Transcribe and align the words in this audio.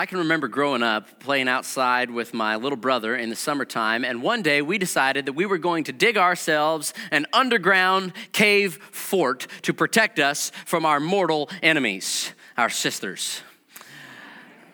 I 0.00 0.06
can 0.06 0.16
remember 0.16 0.48
growing 0.48 0.82
up 0.82 1.20
playing 1.20 1.46
outside 1.46 2.10
with 2.10 2.32
my 2.32 2.56
little 2.56 2.78
brother 2.78 3.14
in 3.14 3.28
the 3.28 3.36
summertime, 3.36 4.02
and 4.02 4.22
one 4.22 4.40
day 4.40 4.62
we 4.62 4.78
decided 4.78 5.26
that 5.26 5.34
we 5.34 5.44
were 5.44 5.58
going 5.58 5.84
to 5.84 5.92
dig 5.92 6.16
ourselves 6.16 6.94
an 7.10 7.26
underground 7.34 8.14
cave 8.32 8.78
fort 8.92 9.46
to 9.60 9.74
protect 9.74 10.18
us 10.18 10.52
from 10.64 10.86
our 10.86 11.00
mortal 11.00 11.50
enemies, 11.62 12.32
our 12.56 12.70
sisters. 12.70 13.42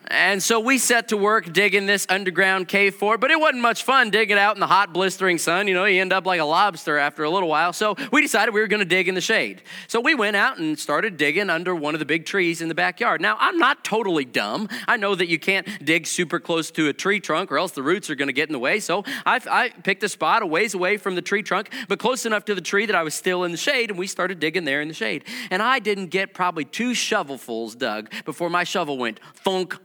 And 0.09 0.41
so 0.41 0.59
we 0.59 0.77
set 0.77 1.09
to 1.09 1.17
work 1.17 1.51
digging 1.51 1.85
this 1.85 2.05
underground 2.09 2.67
cave 2.69 2.95
fort, 2.95 3.19
but 3.19 3.29
it 3.29 3.39
wasn't 3.39 3.61
much 3.61 3.83
fun 3.83 4.09
digging 4.09 4.37
out 4.37 4.55
in 4.55 4.61
the 4.61 4.67
hot, 4.67 4.93
blistering 4.93 5.37
sun. 5.37 5.67
You 5.67 5.73
know, 5.73 5.83
you 5.83 5.99
end 5.99 6.13
up 6.13 6.25
like 6.25 6.39
a 6.39 6.45
lobster 6.45 6.97
after 6.97 7.23
a 7.23 7.29
little 7.29 7.49
while. 7.49 7.73
So 7.73 7.95
we 8.11 8.21
decided 8.21 8.53
we 8.53 8.61
were 8.61 8.67
going 8.67 8.79
to 8.79 8.85
dig 8.85 9.09
in 9.09 9.15
the 9.15 9.21
shade. 9.21 9.63
So 9.87 9.99
we 9.99 10.15
went 10.15 10.37
out 10.37 10.59
and 10.59 10.79
started 10.79 11.17
digging 11.17 11.49
under 11.49 11.75
one 11.75 11.93
of 11.93 11.99
the 11.99 12.05
big 12.05 12.25
trees 12.25 12.61
in 12.61 12.69
the 12.69 12.75
backyard. 12.75 13.19
Now, 13.19 13.35
I'm 13.39 13.57
not 13.57 13.83
totally 13.83 14.23
dumb. 14.23 14.69
I 14.87 14.95
know 14.95 15.13
that 15.13 15.27
you 15.27 15.39
can't 15.39 15.67
dig 15.83 16.07
super 16.07 16.39
close 16.39 16.71
to 16.71 16.87
a 16.87 16.93
tree 16.93 17.19
trunk 17.19 17.51
or 17.51 17.57
else 17.57 17.73
the 17.73 17.83
roots 17.83 18.09
are 18.09 18.15
going 18.15 18.27
to 18.27 18.33
get 18.33 18.47
in 18.47 18.53
the 18.53 18.59
way. 18.59 18.79
So 18.79 19.03
I, 19.25 19.41
I 19.49 19.69
picked 19.69 20.03
a 20.03 20.09
spot 20.09 20.41
a 20.41 20.45
ways 20.45 20.73
away 20.73 20.97
from 20.97 21.15
the 21.15 21.21
tree 21.21 21.43
trunk, 21.43 21.69
but 21.89 21.99
close 21.99 22.25
enough 22.25 22.45
to 22.45 22.55
the 22.55 22.61
tree 22.61 22.85
that 22.85 22.95
I 22.95 23.03
was 23.03 23.13
still 23.13 23.43
in 23.43 23.51
the 23.51 23.57
shade, 23.57 23.89
and 23.89 23.99
we 23.99 24.07
started 24.07 24.39
digging 24.39 24.63
there 24.63 24.81
in 24.81 24.87
the 24.87 24.93
shade. 24.93 25.25
And 25.51 25.61
I 25.61 25.79
didn't 25.79 26.07
get 26.07 26.33
probably 26.33 26.63
two 26.63 26.91
shovelfuls 26.91 27.77
dug 27.77 28.11
before 28.23 28.49
my 28.49 28.63
shovel 28.63 28.97
went 28.97 29.19
thunk 29.35 29.77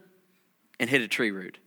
and 0.83 0.91
hit 0.91 1.01
a 1.01 1.07
tree 1.07 1.31
root. 1.31 1.59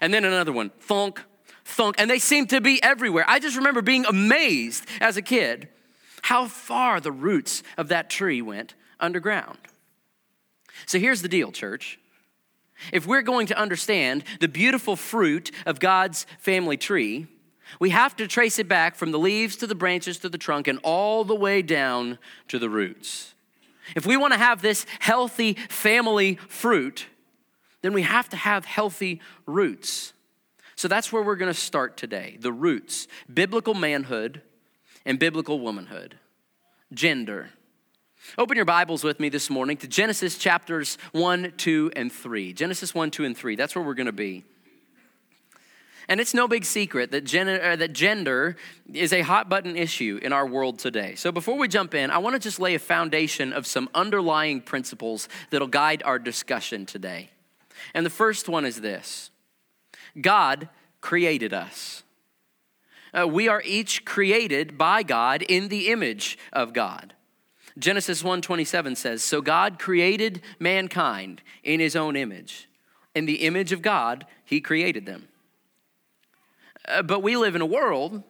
And 0.00 0.12
then 0.12 0.24
another 0.24 0.50
one, 0.50 0.70
thunk, 0.80 1.22
thunk, 1.64 1.94
and 1.96 2.10
they 2.10 2.18
seem 2.18 2.48
to 2.48 2.60
be 2.60 2.82
everywhere. 2.82 3.24
I 3.28 3.38
just 3.38 3.56
remember 3.56 3.82
being 3.82 4.04
amazed 4.04 4.84
as 5.00 5.16
a 5.16 5.22
kid 5.22 5.68
how 6.22 6.46
far 6.46 7.00
the 7.00 7.12
roots 7.12 7.62
of 7.78 7.86
that 7.88 8.10
tree 8.10 8.42
went 8.42 8.74
underground. 8.98 9.58
So 10.86 10.98
here's 10.98 11.22
the 11.22 11.28
deal, 11.28 11.52
church. 11.52 12.00
If 12.92 13.06
we're 13.06 13.22
going 13.22 13.46
to 13.46 13.56
understand 13.56 14.24
the 14.40 14.48
beautiful 14.48 14.96
fruit 14.96 15.52
of 15.66 15.78
God's 15.78 16.26
family 16.40 16.76
tree, 16.76 17.28
we 17.78 17.90
have 17.90 18.16
to 18.16 18.26
trace 18.26 18.58
it 18.58 18.66
back 18.66 18.96
from 18.96 19.12
the 19.12 19.20
leaves 19.20 19.54
to 19.56 19.68
the 19.68 19.76
branches 19.76 20.18
to 20.18 20.28
the 20.28 20.36
trunk 20.36 20.66
and 20.66 20.80
all 20.82 21.22
the 21.22 21.36
way 21.36 21.62
down 21.62 22.18
to 22.48 22.58
the 22.58 22.68
roots. 22.68 23.34
If 23.94 24.04
we 24.04 24.16
want 24.16 24.32
to 24.32 24.38
have 24.38 24.62
this 24.62 24.84
healthy 24.98 25.54
family 25.68 26.34
fruit, 26.48 27.06
then 27.84 27.92
we 27.92 28.00
have 28.00 28.30
to 28.30 28.36
have 28.36 28.64
healthy 28.64 29.20
roots. 29.44 30.14
So 30.74 30.88
that's 30.88 31.12
where 31.12 31.22
we're 31.22 31.36
going 31.36 31.52
to 31.52 31.58
start 31.58 31.98
today 31.98 32.38
the 32.40 32.50
roots 32.50 33.08
biblical 33.32 33.74
manhood 33.74 34.40
and 35.04 35.18
biblical 35.18 35.60
womanhood, 35.60 36.16
gender. 36.94 37.50
Open 38.38 38.56
your 38.56 38.64
Bibles 38.64 39.04
with 39.04 39.20
me 39.20 39.28
this 39.28 39.50
morning 39.50 39.76
to 39.76 39.86
Genesis 39.86 40.38
chapters 40.38 40.96
1, 41.12 41.52
2, 41.58 41.92
and 41.94 42.10
3. 42.10 42.54
Genesis 42.54 42.94
1, 42.94 43.10
2, 43.10 43.26
and 43.26 43.36
3. 43.36 43.54
That's 43.54 43.76
where 43.76 43.84
we're 43.84 43.92
going 43.92 44.06
to 44.06 44.12
be. 44.12 44.44
And 46.08 46.22
it's 46.22 46.32
no 46.32 46.48
big 46.48 46.64
secret 46.64 47.10
that, 47.10 47.24
gender, 47.24 47.62
uh, 47.62 47.76
that 47.76 47.92
gender 47.92 48.56
is 48.94 49.12
a 49.12 49.20
hot 49.20 49.50
button 49.50 49.76
issue 49.76 50.18
in 50.22 50.32
our 50.32 50.46
world 50.46 50.78
today. 50.78 51.16
So 51.16 51.30
before 51.30 51.58
we 51.58 51.68
jump 51.68 51.94
in, 51.94 52.10
I 52.10 52.16
want 52.16 52.34
to 52.34 52.40
just 52.40 52.58
lay 52.58 52.74
a 52.74 52.78
foundation 52.78 53.52
of 53.52 53.66
some 53.66 53.90
underlying 53.94 54.62
principles 54.62 55.28
that'll 55.50 55.68
guide 55.68 56.02
our 56.02 56.18
discussion 56.18 56.86
today. 56.86 57.28
And 57.92 58.06
the 58.06 58.10
first 58.10 58.48
one 58.48 58.64
is 58.64 58.80
this 58.80 59.30
God 60.20 60.68
created 61.00 61.52
us. 61.52 62.02
Uh, 63.12 63.28
we 63.28 63.48
are 63.48 63.62
each 63.64 64.04
created 64.04 64.76
by 64.76 65.02
God 65.02 65.42
in 65.42 65.68
the 65.68 65.88
image 65.88 66.38
of 66.52 66.72
God. 66.72 67.14
Genesis 67.78 68.22
1:27 68.22 68.96
says, 68.96 69.22
"So 69.22 69.40
God 69.40 69.78
created 69.78 70.42
mankind 70.58 71.42
in 71.62 71.80
his 71.80 71.96
own 71.96 72.16
image. 72.16 72.68
In 73.14 73.26
the 73.26 73.42
image 73.42 73.72
of 73.72 73.82
God, 73.82 74.26
he 74.44 74.60
created 74.60 75.06
them." 75.06 75.28
Uh, 76.86 77.02
but 77.02 77.20
we 77.20 77.36
live 77.36 77.54
in 77.54 77.60
a 77.60 77.66
world 77.66 78.22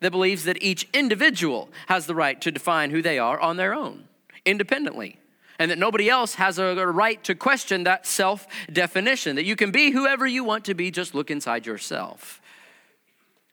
that 0.00 0.10
believes 0.10 0.44
that 0.44 0.62
each 0.62 0.86
individual 0.92 1.70
has 1.86 2.06
the 2.06 2.14
right 2.14 2.40
to 2.40 2.50
define 2.50 2.90
who 2.90 3.02
they 3.02 3.18
are 3.18 3.40
on 3.40 3.56
their 3.56 3.74
own, 3.74 4.08
independently 4.44 5.18
and 5.58 5.70
that 5.70 5.78
nobody 5.78 6.08
else 6.08 6.34
has 6.34 6.58
a 6.58 6.86
right 6.86 7.22
to 7.24 7.34
question 7.34 7.84
that 7.84 8.06
self 8.06 8.46
definition, 8.72 9.36
that 9.36 9.44
you 9.44 9.56
can 9.56 9.70
be 9.70 9.90
whoever 9.90 10.26
you 10.26 10.44
want 10.44 10.64
to 10.66 10.74
be, 10.74 10.90
just 10.90 11.14
look 11.14 11.30
inside 11.30 11.66
yourself. 11.66 12.40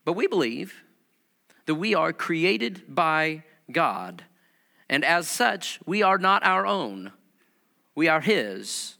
But 0.05 0.13
we 0.13 0.27
believe 0.27 0.83
that 1.65 1.75
we 1.75 1.95
are 1.95 2.11
created 2.11 2.83
by 2.93 3.43
God, 3.71 4.23
and 4.89 5.05
as 5.05 5.27
such, 5.27 5.79
we 5.85 6.03
are 6.03 6.17
not 6.17 6.45
our 6.45 6.65
own, 6.65 7.11
we 7.95 8.07
are 8.07 8.21
His. 8.21 8.95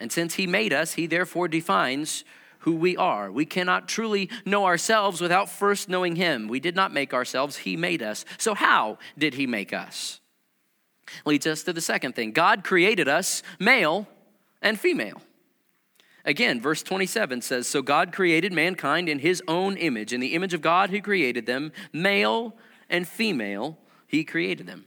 And 0.00 0.12
since 0.12 0.34
He 0.34 0.46
made 0.46 0.72
us, 0.72 0.94
He 0.94 1.06
therefore 1.06 1.48
defines 1.48 2.24
who 2.60 2.76
we 2.76 2.96
are. 2.96 3.30
We 3.30 3.46
cannot 3.46 3.88
truly 3.88 4.30
know 4.44 4.64
ourselves 4.64 5.20
without 5.20 5.48
first 5.48 5.88
knowing 5.88 6.16
Him. 6.16 6.48
We 6.48 6.60
did 6.60 6.76
not 6.76 6.92
make 6.92 7.12
ourselves, 7.12 7.58
He 7.58 7.76
made 7.76 8.02
us. 8.02 8.24
So, 8.36 8.54
how 8.54 8.98
did 9.16 9.34
He 9.34 9.46
make 9.46 9.72
us? 9.72 10.20
Leads 11.24 11.46
us 11.46 11.62
to 11.64 11.72
the 11.72 11.80
second 11.80 12.14
thing 12.14 12.32
God 12.32 12.64
created 12.64 13.08
us 13.08 13.42
male 13.58 14.06
and 14.62 14.78
female. 14.78 15.20
Again, 16.24 16.60
verse 16.60 16.82
27 16.82 17.40
says 17.40 17.66
So 17.66 17.80
God 17.80 18.12
created 18.12 18.52
mankind 18.52 19.08
in 19.08 19.20
his 19.20 19.42
own 19.48 19.76
image. 19.76 20.12
In 20.12 20.20
the 20.20 20.34
image 20.34 20.54
of 20.54 20.60
God, 20.60 20.90
who 20.90 21.00
created 21.00 21.46
them, 21.46 21.72
male 21.92 22.54
and 22.90 23.08
female, 23.08 23.78
he 24.06 24.24
created 24.24 24.66
them. 24.66 24.84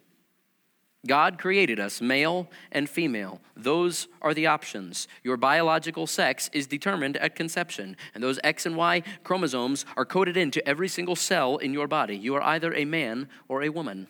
God 1.08 1.40
created 1.40 1.80
us 1.80 2.00
male 2.00 2.48
and 2.72 2.88
female. 2.88 3.42
Those 3.56 4.08
are 4.22 4.36
the 4.36 4.46
options. 4.46 5.08
Your 5.24 5.36
biological 5.36 6.06
sex 6.06 6.50
is 6.54 6.68
determined 6.68 7.18
at 7.18 7.36
conception, 7.36 7.98
and 8.14 8.24
those 8.24 8.40
X 8.44 8.68
and 8.68 8.78
Y 8.78 9.02
chromosomes 9.24 9.84
are 9.98 10.06
coded 10.06 10.38
into 10.38 10.66
every 10.68 10.88
single 10.88 11.16
cell 11.16 11.58
in 11.58 11.74
your 11.74 11.88
body. 11.88 12.16
You 12.16 12.36
are 12.36 12.44
either 12.44 12.72
a 12.76 12.86
man 12.86 13.30
or 13.48 13.64
a 13.64 13.70
woman. 13.70 14.08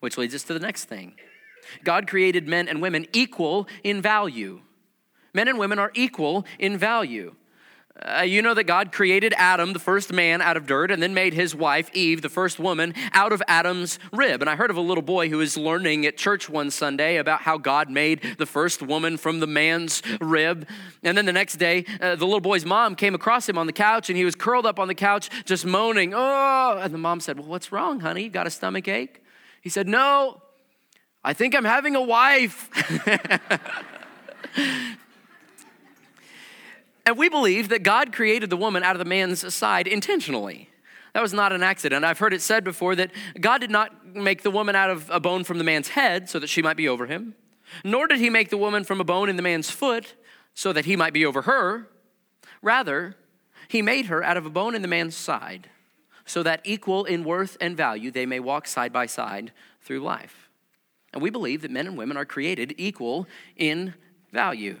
Which 0.00 0.18
leads 0.18 0.34
us 0.34 0.42
to 0.44 0.54
the 0.54 0.60
next 0.60 0.84
thing 0.84 1.14
God 1.84 2.06
created 2.06 2.48
men 2.48 2.68
and 2.68 2.80
women 2.80 3.06
equal 3.12 3.68
in 3.82 4.00
value. 4.00 4.60
Men 5.34 5.48
and 5.48 5.58
women 5.58 5.78
are 5.78 5.92
equal 5.94 6.46
in 6.58 6.78
value. 6.78 7.34
Uh, 8.00 8.22
you 8.22 8.40
know 8.42 8.54
that 8.54 8.64
God 8.64 8.92
created 8.92 9.34
Adam, 9.36 9.72
the 9.72 9.80
first 9.80 10.12
man, 10.12 10.40
out 10.40 10.56
of 10.56 10.66
dirt, 10.66 10.92
and 10.92 11.02
then 11.02 11.14
made 11.14 11.34
his 11.34 11.52
wife, 11.52 11.90
Eve, 11.92 12.22
the 12.22 12.28
first 12.28 12.60
woman, 12.60 12.94
out 13.12 13.32
of 13.32 13.42
Adam's 13.48 13.98
rib. 14.12 14.40
And 14.40 14.48
I 14.48 14.54
heard 14.54 14.70
of 14.70 14.76
a 14.76 14.80
little 14.80 15.02
boy 15.02 15.28
who 15.28 15.38
was 15.38 15.56
learning 15.56 16.06
at 16.06 16.16
church 16.16 16.48
one 16.48 16.70
Sunday 16.70 17.16
about 17.16 17.40
how 17.40 17.58
God 17.58 17.90
made 17.90 18.36
the 18.38 18.46
first 18.46 18.82
woman 18.82 19.16
from 19.16 19.40
the 19.40 19.48
man's 19.48 20.00
rib. 20.20 20.68
And 21.02 21.18
then 21.18 21.26
the 21.26 21.32
next 21.32 21.56
day, 21.56 21.86
uh, 22.00 22.14
the 22.14 22.24
little 22.24 22.40
boy's 22.40 22.64
mom 22.64 22.94
came 22.94 23.16
across 23.16 23.48
him 23.48 23.58
on 23.58 23.66
the 23.66 23.72
couch, 23.72 24.08
and 24.08 24.16
he 24.16 24.24
was 24.24 24.36
curled 24.36 24.64
up 24.64 24.78
on 24.78 24.86
the 24.86 24.94
couch, 24.94 25.28
just 25.44 25.66
moaning, 25.66 26.14
Oh! 26.14 26.78
And 26.80 26.94
the 26.94 26.98
mom 26.98 27.18
said, 27.18 27.40
Well, 27.40 27.48
what's 27.48 27.72
wrong, 27.72 27.98
honey? 27.98 28.24
You 28.24 28.30
got 28.30 28.46
a 28.46 28.50
stomach 28.50 28.86
ache? 28.86 29.24
He 29.60 29.68
said, 29.68 29.88
No, 29.88 30.42
I 31.24 31.32
think 31.32 31.54
I'm 31.54 31.64
having 31.64 31.96
a 31.96 32.02
wife. 32.02 32.70
and 37.06 37.18
we 37.18 37.28
believe 37.28 37.68
that 37.70 37.82
God 37.82 38.12
created 38.12 38.50
the 38.50 38.56
woman 38.56 38.82
out 38.82 38.94
of 38.94 38.98
the 38.98 39.04
man's 39.04 39.54
side 39.54 39.86
intentionally. 39.86 40.70
That 41.14 41.22
was 41.22 41.32
not 41.32 41.52
an 41.52 41.62
accident. 41.62 42.04
I've 42.04 42.18
heard 42.18 42.32
it 42.32 42.42
said 42.42 42.64
before 42.64 42.94
that 42.96 43.10
God 43.40 43.58
did 43.58 43.70
not 43.70 44.14
make 44.14 44.42
the 44.42 44.50
woman 44.50 44.76
out 44.76 44.90
of 44.90 45.10
a 45.10 45.18
bone 45.18 45.42
from 45.44 45.58
the 45.58 45.64
man's 45.64 45.88
head 45.88 46.28
so 46.28 46.38
that 46.38 46.48
she 46.48 46.62
might 46.62 46.76
be 46.76 46.88
over 46.88 47.06
him, 47.06 47.34
nor 47.82 48.06
did 48.06 48.18
he 48.18 48.30
make 48.30 48.50
the 48.50 48.58
woman 48.58 48.84
from 48.84 49.00
a 49.00 49.04
bone 49.04 49.28
in 49.28 49.36
the 49.36 49.42
man's 49.42 49.70
foot 49.70 50.14
so 50.54 50.72
that 50.72 50.84
he 50.84 50.96
might 50.96 51.12
be 51.12 51.24
over 51.24 51.42
her. 51.42 51.88
Rather, 52.62 53.16
he 53.68 53.82
made 53.82 54.06
her 54.06 54.22
out 54.22 54.36
of 54.36 54.46
a 54.46 54.50
bone 54.50 54.74
in 54.74 54.82
the 54.82 54.88
man's 54.88 55.16
side 55.16 55.68
so 56.28 56.42
that 56.42 56.60
equal 56.64 57.04
in 57.04 57.24
worth 57.24 57.56
and 57.60 57.76
value 57.76 58.10
they 58.10 58.26
may 58.26 58.38
walk 58.38 58.66
side 58.66 58.92
by 58.92 59.06
side 59.06 59.52
through 59.80 60.00
life. 60.00 60.48
And 61.12 61.22
we 61.22 61.30
believe 61.30 61.62
that 61.62 61.70
men 61.70 61.86
and 61.86 61.96
women 61.96 62.16
are 62.16 62.26
created 62.26 62.74
equal 62.76 63.26
in 63.56 63.94
value. 64.30 64.76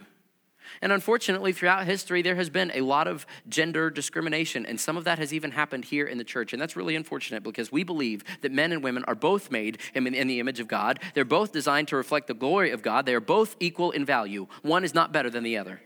And 0.82 0.92
unfortunately, 0.92 1.54
throughout 1.54 1.86
history, 1.86 2.20
there 2.20 2.34
has 2.34 2.50
been 2.50 2.70
a 2.74 2.82
lot 2.82 3.08
of 3.08 3.26
gender 3.48 3.88
discrimination, 3.88 4.66
and 4.66 4.78
some 4.78 4.98
of 4.98 5.04
that 5.04 5.18
has 5.18 5.32
even 5.32 5.52
happened 5.52 5.86
here 5.86 6.04
in 6.04 6.18
the 6.18 6.24
church. 6.24 6.52
And 6.52 6.60
that's 6.60 6.76
really 6.76 6.94
unfortunate 6.94 7.42
because 7.42 7.72
we 7.72 7.84
believe 7.84 8.22
that 8.42 8.52
men 8.52 8.72
and 8.72 8.84
women 8.84 9.02
are 9.06 9.14
both 9.14 9.50
made 9.50 9.78
in 9.94 10.04
the 10.04 10.40
image 10.40 10.60
of 10.60 10.68
God. 10.68 11.00
They're 11.14 11.24
both 11.24 11.52
designed 11.52 11.88
to 11.88 11.96
reflect 11.96 12.26
the 12.26 12.34
glory 12.34 12.70
of 12.70 12.82
God. 12.82 13.06
They 13.06 13.14
are 13.14 13.20
both 13.20 13.56
equal 13.58 13.92
in 13.92 14.04
value. 14.04 14.46
One 14.60 14.84
is 14.84 14.94
not 14.94 15.10
better 15.10 15.30
than 15.30 15.44
the 15.44 15.56
other. 15.56 15.80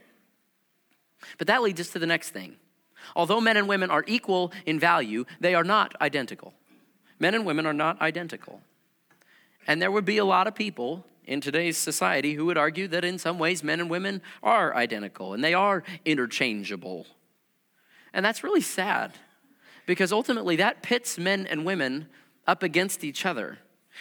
But 1.39 1.47
that 1.47 1.63
leads 1.63 1.81
us 1.81 1.91
to 1.91 2.01
the 2.01 2.07
next 2.07 2.31
thing 2.31 2.57
Although 3.15 3.41
men 3.41 3.57
and 3.57 3.69
women 3.69 3.91
are 3.91 4.05
equal 4.07 4.53
in 4.67 4.79
value, 4.79 5.25
they 5.41 5.55
are 5.55 5.65
not 5.65 5.95
identical. 6.01 6.55
Men 7.19 7.35
and 7.35 7.47
women 7.47 7.67
are 7.67 7.73
not 7.73 8.01
identical. 8.01 8.61
And 9.67 9.81
there 9.81 9.91
would 9.91 10.05
be 10.05 10.19
a 10.19 10.25
lot 10.25 10.47
of 10.47 10.55
people 10.55 11.05
in 11.25 11.41
today's 11.41 11.79
society 11.79 12.35
who 12.35 12.47
would 12.47 12.59
argue 12.59 12.89
that 12.89 13.05
in 13.05 13.19
some 13.19 13.39
ways 13.39 13.63
men 13.63 13.81
and 13.81 13.89
women 13.89 14.21
are 14.43 14.75
identical 14.75 15.35
and 15.35 15.43
they 15.43 15.55
are 15.55 15.85
interchangeable. 16.05 17.07
And 18.13 18.25
that's 18.25 18.43
really 18.43 18.61
sad 18.61 19.13
because 19.87 20.13
ultimately 20.13 20.57
that 20.57 20.83
pits 20.83 21.19
men 21.19 21.47
and 21.47 21.65
women 21.65 22.09
up 22.47 22.63
against 22.63 23.05
each 23.05 23.25
other. 23.25 23.59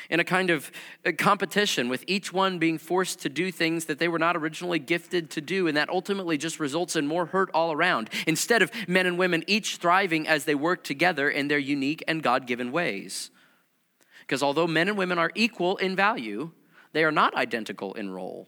In 0.10 0.20
a 0.20 0.24
kind 0.24 0.50
of 0.50 0.72
uh, 1.06 1.12
competition 1.18 1.90
with 1.90 2.04
each 2.08 2.34
one 2.34 2.60
being 2.60 2.78
forced 2.78 3.20
to 3.20 3.30
do 3.30 3.52
things 3.52 3.86
that 3.86 4.00
they 4.00 4.08
were 4.08 4.20
not 4.20 4.36
originally 4.36 4.80
gifted 4.80 5.30
to 5.32 5.42
do. 5.42 5.68
And 5.68 5.78
that 5.78 5.90
ultimately 5.90 6.38
just 6.38 6.60
results 6.60 6.96
in 6.96 7.08
more 7.08 7.28
hurt 7.28 7.50
all 7.54 7.72
around, 7.72 8.10
instead 8.28 8.62
of 8.62 8.72
men 8.88 9.06
and 9.06 9.18
women 9.18 9.44
each 9.48 9.78
thriving 9.78 10.28
as 10.28 10.46
they 10.46 10.56
work 10.56 10.84
together 10.84 11.30
in 11.30 11.48
their 11.48 11.60
unique 11.60 12.04
and 12.08 12.24
God 12.24 12.48
given 12.48 12.72
ways. 12.72 13.32
Because 14.22 14.44
although 14.44 14.68
men 14.68 14.88
and 14.88 14.98
women 14.98 15.20
are 15.20 15.32
equal 15.36 15.78
in 15.78 15.96
value, 15.96 16.52
they 16.94 17.04
are 17.04 17.12
not 17.12 17.36
identical 17.36 17.94
in 17.94 18.12
role, 18.12 18.48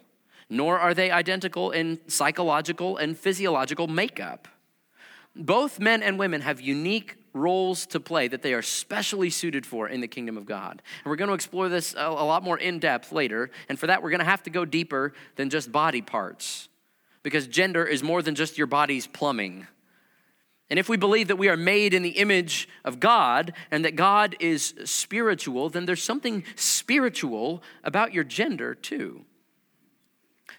nor 0.50 0.80
are 0.80 0.94
they 0.94 1.12
identical 1.12 1.72
in 1.72 2.00
psychological 2.08 2.98
and 2.98 3.18
physiological 3.18 3.88
makeup. 3.88 4.48
Both 5.36 5.80
men 5.80 6.04
and 6.04 6.20
women 6.20 6.42
have 6.42 6.62
unique 6.62 7.18
roles 7.34 7.88
to 7.88 8.00
play 8.00 8.28
that 8.28 8.44
they 8.44 8.54
are 8.54 8.62
specially 8.62 9.30
suited 9.30 9.66
for 9.66 9.88
in 9.88 10.02
the 10.02 10.08
kingdom 10.08 10.38
of 10.38 10.46
God. 10.46 10.82
And 11.04 11.10
we're 11.10 11.16
going 11.16 11.30
to 11.30 11.34
explore 11.34 11.70
this 11.70 11.96
a, 11.98 12.12
lot 12.12 12.44
more 12.44 12.58
in 12.58 12.80
depth 12.80 13.12
later. 13.12 13.50
And 13.68 13.80
for 13.80 13.88
that, 13.88 14.04
we're 14.04 14.12
going 14.12 14.20
to 14.20 14.26
have 14.26 14.44
to 14.44 14.52
go 14.52 14.66
deeper 14.66 15.14
than 15.36 15.50
just 15.50 15.72
body 15.72 16.02
parts 16.02 16.70
because 17.24 17.48
gender 17.48 17.86
is 17.86 18.04
more 18.04 18.22
than 18.22 18.36
just 18.36 18.58
your 18.58 18.68
body's 18.68 19.08
plumbing. 19.08 19.66
And 20.70 20.80
if 20.80 20.90
we 20.90 20.98
believe 20.98 21.28
that 21.28 21.38
we 21.38 21.50
are 21.50 21.58
made 21.58 21.94
in 21.94 22.04
the 22.04 22.18
image 22.18 22.68
of 22.86 23.00
God 23.00 23.54
and 23.72 23.84
that 23.86 23.96
God 23.96 24.36
is 24.40 24.74
spiritual, 24.86 25.70
then 25.70 25.86
there's 25.86 26.04
something 26.04 26.44
spiritual 26.56 27.64
about 27.84 28.14
your 28.14 28.24
gender 28.24 28.76
too. 28.76 29.26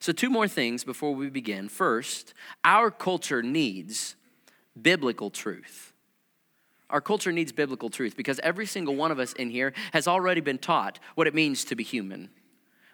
So, 0.00 0.12
two 0.12 0.30
more 0.30 0.48
things 0.48 0.84
before 0.84 1.14
we 1.14 1.30
begin. 1.30 1.68
First, 1.68 2.34
our 2.64 2.90
culture 2.90 3.42
needs 3.42 4.16
biblical 4.80 5.30
truth. 5.30 5.92
Our 6.90 7.00
culture 7.00 7.32
needs 7.32 7.52
biblical 7.52 7.90
truth 7.90 8.16
because 8.16 8.38
every 8.40 8.66
single 8.66 8.94
one 8.94 9.10
of 9.10 9.18
us 9.18 9.32
in 9.32 9.50
here 9.50 9.72
has 9.92 10.06
already 10.06 10.40
been 10.40 10.58
taught 10.58 10.98
what 11.14 11.26
it 11.26 11.34
means 11.34 11.64
to 11.66 11.74
be 11.74 11.82
human, 11.82 12.30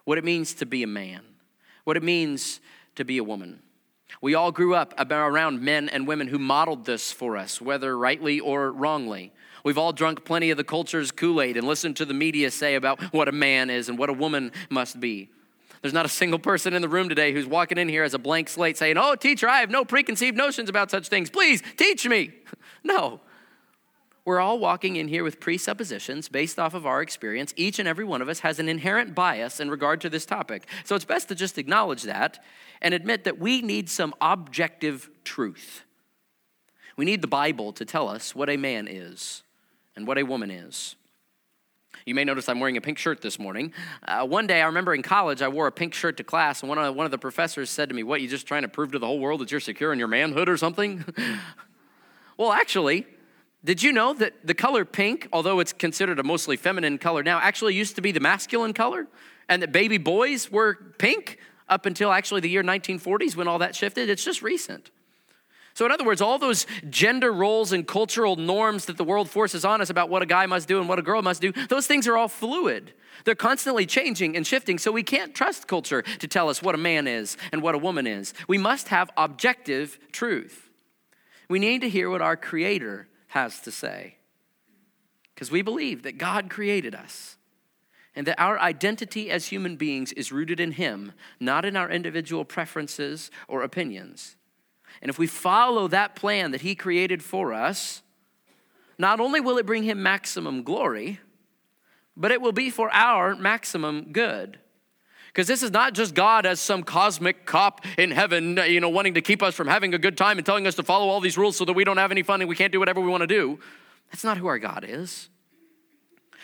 what 0.05 0.19
it 0.19 0.25
means 0.25 0.55
to 0.55 0.67
be 0.67 0.83
a 0.83 0.87
man, 0.87 1.23
what 1.85 1.97
it 1.97 2.03
means 2.03 2.61
to 2.95 3.05
be 3.05 3.19
a 3.19 3.25
woman. 3.25 3.61
We 4.21 4.35
all 4.35 4.53
grew 4.53 4.75
up 4.75 4.95
around 4.99 5.63
men 5.63 5.89
and 5.89 6.07
women 6.07 6.29
who 6.29 6.39
modeled 6.39 6.85
this 6.85 7.13
for 7.13 7.37
us, 7.37 7.61
whether 7.61 7.97
rightly 7.97 8.41
or 8.41 8.73
wrongly. 8.73 9.33
We've 9.65 9.79
all 9.79 9.93
drunk 9.93 10.25
plenty 10.25 10.51
of 10.51 10.57
the 10.57 10.65
culture's 10.65 11.11
Kool 11.11 11.41
Aid 11.41 11.57
and 11.57 11.67
listened 11.67 11.97
to 11.97 12.05
the 12.05 12.15
media 12.15 12.51
say 12.51 12.75
about 12.75 13.01
what 13.13 13.29
a 13.29 13.33
man 13.33 13.71
is 13.71 13.89
and 13.89 13.99
what 13.99 14.11
a 14.11 14.15
woman 14.15 14.53
must 14.69 14.99
be. 14.99 15.31
There's 15.83 15.95
not 15.95 16.05
a 16.05 16.11
single 16.11 16.39
person 16.39 16.75
in 16.75 16.83
the 16.83 16.89
room 16.89 17.09
today 17.09 17.33
who's 17.33 17.47
walking 17.47 17.79
in 17.79 17.89
here 17.89 18.05
as 18.05 18.13
a 18.13 18.19
blank 18.19 18.49
slate 18.49 18.77
saying, 18.77 18.99
Oh, 18.99 19.15
teacher, 19.15 19.49
I 19.49 19.61
have 19.61 19.71
no 19.71 19.85
preconceived 19.85 20.37
notions 20.37 20.69
about 20.69 20.91
such 20.91 21.09
things. 21.09 21.31
Please 21.31 21.63
teach 21.77 22.07
me. 22.07 22.33
No. 22.83 23.21
We're 24.25 24.41
all 24.41 24.59
walking 24.59 24.97
in 24.97 25.09
here 25.09 25.23
with 25.23 25.39
presuppositions 25.39 26.29
based 26.29 26.59
off 26.59 26.73
of 26.73 26.87
our 26.87 27.03
experience. 27.03 27.53
Each 27.57 27.79
and 27.79 27.87
every 27.87 28.05
one 28.05 28.23
of 28.23 28.29
us 28.29 28.41
has 28.41 28.59
an 28.59 28.71
inherent 28.71 29.15
bias 29.15 29.61
in 29.61 29.71
regard 29.71 30.01
to 30.01 30.09
this 30.09 30.25
topic. 30.25 30.67
So 30.85 30.95
it's 30.95 31.05
best 31.05 31.29
to 31.29 31.35
just 31.35 31.59
acknowledge 31.59 32.05
that 32.05 32.43
and 32.81 32.95
admit 32.95 33.25
that 33.25 33.39
we 33.39 33.61
need 33.61 33.91
some 33.91 34.15
objective 34.21 35.11
truth. 35.25 35.85
We 36.97 37.05
need 37.05 37.21
the 37.21 37.29
Bible 37.29 37.73
to 37.75 37.85
tell 37.85 38.09
us 38.09 38.35
what 38.35 38.49
a 38.49 38.57
man 38.57 38.89
is 38.89 39.43
and 39.97 40.07
what 40.07 40.17
a 40.17 40.23
woman 40.23 40.51
is. 40.51 40.97
You 42.11 42.15
may 42.15 42.25
notice 42.25 42.49
I'm 42.49 42.59
wearing 42.59 42.77
a 42.77 42.81
pink 42.81 42.99
shirt 42.99 43.21
this 43.21 43.39
morning. 43.39 43.73
Uh, 44.03 44.27
one 44.27 44.49
day, 44.49 44.61
I 44.61 44.67
remember 44.67 44.93
in 44.93 45.01
college, 45.01 45.43
I 45.43 45.47
wore 45.47 45.69
a 45.69 45.71
pink 45.71 45.95
shirt 45.95 46.17
to 46.17 46.25
class, 46.25 46.61
and 46.61 46.69
one 46.69 46.77
of, 46.77 46.97
one 46.97 47.05
of 47.05 47.13
the 47.13 47.19
professors 47.19 47.71
said 47.71 47.89
to 47.89 47.95
me, 47.95 48.03
What, 48.03 48.21
you 48.21 48.27
just 48.27 48.49
trying 48.49 48.63
to 48.63 48.69
prove 48.69 48.91
to 48.91 48.99
the 48.99 49.07
whole 49.07 49.21
world 49.21 49.41
that 49.43 49.53
you're 49.53 49.61
secure 49.61 49.93
in 49.93 49.99
your 50.01 50.09
manhood 50.09 50.49
or 50.49 50.57
something? 50.57 51.05
well, 52.37 52.51
actually, 52.51 53.07
did 53.65 53.81
you 53.81 53.93
know 53.93 54.13
that 54.15 54.45
the 54.45 54.55
color 54.55 54.85
pink, 54.85 55.29
although 55.33 55.61
it's 55.61 55.73
considered 55.73 56.19
a 56.19 56.25
mostly 56.25 56.57
feminine 56.57 56.99
color 56.99 57.23
now, 57.23 57.39
actually 57.39 57.77
used 57.77 57.95
to 57.95 58.03
be 58.03 58.11
the 58.11 58.19
masculine 58.19 58.73
color? 58.73 59.07
And 59.49 59.63
that 59.63 59.71
baby 59.71 59.97
boys 59.97 60.51
were 60.51 60.79
pink 60.99 61.39
up 61.69 61.87
until 61.87 62.11
actually 62.11 62.41
the 62.41 62.51
year 62.51 62.65
1940s 62.65 63.37
when 63.37 63.47
all 63.47 63.59
that 63.59 63.77
shifted? 63.77 64.11
It's 64.11 64.25
just 64.25 64.43
recent. 64.43 64.91
So, 65.75 65.87
in 65.87 65.93
other 65.93 66.05
words, 66.05 66.21
all 66.21 66.39
those 66.39 66.67
gender 66.89 67.33
roles 67.33 67.73
and 67.73 67.87
cultural 67.87 68.37
norms 68.37 68.87
that 68.87 68.97
the 68.97 69.05
world 69.05 69.31
forces 69.31 69.65
on 69.65 69.81
us 69.81 69.91
about 69.91 70.09
what 70.09 70.23
a 70.23 70.27
guy 70.27 70.47
must 70.47 70.69
do 70.69 70.81
and 70.81 70.89
what 70.89 70.99
a 70.99 71.03
girl 71.03 71.23
must 71.23 71.41
do, 71.41 71.53
those 71.69 71.87
things 71.87 72.09
are 72.09 72.17
all 72.17 72.29
fluid. 72.29 72.93
They're 73.25 73.35
constantly 73.35 73.87
changing 73.87 74.37
and 74.37 74.47
shifting, 74.47 74.79
so 74.79 74.93
we 74.93 75.03
can't 75.03 75.35
trust 75.35 75.69
culture 75.69 76.03
to 76.03 76.29
tell 76.29 76.49
us 76.49 76.63
what 76.63 76.75
a 76.75 76.79
man 76.79 77.07
is 77.07 77.37
and 77.53 77.63
what 77.63 77.75
a 77.75 77.79
woman 77.79 78.07
is. 78.07 78.35
We 78.49 78.59
must 78.59 78.89
have 78.89 79.11
objective 79.17 79.99
truth. 80.13 80.71
We 81.49 81.59
need 81.59 81.81
to 81.83 81.89
hear 81.89 82.11
what 82.11 82.23
our 82.23 82.37
Creator 82.37 83.09
has 83.29 83.61
to 83.61 83.71
say. 83.71 84.17
Because 85.35 85.51
we 85.51 85.63
believe 85.63 86.03
that 86.03 86.19
God 86.19 86.51
created 86.51 86.95
us 86.95 87.37
and 88.15 88.27
that 88.27 88.41
our 88.41 88.59
identity 88.59 89.31
as 89.31 89.47
human 89.47 89.77
beings 89.77 90.13
is 90.13 90.33
rooted 90.33 90.61
in 90.61 90.73
Him, 90.73 91.13
not 91.39 91.65
in 91.65 91.77
our 91.77 91.91
individual 91.91 92.45
preferences 92.45 93.31
or 93.49 93.63
opinions. 93.63 94.37
And 95.03 95.09
if 95.09 95.19
we 95.19 95.27
follow 95.27 95.89
that 95.89 96.15
plan 96.15 96.51
that 96.51 96.61
He 96.61 96.75
created 96.75 97.23
for 97.23 97.53
us, 97.53 98.03
not 98.99 99.21
only 99.21 99.41
will 99.41 99.59
it 99.59 99.67
bring 99.67 99.83
Him 99.83 100.03
maximum 100.03 100.63
glory, 100.63 101.21
but 102.17 102.31
it 102.31 102.41
will 102.41 102.53
be 102.53 102.71
for 102.71 102.91
our 102.93 103.35
maximum 103.35 104.13
good. 104.13 104.59
Because 105.29 105.47
this 105.47 105.63
is 105.63 105.71
not 105.71 105.95
just 105.95 106.15
God 106.15 106.45
as 106.45 106.61
some 106.61 106.83
cosmic 106.83 107.47
cop 107.47 107.85
in 107.97 108.11
heaven, 108.11 108.59
you 108.67 108.81
know, 108.81 108.89
wanting 108.89 109.15
to 109.15 109.21
keep 109.21 109.43
us 109.43 109.55
from 109.55 109.69
having 109.69 109.95
a 109.95 109.99
good 109.99 110.19
time 110.19 110.39
and 110.39 110.45
telling 110.45 110.67
us 110.67 110.75
to 110.75 110.83
follow 110.83 111.09
all 111.09 111.21
these 111.21 111.39
rules 111.39 111.57
so 111.57 111.65
that 111.65 111.73
we 111.73 111.85
don't 111.85 111.99
have 111.99 112.11
any 112.11 112.23
fun 112.23 112.41
and 112.41 112.49
we 112.49 112.57
can't 112.57 112.73
do 112.73 112.81
whatever 112.81 113.01
we 113.01 113.09
want 113.09 113.21
to 113.21 113.29
do. 113.29 113.59
That's 114.11 114.25
not 114.25 114.39
who 114.39 114.49
our 114.49 114.59
God 114.59 114.85
is. 114.87 115.29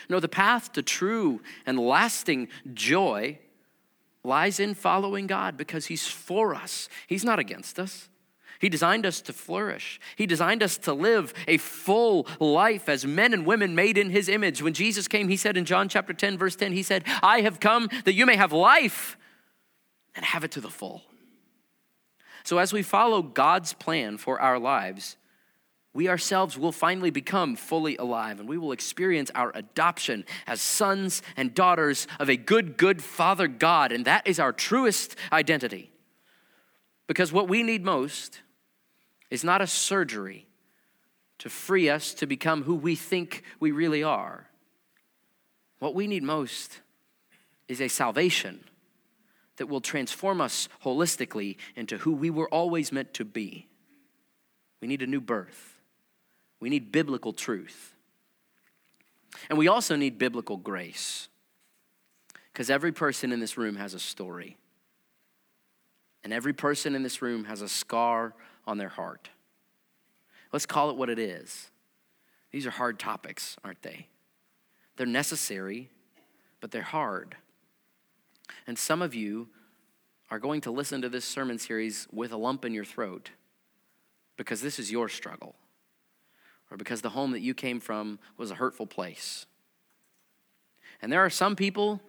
No, 0.09 0.21
the 0.21 0.29
path 0.29 0.73
to 0.75 0.83
true 0.83 1.41
and 1.67 1.81
lasting 1.81 2.49
joy 2.73 3.41
lies 4.23 4.61
in 4.61 4.75
following 4.75 5.27
God 5.27 5.57
because 5.57 5.87
He's 5.87 6.07
for 6.07 6.55
us, 6.55 6.89
He's 7.09 7.25
not 7.25 7.41
against 7.41 7.81
us. 7.81 8.09
He 8.59 8.69
designed 8.69 9.07
us 9.07 9.21
to 9.23 9.33
flourish. 9.33 10.01
He 10.17 10.27
designed 10.27 10.63
us 10.63 10.79
to 10.79 10.93
live 10.93 11.35
a 11.47 11.59
full 11.59 12.27
life 12.41 12.89
as 12.89 13.07
men 13.07 13.35
and 13.35 13.47
women 13.47 13.75
made 13.75 13.99
in 13.99 14.11
His 14.11 14.29
image. 14.29 14.63
When 14.63 14.75
Jesus 14.75 15.09
came, 15.09 15.29
He 15.29 15.37
said 15.37 15.57
in 15.57 15.65
John 15.65 15.89
chapter 15.89 16.13
10, 16.13 16.39
verse 16.39 16.57
10, 16.57 16.73
He 16.73 16.83
said, 16.83 17.05
I 17.23 17.43
have 17.43 17.61
come 17.61 17.89
that 18.05 18.15
you 18.15 18.27
may 18.27 18.37
have 18.37 18.53
life 18.53 19.17
and 20.15 20.25
have 20.25 20.45
it 20.45 20.51
to 20.53 20.61
the 20.61 20.71
full. 20.71 21.03
So, 22.45 22.59
as 22.59 22.73
we 22.73 22.83
follow 22.83 23.23
God's 23.23 23.73
plan 23.73 24.19
for 24.19 24.41
our 24.41 24.59
lives, 24.59 25.17
we 25.97 26.09
ourselves 26.09 26.59
will 26.59 26.73
finally 26.73 27.11
become 27.11 27.57
fully 27.57 27.97
alive 27.97 28.39
and 28.39 28.49
we 28.49 28.59
will 28.59 28.71
experience 28.71 29.31
our 29.35 29.51
adoption 29.55 30.25
as 30.47 30.61
sons 30.61 31.23
and 31.37 31.55
daughters 31.55 32.07
of 32.21 32.29
a 32.29 32.37
good, 32.37 32.77
good 32.77 33.03
Father 33.03 33.49
God. 33.49 33.93
And 33.93 34.05
that 34.05 34.27
is 34.27 34.39
our 34.39 34.53
truest 34.53 35.17
identity. 35.33 35.91
Because 37.07 37.33
what 37.33 37.49
we 37.49 37.63
need 37.63 37.85
most 37.85 38.43
is 39.31 39.45
not 39.45 39.61
a 39.61 39.67
surgery 39.67 40.47
to 41.39 41.49
free 41.51 41.89
us 41.89 42.15
to 42.15 42.27
become 42.27 42.63
who 42.63 42.75
we 42.75 42.95
think 42.95 43.43
we 43.61 43.71
really 43.71 44.03
are. 44.03 44.49
What 45.79 45.95
we 45.95 46.07
need 46.07 46.23
most 46.23 46.81
is 47.69 47.81
a 47.81 47.89
salvation 47.89 48.65
that 49.57 49.67
will 49.67 49.81
transform 49.81 50.41
us 50.41 50.69
holistically 50.85 51.57
into 51.75 51.99
who 51.99 52.13
we 52.13 52.31
were 52.31 52.49
always 52.49 52.93
meant 52.93 53.15
to 53.15 53.25
be. 53.25 53.67
We 54.81 54.89
need 54.89 55.03
a 55.03 55.07
new 55.07 55.21
birth. 55.21 55.81
We 56.61 56.69
need 56.69 56.93
biblical 56.93 57.33
truth. 57.33 57.95
And 59.49 59.59
we 59.59 59.69
also 59.69 59.97
need 59.97 60.19
biblical 60.19 60.57
grace. 60.57 61.29
Because 62.53 62.71
every 62.71 62.93
person 62.93 63.33
in 63.33 63.41
this 63.41 63.59
room 63.59 63.77
has 63.77 63.93
a 63.93 63.99
story. 63.99 64.57
And 66.25 66.33
every 66.33 66.53
person 66.53 66.95
in 66.95 67.03
this 67.03 67.21
room 67.21 67.45
has 67.45 67.61
a 67.61 67.69
scar 67.69 68.35
on 68.67 68.79
their 68.79 68.89
heart. 68.89 69.31
Let's 70.53 70.67
call 70.67 70.91
it 70.91 70.97
what 70.97 71.11
it 71.11 71.19
is. 71.19 71.71
These 72.51 72.67
are 72.67 72.71
hard 72.71 72.99
topics, 72.99 73.57
aren't 73.65 73.83
they? 73.83 74.09
They're 74.97 75.07
necessary, 75.07 75.91
but 76.61 76.71
they're 76.71 76.83
hard. 76.83 77.37
And 78.67 78.79
some 78.79 79.03
of 79.03 79.15
you 79.15 79.49
are 80.31 80.39
going 80.39 80.61
to 80.63 80.71
listen 80.71 81.03
to 81.03 81.09
this 81.09 81.25
sermon 81.25 81.59
series 81.59 82.07
with 82.13 82.33
a 82.33 82.37
lump 82.37 82.65
in 82.65 82.73
your 82.73 82.85
throat 82.85 83.31
because 84.37 84.61
this 84.61 84.79
is 84.79 84.91
your 84.91 85.09
struggle, 85.09 85.55
or 86.71 86.77
because 86.77 87.01
the 87.01 87.11
home 87.11 87.33
that 87.33 87.41
you 87.41 87.55
came 87.55 87.81
from 87.81 88.19
was 88.37 88.51
a 88.51 88.57
hurtful 88.57 88.87
place. 88.87 89.47
And 91.01 91.13
there 91.13 91.25
are 91.25 91.31
some 91.31 91.57
people 91.57 92.01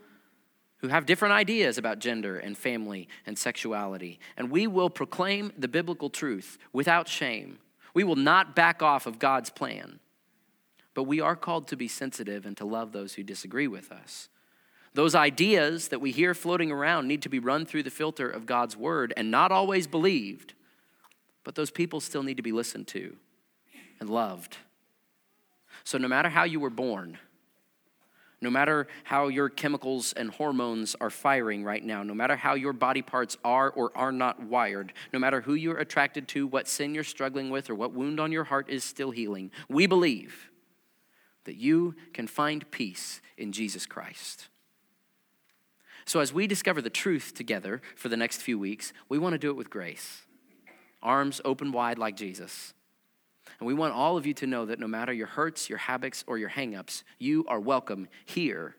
who 0.80 0.90
have 0.90 1.06
different 1.06 1.34
ideas 1.34 1.78
about 1.78 2.00
gender 2.00 2.38
and 2.38 2.58
family 2.58 3.08
and 3.26 3.38
sexuality. 3.38 4.20
And 4.36 4.52
we 4.52 4.68
will 4.68 4.90
proclaim 4.90 5.52
the 5.58 5.68
biblical 5.68 6.10
truth 6.10 6.58
without 6.72 7.08
shame. 7.08 7.60
We 7.94 8.04
will 8.04 8.16
not 8.16 8.56
back 8.56 8.82
off 8.82 9.08
of 9.08 9.20
God's 9.20 9.50
plan. 9.50 10.00
But 10.94 11.04
we 11.04 11.20
are 11.20 11.36
called 11.36 11.68
to 11.70 11.76
be 11.76 11.88
sensitive 11.88 12.46
and 12.46 12.56
to 12.58 12.66
love 12.66 12.92
those 12.92 13.16
who 13.16 13.24
disagree 13.24 13.68
with 13.68 13.92
us. 13.92 14.30
Those 14.94 15.14
ideas 15.14 15.90
that 15.90 16.02
we 16.02 16.12
hear 16.12 16.34
floating 16.34 16.72
around 16.72 17.08
need 17.08 17.22
to 17.24 17.30
be 17.30 17.40
run 17.40 17.66
through 17.66 17.84
the 17.84 17.92
filter 17.92 18.30
of 18.30 18.48
God's 18.48 18.76
word 18.76 19.14
and 19.16 19.30
not 19.30 19.52
always 19.52 19.86
believed, 19.86 20.54
but 21.44 21.56
those 21.56 21.70
people 21.70 22.00
still 22.00 22.24
need 22.24 22.38
to 22.38 22.44
be 22.44 22.52
listened 22.52 22.88
to 22.88 23.16
and 24.00 24.10
loved. 24.10 24.58
So, 25.84 25.98
no 25.98 26.08
matter 26.08 26.30
how 26.30 26.44
you 26.44 26.60
were 26.60 26.72
born, 26.72 27.20
no 28.42 28.50
matter 28.50 28.88
how 29.04 29.28
your 29.30 29.50
chemicals 29.50 30.14
and 30.14 30.30
hormones 30.30 30.96
are 31.02 31.10
firing 31.10 31.64
right 31.64 31.84
now, 31.84 32.04
no 32.04 32.14
matter 32.14 32.36
how 32.36 32.54
your 32.54 32.74
body 32.74 33.02
parts 33.02 33.36
are 33.44 33.72
or 33.72 33.92
are 33.96 34.12
not 34.12 34.42
wired, 34.44 34.94
no 35.12 35.18
matter 35.18 35.42
who 35.42 35.56
you're 35.56 35.80
attracted 35.80 36.28
to, 36.30 36.46
what 36.46 36.68
sin 36.68 36.94
you're 36.94 37.04
struggling 37.04 37.50
with, 37.50 37.70
or 37.70 37.76
what 37.76 37.94
wound 37.94 38.20
on 38.20 38.32
your 38.32 38.44
heart 38.44 38.70
is 38.70 38.84
still 38.84 39.12
healing, 39.12 39.52
we 39.68 39.88
believe 39.88 40.52
that 41.46 41.56
you 41.56 41.96
can 42.14 42.28
find 42.28 42.70
peace 42.70 43.22
in 43.38 43.52
Jesus 43.52 43.86
Christ. 43.86 44.50
So, 46.06 46.20
as 46.20 46.32
we 46.32 46.46
discover 46.48 46.82
the 46.82 46.90
truth 46.90 47.34
together 47.34 47.82
for 47.96 48.08
the 48.08 48.18
next 48.18 48.42
few 48.42 48.60
weeks, 48.60 48.94
we 49.10 49.18
want 49.18 49.34
to 49.34 49.40
do 49.40 49.50
it 49.50 49.58
with 49.58 49.70
grace, 49.70 50.22
arms 51.02 51.42
open 51.44 51.72
wide 51.72 51.98
like 51.98 52.16
Jesus. 52.16 52.74
And 53.60 53.68
we 53.68 53.74
want 53.74 53.94
all 53.94 54.18
of 54.18 54.26
you 54.26 54.34
to 54.36 54.48
know 54.48 54.66
that 54.66 54.80
no 54.80 54.88
matter 54.88 55.12
your 55.12 55.28
hurts, 55.28 55.70
your 55.70 55.80
habits, 55.80 56.24
or 56.28 56.38
your 56.38 56.50
hangups, 56.50 57.04
you 57.18 57.46
are 57.48 57.60
welcome 57.60 58.08
here. 58.26 58.76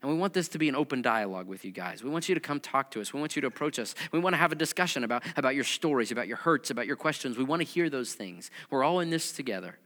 And 0.00 0.10
we 0.10 0.16
want 0.16 0.32
this 0.32 0.48
to 0.48 0.58
be 0.58 0.68
an 0.68 0.74
open 0.74 1.00
dialogue 1.00 1.46
with 1.46 1.64
you 1.64 1.70
guys. 1.70 2.02
We 2.02 2.10
want 2.10 2.28
you 2.28 2.34
to 2.34 2.40
come 2.40 2.58
talk 2.58 2.90
to 2.92 3.00
us. 3.00 3.12
We 3.12 3.20
want 3.20 3.36
you 3.36 3.42
to 3.42 3.48
approach 3.48 3.78
us. 3.78 3.94
We 4.10 4.18
want 4.18 4.34
to 4.34 4.38
have 4.38 4.50
a 4.50 4.56
discussion 4.56 5.04
about, 5.04 5.22
about 5.36 5.54
your 5.54 5.64
stories, 5.64 6.10
about 6.10 6.26
your 6.26 6.38
hurts, 6.38 6.70
about 6.70 6.86
your 6.86 6.96
questions. 6.96 7.38
We 7.38 7.44
want 7.44 7.60
to 7.60 7.64
hear 7.64 7.88
those 7.88 8.14
things. 8.14 8.50
We're 8.70 8.82
all 8.82 8.98
in 8.98 9.10
this 9.10 9.30
together. 9.30 9.78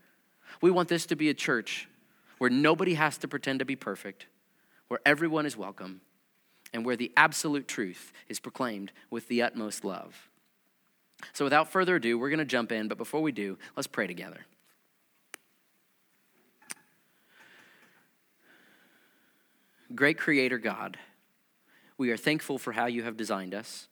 We 0.61 0.71
want 0.71 0.89
this 0.89 1.05
to 1.07 1.15
be 1.15 1.29
a 1.29 1.35
church 1.35 1.87
where 2.39 2.49
nobody 2.49 2.95
has 2.95 3.17
to 3.19 3.27
pretend 3.27 3.59
to 3.59 3.65
be 3.65 3.75
perfect, 3.75 4.25
where 4.87 4.99
everyone 5.05 5.45
is 5.45 5.55
welcome, 5.55 6.01
and 6.73 6.85
where 6.85 6.95
the 6.95 7.11
absolute 7.15 7.67
truth 7.67 8.11
is 8.27 8.39
proclaimed 8.39 8.91
with 9.11 9.27
the 9.27 9.43
utmost 9.43 9.83
love. 9.83 10.29
So, 11.33 11.45
without 11.45 11.71
further 11.71 11.95
ado, 11.95 12.17
we're 12.17 12.29
going 12.29 12.39
to 12.39 12.45
jump 12.45 12.71
in, 12.71 12.87
but 12.87 12.97
before 12.97 13.21
we 13.21 13.31
do, 13.31 13.57
let's 13.75 13.87
pray 13.87 14.07
together. 14.07 14.45
Great 19.95 20.17
Creator 20.17 20.57
God, 20.57 20.97
we 21.97 22.11
are 22.11 22.17
thankful 22.17 22.57
for 22.57 22.73
how 22.73 22.85
you 22.85 23.03
have 23.03 23.17
designed 23.17 23.55
us. 23.55 23.87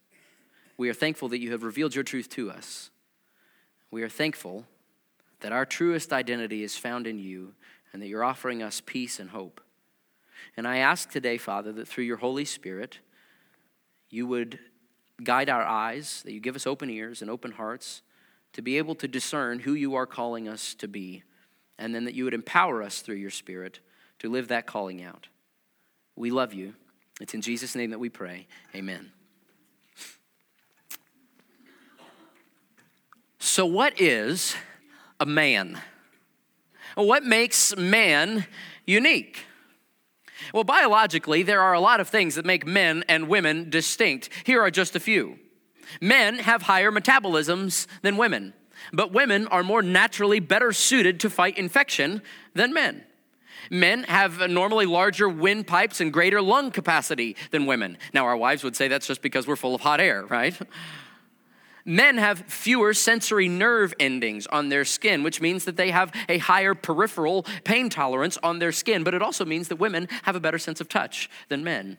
We 0.77 0.89
are 0.89 0.93
thankful 0.93 1.29
that 1.29 1.39
you 1.39 1.51
have 1.51 1.63
revealed 1.63 1.95
your 1.95 2.03
truth 2.03 2.29
to 2.31 2.51
us. 2.51 2.91
We 3.91 4.03
are 4.03 4.09
thankful 4.09 4.65
that 5.39 5.53
our 5.53 5.65
truest 5.65 6.11
identity 6.11 6.63
is 6.63 6.77
found 6.77 7.07
in 7.07 7.17
you 7.17 7.53
and 7.93 8.01
that 8.01 8.07
you're 8.07 8.23
offering 8.23 8.61
us 8.61 8.81
peace 8.85 9.19
and 9.19 9.29
hope. 9.29 9.61
And 10.57 10.67
I 10.67 10.77
ask 10.77 11.09
today, 11.09 11.37
Father, 11.37 11.71
that 11.73 11.87
through 11.87 12.03
your 12.03 12.17
Holy 12.17 12.45
Spirit, 12.45 12.99
you 14.09 14.27
would 14.27 14.59
guide 15.23 15.49
our 15.49 15.63
eyes, 15.63 16.21
that 16.23 16.33
you 16.33 16.39
give 16.39 16.55
us 16.55 16.67
open 16.67 16.89
ears 16.89 17.21
and 17.21 17.31
open 17.31 17.51
hearts 17.51 18.01
to 18.53 18.61
be 18.61 18.77
able 18.77 18.95
to 18.95 19.07
discern 19.07 19.59
who 19.59 19.73
you 19.73 19.95
are 19.95 20.05
calling 20.05 20.47
us 20.47 20.73
to 20.75 20.87
be, 20.87 21.23
and 21.77 21.93
then 21.93 22.05
that 22.05 22.13
you 22.13 22.23
would 22.23 22.33
empower 22.33 22.81
us 22.81 23.01
through 23.01 23.15
your 23.15 23.29
Spirit 23.29 23.79
to 24.19 24.29
live 24.29 24.47
that 24.47 24.65
calling 24.65 25.03
out. 25.03 25.27
We 26.15 26.31
love 26.31 26.53
you. 26.53 26.73
It's 27.19 27.33
in 27.33 27.41
Jesus' 27.41 27.75
name 27.75 27.91
that 27.91 27.99
we 27.99 28.09
pray. 28.09 28.47
Amen. 28.73 29.11
So, 33.39 33.65
what 33.65 33.99
is 34.01 34.55
a 35.19 35.25
man? 35.25 35.79
What 36.95 37.23
makes 37.23 37.75
man 37.75 38.45
unique? 38.85 39.45
Well, 40.53 40.63
biologically, 40.63 41.43
there 41.43 41.61
are 41.61 41.73
a 41.73 41.79
lot 41.79 41.99
of 41.99 42.09
things 42.09 42.35
that 42.35 42.45
make 42.45 42.65
men 42.65 43.03
and 43.07 43.27
women 43.27 43.69
distinct. 43.69 44.29
Here 44.43 44.61
are 44.61 44.71
just 44.71 44.95
a 44.95 44.99
few. 44.99 45.39
Men 46.01 46.39
have 46.39 46.63
higher 46.63 46.91
metabolisms 46.91 47.87
than 48.01 48.17
women, 48.17 48.53
but 48.91 49.11
women 49.11 49.47
are 49.47 49.63
more 49.63 49.81
naturally 49.81 50.39
better 50.39 50.71
suited 50.71 51.19
to 51.21 51.29
fight 51.29 51.57
infection 51.57 52.21
than 52.53 52.73
men. 52.73 53.03
Men 53.69 54.03
have 54.03 54.49
normally 54.49 54.85
larger 54.85 55.27
windpipes 55.27 55.99
and 55.99 56.13
greater 56.13 56.41
lung 56.41 56.71
capacity 56.71 57.35
than 57.51 57.65
women. 57.65 57.97
Now, 58.13 58.25
our 58.25 58.37
wives 58.37 58.63
would 58.63 58.75
say 58.75 58.87
that's 58.87 59.07
just 59.07 59.21
because 59.21 59.47
we're 59.47 59.55
full 59.55 59.73
of 59.73 59.81
hot 59.81 59.99
air, 59.99 60.25
right? 60.25 60.55
Men 61.85 62.17
have 62.17 62.39
fewer 62.39 62.95
sensory 62.95 63.47
nerve 63.47 63.93
endings 63.99 64.47
on 64.47 64.69
their 64.69 64.83
skin, 64.83 65.21
which 65.21 65.39
means 65.39 65.65
that 65.65 65.77
they 65.77 65.91
have 65.91 66.11
a 66.27 66.39
higher 66.39 66.73
peripheral 66.73 67.45
pain 67.63 67.89
tolerance 67.89 68.37
on 68.41 68.57
their 68.57 68.71
skin, 68.71 69.03
but 69.03 69.13
it 69.13 69.21
also 69.21 69.45
means 69.45 69.67
that 69.67 69.75
women 69.75 70.07
have 70.23 70.35
a 70.35 70.39
better 70.39 70.57
sense 70.57 70.81
of 70.81 70.89
touch 70.89 71.29
than 71.47 71.63
men. 71.63 71.97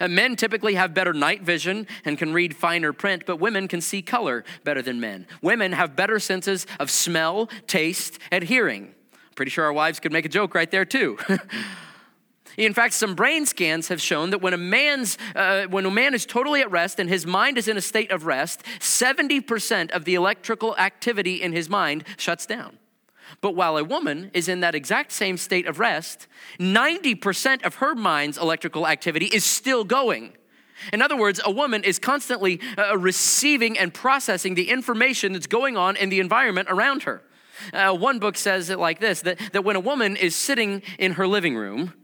And 0.00 0.16
men 0.16 0.34
typically 0.34 0.74
have 0.74 0.94
better 0.94 1.12
night 1.12 1.42
vision 1.42 1.86
and 2.04 2.18
can 2.18 2.32
read 2.32 2.56
finer 2.56 2.92
print, 2.92 3.22
but 3.24 3.38
women 3.38 3.68
can 3.68 3.80
see 3.80 4.02
color 4.02 4.44
better 4.64 4.82
than 4.82 4.98
men. 4.98 5.28
Women 5.40 5.70
have 5.72 5.94
better 5.94 6.18
senses 6.18 6.66
of 6.80 6.90
smell, 6.90 7.48
taste, 7.68 8.18
and 8.32 8.42
hearing. 8.42 8.94
Pretty 9.36 9.50
sure 9.50 9.64
our 9.64 9.72
wives 9.72 10.00
could 10.00 10.12
make 10.12 10.24
a 10.24 10.30
joke 10.30 10.54
right 10.54 10.70
there, 10.70 10.84
too. 10.84 11.18
In 12.56 12.72
fact, 12.72 12.94
some 12.94 13.14
brain 13.14 13.44
scans 13.44 13.88
have 13.88 14.00
shown 14.00 14.30
that 14.30 14.40
when 14.40 14.54
a 14.54 14.58
man's 14.58 15.18
uh, 15.34 15.64
when 15.66 15.84
a 15.84 15.90
man 15.90 16.14
is 16.14 16.24
totally 16.24 16.60
at 16.60 16.70
rest 16.70 16.98
and 16.98 17.08
his 17.08 17.26
mind 17.26 17.58
is 17.58 17.68
in 17.68 17.76
a 17.76 17.82
state 17.82 18.10
of 18.10 18.24
rest, 18.24 18.62
70% 18.80 19.90
of 19.90 20.04
the 20.04 20.14
electrical 20.14 20.76
activity 20.76 21.42
in 21.42 21.52
his 21.52 21.68
mind 21.68 22.04
shuts 22.16 22.46
down. 22.46 22.78
But 23.40 23.54
while 23.54 23.76
a 23.76 23.84
woman 23.84 24.30
is 24.32 24.48
in 24.48 24.60
that 24.60 24.74
exact 24.74 25.12
same 25.12 25.36
state 25.36 25.66
of 25.66 25.78
rest, 25.78 26.26
90% 26.58 27.64
of 27.64 27.76
her 27.76 27.94
mind's 27.94 28.38
electrical 28.38 28.86
activity 28.86 29.26
is 29.26 29.44
still 29.44 29.84
going. 29.84 30.32
In 30.92 31.02
other 31.02 31.16
words, 31.16 31.40
a 31.44 31.50
woman 31.50 31.84
is 31.84 31.98
constantly 31.98 32.60
uh, 32.78 32.96
receiving 32.96 33.78
and 33.78 33.92
processing 33.92 34.54
the 34.54 34.68
information 34.70 35.32
that's 35.32 35.46
going 35.46 35.76
on 35.76 35.96
in 35.96 36.08
the 36.08 36.20
environment 36.20 36.68
around 36.70 37.02
her. 37.04 37.22
Uh, 37.72 37.94
one 37.94 38.18
book 38.18 38.36
says 38.36 38.70
it 38.70 38.78
like 38.78 39.00
this 39.00 39.22
that, 39.22 39.38
that 39.52 39.64
when 39.64 39.76
a 39.76 39.80
woman 39.80 40.16
is 40.16 40.36
sitting 40.36 40.82
in 40.98 41.12
her 41.12 41.26
living 41.26 41.56
room, 41.56 41.94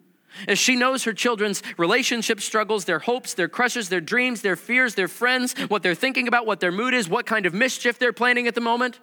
as 0.49 0.59
she 0.59 0.77
knows 0.77 1.05
her 1.05 1.13
children's 1.13 1.63
relationship 1.77 2.41
struggles, 2.41 2.85
their 2.85 3.01
hopes, 3.01 3.35
their 3.35 3.49
crushes, 3.49 3.89
their 3.89 4.01
dreams, 4.01 4.43
their 4.43 4.57
fears, 4.57 4.95
their 4.95 5.09
friends, 5.09 5.55
what 5.69 5.83
they're 5.83 5.95
thinking 5.95 6.29
about, 6.29 6.47
what 6.47 6.61
their 6.61 6.73
mood 6.73 6.95
is, 6.95 7.09
what 7.09 7.27
kind 7.27 7.47
of 7.47 7.55
mischief 7.55 7.99
they're 7.99 8.13
planning 8.13 8.47
at 8.47 8.55
the 8.55 8.61
moment. 8.61 9.01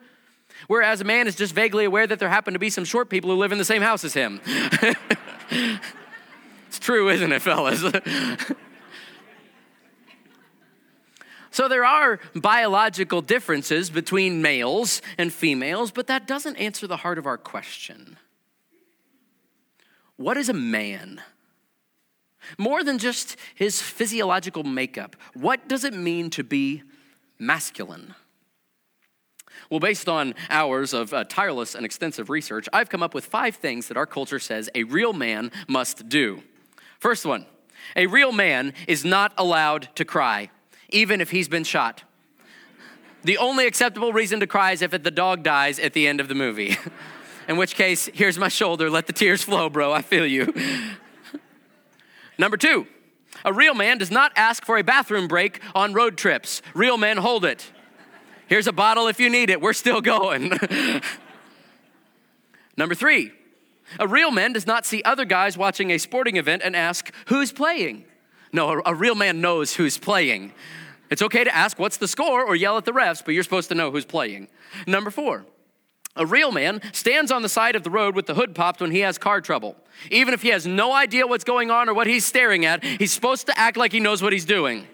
Whereas 0.68 1.02
a 1.02 1.04
man 1.04 1.28
is 1.28 1.36
just 1.36 1.54
vaguely 1.54 1.86
aware 1.86 2.08
that 2.08 2.20
there 2.20 2.30
happen 2.30 2.54
to 2.54 2.60
be 2.60 2.70
some 2.70 2.86
short 2.86 3.10
people 3.10 3.30
who 3.30 3.38
live 3.38 3.52
in 3.52 3.58
the 3.58 3.66
same 3.66 3.82
house 3.82 4.04
as 4.04 4.14
him. 4.14 4.42
it's 6.68 6.80
true, 6.80 7.10
isn't 7.10 7.32
it, 7.32 7.42
fellas? 7.42 7.84
So 11.52 11.68
there 11.68 11.84
are 11.84 12.20
biological 12.36 13.22
differences 13.22 13.90
between 13.90 14.42
males 14.42 15.02
and 15.18 15.34
females, 15.34 15.92
but 15.92 16.08
that 16.08 16.28
doesn't 16.28 16.56
answer 16.58 16.88
the 16.88 16.98
heart 16.98 17.18
of 17.18 17.26
our 17.26 17.38
question. 17.38 18.18
What 20.20 20.36
is 20.36 20.50
a 20.50 20.54
man? 20.54 21.22
More 22.58 22.84
than 22.84 22.98
just 22.98 23.38
his 23.56 23.82
physiological 23.82 24.66
makeup, 24.66 25.16
what 25.34 25.70
does 25.70 25.86
it 25.86 25.94
mean 25.94 26.30
to 26.32 26.44
be 26.44 26.84
masculine? 27.40 28.16
Well, 29.70 29.80
based 29.80 30.10
on 30.10 30.36
hours 30.50 30.92
of 30.92 31.14
uh, 31.14 31.24
tireless 31.24 31.74
and 31.74 31.86
extensive 31.86 32.30
research, 32.30 32.68
I've 32.74 32.90
come 32.90 33.02
up 33.02 33.14
with 33.14 33.28
five 33.28 33.56
things 33.56 33.88
that 33.88 33.96
our 33.96 34.06
culture 34.06 34.40
says 34.40 34.70
a 34.76 34.84
real 34.84 35.14
man 35.14 35.54
must 35.70 36.10
do. 36.10 36.44
First 37.00 37.26
one 37.26 37.46
a 37.96 38.08
real 38.08 38.34
man 38.34 38.74
is 38.90 39.06
not 39.06 39.32
allowed 39.38 39.88
to 39.96 40.04
cry, 40.04 40.50
even 40.90 41.22
if 41.22 41.32
he's 41.32 41.48
been 41.48 41.64
shot. 41.64 42.04
The 43.24 43.38
only 43.38 43.66
acceptable 43.66 44.12
reason 44.12 44.42
to 44.42 44.48
cry 44.48 44.74
is 44.74 44.82
if 44.82 44.92
the 44.92 45.12
dog 45.12 45.44
dies 45.44 45.80
at 45.80 45.94
the 45.94 46.10
end 46.10 46.20
of 46.20 46.28
the 46.28 46.36
movie. 46.36 46.76
In 47.50 47.58
which 47.58 47.74
case, 47.74 48.08
here's 48.14 48.38
my 48.38 48.48
shoulder. 48.48 48.92
Let 48.92 49.08
the 49.08 49.14
tears 49.14 49.42
flow, 49.42 49.70
bro. 49.70 49.92
I 49.92 50.04
feel 50.04 50.28
you. 50.28 50.54
Number 52.38 52.58
two, 52.58 52.86
a 53.44 53.52
real 53.52 53.74
man 53.74 53.98
does 53.98 54.12
not 54.12 54.32
ask 54.36 54.64
for 54.64 54.78
a 54.78 54.84
bathroom 54.84 55.28
break 55.28 55.60
on 55.74 55.94
road 55.94 56.16
trips. 56.16 56.62
Real 56.76 56.96
men 56.96 57.18
hold 57.18 57.44
it. 57.44 57.72
Here's 58.46 58.68
a 58.68 58.72
bottle 58.72 59.08
if 59.08 59.20
you 59.20 59.32
need 59.32 59.50
it. 59.50 59.62
We're 59.62 59.74
still 59.74 60.00
going. 60.00 60.54
Number 62.78 62.94
three, 62.94 63.32
a 64.00 64.08
real 64.08 64.30
man 64.30 64.54
does 64.54 64.68
not 64.68 64.86
see 64.86 65.02
other 65.02 65.26
guys 65.26 65.58
watching 65.58 65.90
a 65.90 65.98
sporting 65.98 66.38
event 66.38 66.62
and 66.64 66.76
ask, 66.76 67.12
Who's 67.30 67.52
playing? 67.52 68.06
No, 68.54 68.70
a, 68.70 68.92
a 68.92 68.96
real 68.96 69.16
man 69.16 69.42
knows 69.42 69.74
who's 69.74 69.98
playing. 69.98 70.54
It's 71.10 71.24
okay 71.24 71.44
to 71.44 71.56
ask, 71.56 71.80
What's 71.80 71.98
the 71.98 72.08
score? 72.08 72.46
or 72.46 72.56
yell 72.56 72.78
at 72.78 72.86
the 72.86 72.94
refs, 72.94 73.26
but 73.26 73.34
you're 73.34 73.44
supposed 73.44 73.70
to 73.70 73.76
know 73.76 73.90
who's 73.90 74.06
playing. 74.06 74.50
Number 74.86 75.10
four, 75.10 75.48
a 76.20 76.26
real 76.26 76.52
man 76.52 76.82
stands 76.94 77.32
on 77.32 77.42
the 77.42 77.50
side 77.50 77.76
of 77.76 77.84
the 77.84 77.90
road 77.90 78.16
with 78.16 78.28
the 78.28 78.36
hood 78.36 78.54
popped 78.54 78.82
when 78.82 78.92
he 78.92 79.00
has 79.00 79.18
car 79.18 79.42
trouble. 79.42 79.76
Even 80.12 80.34
if 80.34 80.42
he 80.44 80.50
has 80.50 80.68
no 80.68 80.94
idea 80.94 81.26
what's 81.26 81.44
going 81.44 81.72
on 81.72 81.90
or 81.90 81.94
what 81.96 82.06
he's 82.06 82.26
staring 82.26 82.66
at, 82.66 82.84
he's 82.84 83.12
supposed 83.12 83.48
to 83.48 83.58
act 83.58 83.78
like 83.78 83.92
he 83.92 84.00
knows 84.00 84.22
what 84.22 84.34
he's 84.34 84.46
doing. 84.46 84.88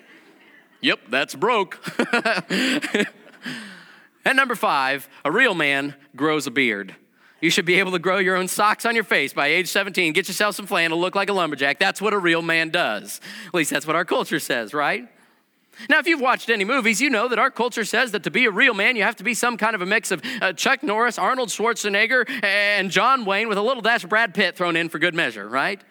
Yep, 0.82 1.00
that's 1.10 1.36
broke. 1.36 1.79
and 2.50 4.36
number 4.36 4.55
five, 4.55 5.10
a 5.25 5.32
real 5.32 5.55
man 5.55 5.96
grows 6.15 6.48
a 6.48 6.51
beard. 6.51 6.96
You 7.41 7.50
should 7.50 7.65
be 7.65 7.79
able 7.79 7.91
to 7.91 8.00
grow 8.00 8.17
your 8.17 8.36
own 8.36 8.48
socks 8.48 8.86
on 8.86 8.96
your 8.96 9.03
face 9.03 9.34
by 9.34 9.48
age 9.48 9.67
17. 9.67 10.13
Get 10.13 10.27
yourself 10.27 10.55
some 10.55 10.67
flannel, 10.67 11.00
look 11.00 11.15
like 11.15 11.29
a 11.29 11.34
lumberjack. 11.34 11.79
That's 11.79 12.01
what 12.01 12.13
a 12.13 12.20
real 12.20 12.41
man 12.41 12.70
does. 12.70 13.20
At 13.48 13.53
least 13.53 13.72
that's 13.72 13.86
what 13.86 13.96
our 13.96 14.05
culture 14.05 14.39
says, 14.39 14.74
right? 14.74 15.10
Now, 15.89 16.00
if 16.00 16.08
you've 16.08 16.22
watched 16.22 16.50
any 16.50 16.63
movies, 16.63 17.01
you 17.01 17.10
know 17.10 17.27
that 17.27 17.39
our 17.39 17.51
culture 17.51 17.84
says 17.84 18.12
that 18.12 18.24
to 18.24 18.32
be 18.32 18.46
a 18.46 18.51
real 18.51 18.74
man, 18.74 18.96
you 18.96 19.03
have 19.03 19.15
to 19.17 19.24
be 19.24 19.34
some 19.34 19.58
kind 19.58 19.75
of 19.75 19.82
a 19.82 19.86
mix 19.86 20.12
of 20.12 20.22
uh, 20.41 20.53
Chuck 20.53 20.84
Norris, 20.84 21.17
Arnold 21.17 21.50
Schwarzenegger, 21.50 22.27
and 22.44 22.89
John 22.89 23.25
Wayne 23.25 23.48
with 23.48 23.58
a 23.58 23.62
little 23.62 23.82
dash 23.82 24.03
of 24.03 24.10
Brad 24.10 24.34
Pitt 24.34 24.55
thrown 24.55 24.75
in 24.75 24.89
for 24.89 25.00
good 25.00 25.15
measure, 25.15 25.48
right? 25.48 25.82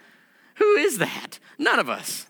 Who 0.56 0.74
is 0.76 0.98
that? 0.98 1.38
None 1.58 1.78
of 1.78 1.88
us. 1.88 2.26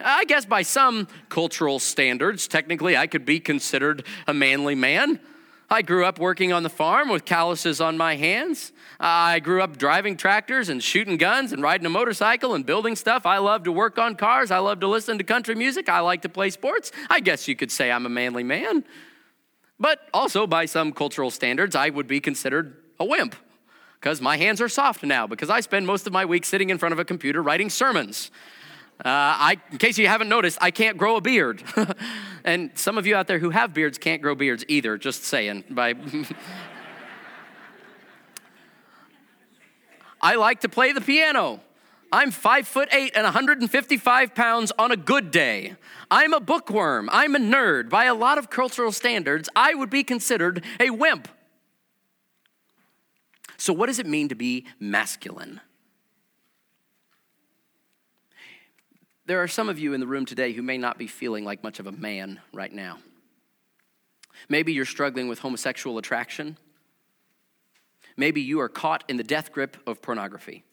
I 0.00 0.24
guess 0.24 0.44
by 0.44 0.62
some 0.62 1.08
cultural 1.28 1.78
standards, 1.78 2.46
technically, 2.46 2.96
I 2.96 3.06
could 3.06 3.24
be 3.24 3.40
considered 3.40 4.04
a 4.26 4.34
manly 4.34 4.74
man. 4.74 5.20
I 5.72 5.82
grew 5.82 6.04
up 6.04 6.18
working 6.18 6.52
on 6.52 6.64
the 6.64 6.68
farm 6.68 7.08
with 7.08 7.24
calluses 7.24 7.80
on 7.80 7.96
my 7.96 8.16
hands. 8.16 8.72
I 8.98 9.38
grew 9.38 9.62
up 9.62 9.78
driving 9.78 10.16
tractors 10.16 10.68
and 10.68 10.82
shooting 10.82 11.16
guns 11.16 11.52
and 11.52 11.62
riding 11.62 11.86
a 11.86 11.90
motorcycle 11.90 12.54
and 12.54 12.66
building 12.66 12.96
stuff. 12.96 13.24
I 13.24 13.38
love 13.38 13.62
to 13.64 13.72
work 13.72 13.96
on 13.96 14.16
cars. 14.16 14.50
I 14.50 14.58
love 14.58 14.80
to 14.80 14.88
listen 14.88 15.16
to 15.18 15.24
country 15.24 15.54
music. 15.54 15.88
I 15.88 16.00
like 16.00 16.22
to 16.22 16.28
play 16.28 16.50
sports. 16.50 16.90
I 17.08 17.20
guess 17.20 17.46
you 17.46 17.54
could 17.54 17.70
say 17.70 17.92
I'm 17.92 18.04
a 18.04 18.08
manly 18.08 18.42
man. 18.42 18.82
But 19.78 20.00
also, 20.12 20.44
by 20.44 20.66
some 20.66 20.92
cultural 20.92 21.30
standards, 21.30 21.76
I 21.76 21.88
would 21.88 22.08
be 22.08 22.18
considered 22.18 22.76
a 22.98 23.04
wimp 23.04 23.36
because 24.00 24.20
my 24.20 24.38
hands 24.38 24.60
are 24.60 24.68
soft 24.68 25.04
now 25.04 25.28
because 25.28 25.50
I 25.50 25.60
spend 25.60 25.86
most 25.86 26.04
of 26.04 26.12
my 26.12 26.24
week 26.24 26.44
sitting 26.44 26.70
in 26.70 26.78
front 26.78 26.94
of 26.94 26.98
a 26.98 27.04
computer 27.04 27.42
writing 27.42 27.70
sermons. 27.70 28.32
Uh, 29.00 29.08
I, 29.08 29.56
in 29.72 29.78
case 29.78 29.96
you 29.96 30.06
haven't 30.08 30.28
noticed, 30.28 30.58
I 30.60 30.70
can't 30.70 30.98
grow 30.98 31.16
a 31.16 31.22
beard. 31.22 31.62
and 32.44 32.70
some 32.74 32.98
of 32.98 33.06
you 33.06 33.16
out 33.16 33.26
there 33.28 33.38
who 33.38 33.48
have 33.48 33.72
beards 33.72 33.96
can't 33.96 34.20
grow 34.20 34.34
beards 34.34 34.62
either, 34.68 34.98
just 34.98 35.24
saying. 35.24 35.64
By 35.70 35.94
I 40.20 40.34
like 40.34 40.60
to 40.60 40.68
play 40.68 40.92
the 40.92 41.00
piano. 41.00 41.60
I'm 42.12 42.30
five 42.30 42.68
foot 42.68 42.90
eight 42.92 43.12
and 43.14 43.24
155 43.24 44.34
pounds 44.34 44.70
on 44.78 44.92
a 44.92 44.96
good 44.96 45.30
day. 45.30 45.76
I'm 46.10 46.34
a 46.34 46.40
bookworm. 46.40 47.08
I'm 47.10 47.34
a 47.34 47.38
nerd. 47.38 47.88
By 47.88 48.04
a 48.04 48.14
lot 48.14 48.36
of 48.36 48.50
cultural 48.50 48.92
standards, 48.92 49.48
I 49.56 49.72
would 49.74 49.88
be 49.88 50.04
considered 50.04 50.62
a 50.78 50.90
wimp. 50.90 51.26
So, 53.56 53.72
what 53.72 53.86
does 53.86 53.98
it 53.98 54.06
mean 54.06 54.28
to 54.28 54.34
be 54.34 54.66
masculine? 54.78 55.60
There 59.30 59.40
are 59.40 59.46
some 59.46 59.68
of 59.68 59.78
you 59.78 59.92
in 59.92 60.00
the 60.00 60.08
room 60.08 60.26
today 60.26 60.52
who 60.52 60.60
may 60.60 60.76
not 60.76 60.98
be 60.98 61.06
feeling 61.06 61.44
like 61.44 61.62
much 61.62 61.78
of 61.78 61.86
a 61.86 61.92
man 61.92 62.40
right 62.52 62.72
now. 62.72 62.98
Maybe 64.48 64.72
you're 64.72 64.84
struggling 64.84 65.28
with 65.28 65.38
homosexual 65.38 65.98
attraction. 65.98 66.56
Maybe 68.16 68.40
you 68.40 68.58
are 68.58 68.68
caught 68.68 69.04
in 69.06 69.18
the 69.18 69.22
death 69.22 69.52
grip 69.52 69.76
of 69.86 70.02
pornography. 70.02 70.64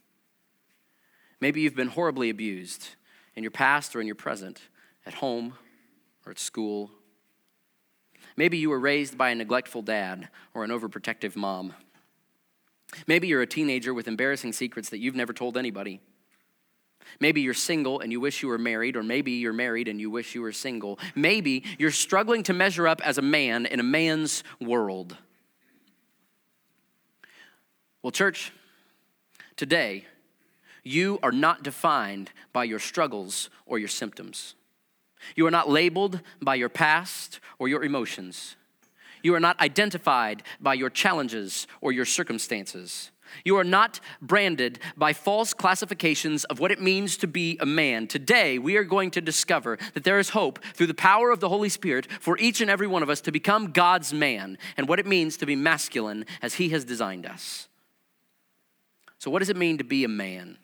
Maybe 1.40 1.62
you've 1.62 1.76
been 1.76 1.90
horribly 1.90 2.32
abused 2.32 2.96
in 3.36 3.44
your 3.44 3.52
past 3.52 3.96
or 3.96 4.02
in 4.02 4.08
your 4.08 4.16
present, 4.16 4.60
at 5.06 5.14
home 5.14 5.54
or 6.26 6.32
at 6.32 6.40
school. 6.40 6.90
Maybe 8.36 8.58
you 8.58 8.72
were 8.72 8.80
raised 8.80 9.20
by 9.20 9.30
a 9.30 9.36
neglectful 9.36 9.84
dad 9.84 10.30
or 10.56 10.64
an 10.64 10.72
overprotective 10.72 11.36
mom. 11.36 11.76
Maybe 13.06 13.28
you're 13.28 13.44
a 13.44 13.46
teenager 13.46 13.94
with 13.94 14.08
embarrassing 14.08 14.54
secrets 14.54 14.90
that 14.90 14.98
you've 14.98 15.14
never 15.14 15.32
told 15.32 15.58
anybody. 15.58 16.02
Maybe 17.20 17.42
you're 17.42 17.54
single 17.54 18.00
and 18.00 18.12
you 18.12 18.20
wish 18.20 18.42
you 18.42 18.50
were 18.50 18.58
married, 18.58 18.96
or 18.96 19.04
maybe 19.04 19.32
you're 19.34 19.54
married 19.54 19.88
and 19.88 20.00
you 20.00 20.10
wish 20.10 20.36
you 20.36 20.42
were 20.42 20.52
single. 20.52 21.00
Maybe 21.16 21.64
you're 21.78 21.92
struggling 21.92 22.44
to 22.44 22.54
measure 22.54 22.88
up 22.88 23.02
as 23.06 23.18
a 23.18 23.22
man 23.22 23.66
in 23.66 23.80
a 23.80 23.84
man's 23.84 24.44
world. 24.60 25.18
Well, 28.04 28.12
church, 28.12 28.54
today, 29.56 30.06
you 30.84 31.20
are 31.22 31.32
not 31.32 31.64
defined 31.64 32.32
by 32.54 32.64
your 32.64 32.80
struggles 32.80 33.50
or 33.66 33.78
your 33.80 33.90
symptoms. 33.90 34.56
You 35.36 35.46
are 35.48 35.52
not 35.52 35.70
labeled 35.70 36.22
by 36.42 36.56
your 36.56 36.70
past 36.70 37.40
or 37.60 37.68
your 37.68 37.84
emotions. 37.84 38.56
You 39.24 39.34
are 39.36 39.40
not 39.40 39.60
identified 39.60 40.44
by 40.62 40.76
your 40.76 40.90
challenges 40.90 41.68
or 41.82 41.92
your 41.92 42.06
circumstances. 42.06 43.12
You 43.43 43.57
are 43.57 43.63
not 43.63 44.00
branded 44.22 44.79
by 44.96 45.13
false 45.13 45.53
classifications 45.53 46.43
of 46.46 46.60
what 46.60 46.72
it 46.72 46.81
means 46.81 47.17
to 47.17 47.27
be 47.27 47.57
a 47.60 47.65
man. 47.65 48.07
Today, 48.07 48.60
we 48.60 48.77
are 48.77 48.84
going 48.84 49.12
to 49.12 49.22
discover 49.22 49.77
that 49.93 50.03
there 50.03 50.19
is 50.19 50.29
hope 50.29 50.60
through 50.74 50.88
the 50.88 50.93
power 50.93 51.31
of 51.31 51.39
the 51.39 51.50
Holy 51.50 51.69
Spirit 51.69 52.07
for 52.19 52.38
each 52.38 52.62
and 52.62 52.69
every 52.69 52.88
one 52.88 53.03
of 53.03 53.10
us 53.10 53.22
to 53.22 53.31
become 53.31 53.72
God's 53.72 54.13
man 54.13 54.57
and 54.75 54.88
what 54.88 55.00
it 55.00 55.05
means 55.05 55.38
to 55.38 55.46
be 55.46 55.55
masculine 55.55 56.25
as 56.41 56.55
He 56.55 56.69
has 56.69 56.86
designed 56.86 57.25
us. 57.25 57.68
So, 59.20 59.31
what 59.31 59.40
does 59.40 59.50
it 59.50 59.57
mean 59.57 59.77
to 59.79 59.83
be 59.83 60.03
a 60.03 60.09
man? 60.09 60.57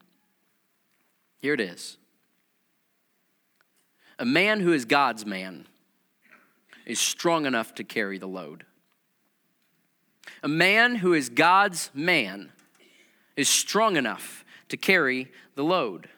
Here 1.39 1.53
it 1.53 1.59
is 1.59 1.97
a 4.19 4.25
man 4.25 4.61
who 4.61 4.71
is 4.71 4.85
God's 4.85 5.25
man 5.25 5.67
is 6.85 6.99
strong 6.99 7.45
enough 7.45 7.73
to 7.75 7.83
carry 7.83 8.17
the 8.17 8.27
load. 8.27 8.65
A 10.43 10.49
man 10.49 10.95
who 10.95 11.13
is 11.13 11.29
God's 11.29 11.89
man 11.93 12.51
is 13.37 13.47
strong 13.47 13.95
enough 13.95 14.43
to 14.67 14.75
carry 14.75 15.31
the 15.55 15.63
load. 15.63 16.09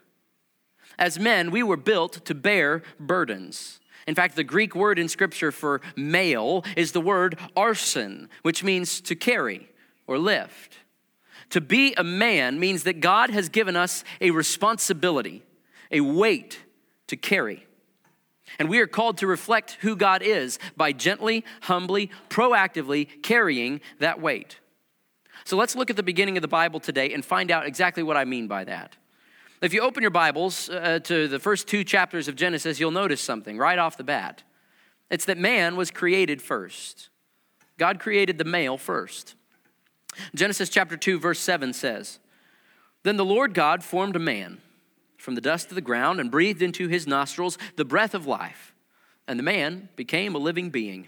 As 0.98 1.20
men, 1.20 1.52
we 1.52 1.62
were 1.62 1.78
built 1.78 2.26
to 2.26 2.34
bear 2.34 2.82
burdens. 3.00 3.80
In 4.08 4.16
fact, 4.16 4.36
the 4.36 4.44
Greek 4.44 4.76
word 4.76 4.98
in 4.98 5.08
Scripture 5.10 5.52
for 5.52 5.82
male 5.96 6.64
is 6.76 6.92
the 6.92 7.02
word 7.02 7.38
arsen, 7.56 8.28
which 8.42 8.64
means 8.64 9.00
to 9.02 9.16
carry 9.16 9.70
or 10.08 10.18
lift. 10.18 10.80
To 11.52 11.62
be 11.62 11.94
a 11.96 12.04
man 12.04 12.60
means 12.60 12.84
that 12.84 13.02
God 13.02 13.30
has 13.30 13.50
given 13.50 13.76
us 13.76 14.04
a 14.22 14.32
responsibility, 14.32 15.44
a 15.92 16.02
weight 16.02 16.62
to 17.08 17.16
carry. 17.16 17.68
And 18.60 18.70
we 18.70 18.80
are 18.80 18.88
called 18.88 19.18
to 19.18 19.28
reflect 19.28 19.78
who 19.82 19.96
God 19.96 20.22
is 20.22 20.60
by 20.78 20.92
gently, 20.92 21.44
humbly, 21.62 22.10
proactively 22.30 23.22
carrying 23.24 23.82
that 24.00 24.22
weight. 24.22 24.60
So 25.46 25.58
let's 25.58 25.76
look 25.76 25.90
at 25.90 25.96
the 25.96 26.04
beginning 26.04 26.38
of 26.38 26.42
the 26.42 26.48
Bible 26.48 26.80
today 26.80 27.14
and 27.14 27.24
find 27.24 27.52
out 27.52 27.66
exactly 27.66 28.04
what 28.04 28.18
I 28.18 28.26
mean 28.26 28.48
by 28.48 28.64
that. 28.64 28.96
If 29.62 29.74
you 29.74 29.82
open 29.82 30.02
your 30.02 30.12
Bibles 30.12 30.70
uh, 30.70 31.00
to 31.04 31.28
the 31.28 31.40
first 31.40 31.68
two 31.68 31.84
chapters 31.84 32.28
of 32.28 32.36
Genesis, 32.36 32.80
you'll 32.80 32.92
notice 32.92 33.22
something 33.22 33.58
right 33.58 33.80
off 33.80 33.98
the 33.98 34.04
bat. 34.04 34.44
It's 35.10 35.26
that 35.26 35.38
man 35.38 35.76
was 35.76 35.92
created 35.92 36.42
first. 36.42 37.10
God 37.78 38.00
created 38.00 38.38
the 38.38 38.44
male 38.44 38.78
first. 38.78 39.36
Genesis 40.34 40.70
chapter 40.70 40.98
2, 40.98 41.20
verse 41.20 41.40
7 41.40 41.74
says, 41.74 42.20
Then 43.04 43.18
the 43.18 43.26
Lord 43.26 43.54
God 43.54 43.84
formed 43.84 44.16
a 44.16 44.20
man 44.20 44.62
from 45.26 45.36
the 45.36 45.42
dust 45.42 45.70
of 45.70 45.76
the 45.76 45.82
ground 45.82 46.20
and 46.20 46.32
breathed 46.32 46.62
into 46.62 46.88
his 46.88 47.08
nostrils 47.08 47.58
the 47.76 47.84
breath 47.84 48.14
of 48.14 48.28
life, 48.28 48.74
and 49.28 49.38
the 49.38 49.44
man 49.44 49.90
became 49.96 50.36
a 50.36 50.38
living 50.38 50.70
being. 50.70 51.08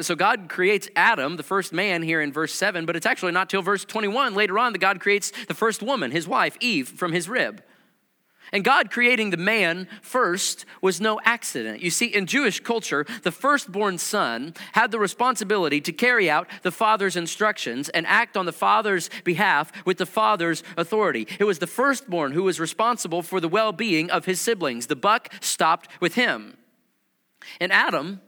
So 0.00 0.14
God 0.14 0.48
creates 0.48 0.88
Adam, 0.94 1.36
the 1.36 1.42
first 1.42 1.72
man, 1.72 2.02
here 2.02 2.20
in 2.22 2.32
verse 2.32 2.54
7, 2.54 2.86
but 2.86 2.94
it's 2.94 3.04
actually 3.04 3.32
not 3.32 3.50
till 3.50 3.60
verse 3.60 3.84
21 3.84 4.34
later 4.34 4.58
on 4.58 4.72
that 4.72 4.78
God 4.78 5.00
creates 5.00 5.32
the 5.48 5.54
first 5.54 5.82
woman, 5.82 6.12
his 6.12 6.28
wife, 6.28 6.56
Eve, 6.60 6.88
from 6.88 7.12
his 7.12 7.28
rib. 7.28 7.62
And 8.52 8.62
God 8.62 8.90
creating 8.90 9.30
the 9.30 9.38
man 9.38 9.88
first 10.02 10.66
was 10.82 11.00
no 11.00 11.18
accident. 11.24 11.80
You 11.80 11.90
see, 11.90 12.06
in 12.06 12.26
Jewish 12.26 12.60
culture, 12.60 13.06
the 13.22 13.32
firstborn 13.32 13.96
son 13.96 14.52
had 14.72 14.90
the 14.90 14.98
responsibility 14.98 15.80
to 15.80 15.92
carry 15.92 16.28
out 16.28 16.46
the 16.60 16.70
father's 16.70 17.16
instructions 17.16 17.88
and 17.88 18.06
act 18.06 18.36
on 18.36 18.44
the 18.44 18.52
father's 18.52 19.08
behalf 19.24 19.72
with 19.86 19.96
the 19.96 20.04
father's 20.04 20.62
authority. 20.76 21.26
It 21.38 21.44
was 21.44 21.60
the 21.60 21.66
firstborn 21.66 22.32
who 22.32 22.42
was 22.42 22.60
responsible 22.60 23.22
for 23.22 23.40
the 23.40 23.48
well 23.48 23.72
being 23.72 24.10
of 24.10 24.26
his 24.26 24.38
siblings. 24.38 24.86
The 24.86 24.96
buck 24.96 25.32
stopped 25.40 25.88
with 25.98 26.14
him. 26.14 26.58
And 27.58 27.72
Adam 27.72 28.20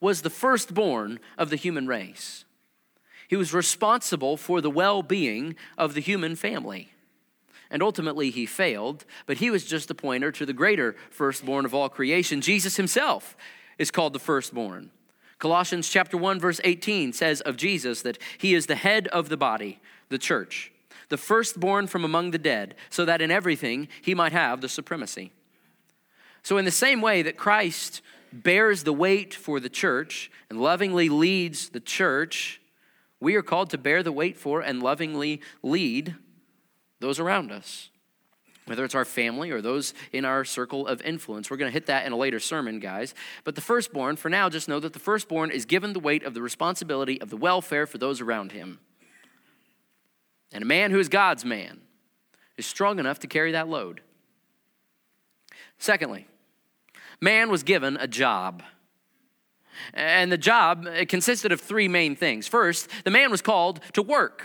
was 0.00 0.22
the 0.22 0.30
firstborn 0.30 1.18
of 1.36 1.50
the 1.50 1.56
human 1.56 1.88
race. 1.88 2.44
He 3.26 3.34
was 3.34 3.52
responsible 3.52 4.36
for 4.36 4.60
the 4.60 4.70
well 4.70 5.02
being 5.02 5.56
of 5.76 5.94
the 5.94 6.00
human 6.00 6.36
family 6.36 6.92
and 7.70 7.82
ultimately 7.82 8.30
he 8.30 8.46
failed, 8.46 9.04
but 9.26 9.38
he 9.38 9.50
was 9.50 9.64
just 9.64 9.88
the 9.88 9.94
pointer 9.94 10.30
to 10.32 10.46
the 10.46 10.52
greater 10.52 10.96
firstborn 11.10 11.64
of 11.64 11.74
all 11.74 11.88
creation. 11.88 12.40
Jesus 12.40 12.76
himself 12.76 13.36
is 13.78 13.90
called 13.90 14.12
the 14.12 14.18
firstborn. 14.18 14.90
Colossians 15.38 15.88
chapter 15.88 16.16
1 16.16 16.40
verse 16.40 16.60
18 16.64 17.12
says 17.12 17.40
of 17.42 17.56
Jesus 17.56 18.02
that 18.02 18.18
he 18.38 18.54
is 18.54 18.66
the 18.66 18.74
head 18.74 19.06
of 19.08 19.28
the 19.28 19.36
body, 19.36 19.80
the 20.08 20.18
church, 20.18 20.72
the 21.08 21.18
firstborn 21.18 21.86
from 21.86 22.04
among 22.04 22.30
the 22.30 22.38
dead, 22.38 22.74
so 22.90 23.04
that 23.04 23.20
in 23.20 23.30
everything 23.30 23.88
he 24.00 24.14
might 24.14 24.32
have 24.32 24.60
the 24.60 24.68
supremacy. 24.68 25.32
So 26.42 26.58
in 26.58 26.64
the 26.64 26.70
same 26.70 27.00
way 27.00 27.22
that 27.22 27.36
Christ 27.36 28.02
bears 28.32 28.84
the 28.84 28.92
weight 28.92 29.34
for 29.34 29.60
the 29.60 29.68
church 29.68 30.30
and 30.48 30.60
lovingly 30.60 31.08
leads 31.08 31.70
the 31.70 31.80
church, 31.80 32.60
we 33.20 33.34
are 33.34 33.42
called 33.42 33.70
to 33.70 33.78
bear 33.78 34.02
the 34.02 34.12
weight 34.12 34.36
for 34.36 34.60
and 34.60 34.82
lovingly 34.82 35.40
lead 35.62 36.14
those 37.00 37.18
around 37.20 37.52
us, 37.52 37.90
whether 38.66 38.84
it's 38.84 38.94
our 38.94 39.04
family 39.04 39.50
or 39.50 39.60
those 39.60 39.94
in 40.12 40.24
our 40.24 40.44
circle 40.44 40.86
of 40.86 41.00
influence. 41.02 41.50
We're 41.50 41.56
going 41.56 41.70
to 41.70 41.74
hit 41.74 41.86
that 41.86 42.06
in 42.06 42.12
a 42.12 42.16
later 42.16 42.40
sermon, 42.40 42.80
guys. 42.80 43.14
But 43.44 43.54
the 43.54 43.60
firstborn, 43.60 44.16
for 44.16 44.28
now, 44.28 44.48
just 44.48 44.68
know 44.68 44.80
that 44.80 44.92
the 44.92 44.98
firstborn 44.98 45.50
is 45.50 45.64
given 45.64 45.92
the 45.92 46.00
weight 46.00 46.24
of 46.24 46.34
the 46.34 46.42
responsibility 46.42 47.20
of 47.20 47.30
the 47.30 47.36
welfare 47.36 47.86
for 47.86 47.98
those 47.98 48.20
around 48.20 48.52
him. 48.52 48.80
And 50.52 50.62
a 50.62 50.66
man 50.66 50.90
who 50.90 50.98
is 50.98 51.08
God's 51.08 51.44
man 51.44 51.80
is 52.56 52.66
strong 52.66 52.98
enough 52.98 53.18
to 53.20 53.26
carry 53.26 53.52
that 53.52 53.68
load. 53.68 54.00
Secondly, 55.78 56.26
man 57.20 57.50
was 57.50 57.62
given 57.62 57.96
a 57.98 58.06
job. 58.06 58.62
And 59.92 60.32
the 60.32 60.38
job 60.38 60.86
consisted 61.08 61.52
of 61.52 61.60
three 61.60 61.88
main 61.88 62.16
things. 62.16 62.48
First, 62.48 62.88
the 63.04 63.10
man 63.10 63.30
was 63.30 63.42
called 63.42 63.80
to 63.92 64.02
work. 64.02 64.44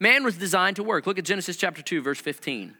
Man 0.00 0.24
was 0.24 0.38
designed 0.38 0.76
to 0.76 0.82
work. 0.82 1.06
Look 1.06 1.18
at 1.18 1.26
Genesis 1.26 1.58
chapter 1.58 1.82
2, 1.82 2.00
verse 2.00 2.18
15. 2.18 2.74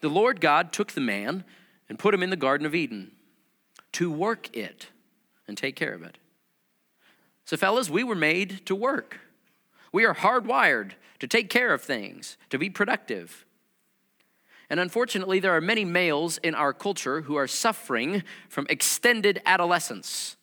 The 0.00 0.08
Lord 0.08 0.40
God 0.40 0.72
took 0.72 0.92
the 0.92 1.00
man 1.00 1.44
and 1.88 1.98
put 1.98 2.12
him 2.12 2.22
in 2.22 2.30
the 2.30 2.36
Garden 2.36 2.66
of 2.66 2.74
Eden 2.74 3.12
to 3.92 4.10
work 4.10 4.54
it 4.56 4.88
and 5.46 5.56
take 5.56 5.76
care 5.76 5.94
of 5.94 6.02
it. 6.02 6.18
So, 7.44 7.56
fellas, 7.56 7.88
we 7.88 8.02
were 8.02 8.16
made 8.16 8.66
to 8.66 8.74
work. 8.74 9.20
We 9.92 10.04
are 10.04 10.14
hardwired 10.14 10.92
to 11.20 11.28
take 11.28 11.48
care 11.48 11.72
of 11.72 11.82
things, 11.82 12.36
to 12.50 12.58
be 12.58 12.70
productive. 12.70 13.44
And 14.68 14.80
unfortunately, 14.80 15.40
there 15.40 15.54
are 15.54 15.60
many 15.60 15.84
males 15.84 16.38
in 16.38 16.54
our 16.54 16.72
culture 16.72 17.22
who 17.22 17.36
are 17.36 17.48
suffering 17.48 18.22
from 18.48 18.66
extended 18.68 19.42
adolescence. 19.46 20.36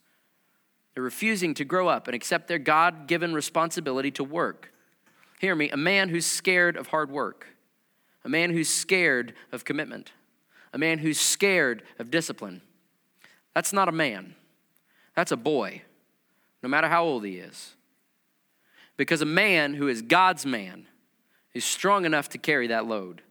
They're 0.93 1.03
refusing 1.03 1.53
to 1.55 1.65
grow 1.65 1.87
up 1.87 2.07
and 2.07 2.15
accept 2.15 2.47
their 2.47 2.59
God 2.59 3.07
given 3.07 3.33
responsibility 3.33 4.11
to 4.11 4.23
work. 4.23 4.73
Hear 5.39 5.55
me, 5.55 5.69
a 5.69 5.77
man 5.77 6.09
who's 6.09 6.25
scared 6.25 6.75
of 6.75 6.87
hard 6.87 7.11
work, 7.11 7.47
a 8.23 8.29
man 8.29 8.51
who's 8.51 8.69
scared 8.69 9.33
of 9.51 9.65
commitment, 9.65 10.11
a 10.73 10.77
man 10.77 10.99
who's 10.99 11.19
scared 11.19 11.83
of 11.99 12.09
discipline. 12.09 12.61
That's 13.53 13.73
not 13.73 13.87
a 13.87 13.91
man, 13.91 14.35
that's 15.15 15.31
a 15.31 15.37
boy, 15.37 15.83
no 16.63 16.69
matter 16.69 16.87
how 16.87 17.03
old 17.03 17.23
he 17.23 17.37
is. 17.37 17.75
Because 18.97 19.21
a 19.21 19.25
man 19.25 19.75
who 19.75 19.87
is 19.87 20.01
God's 20.01 20.45
man 20.45 20.87
is 21.53 21.63
strong 21.63 22.05
enough 22.05 22.29
to 22.29 22.37
carry 22.37 22.67
that 22.67 22.87
load. 22.87 23.21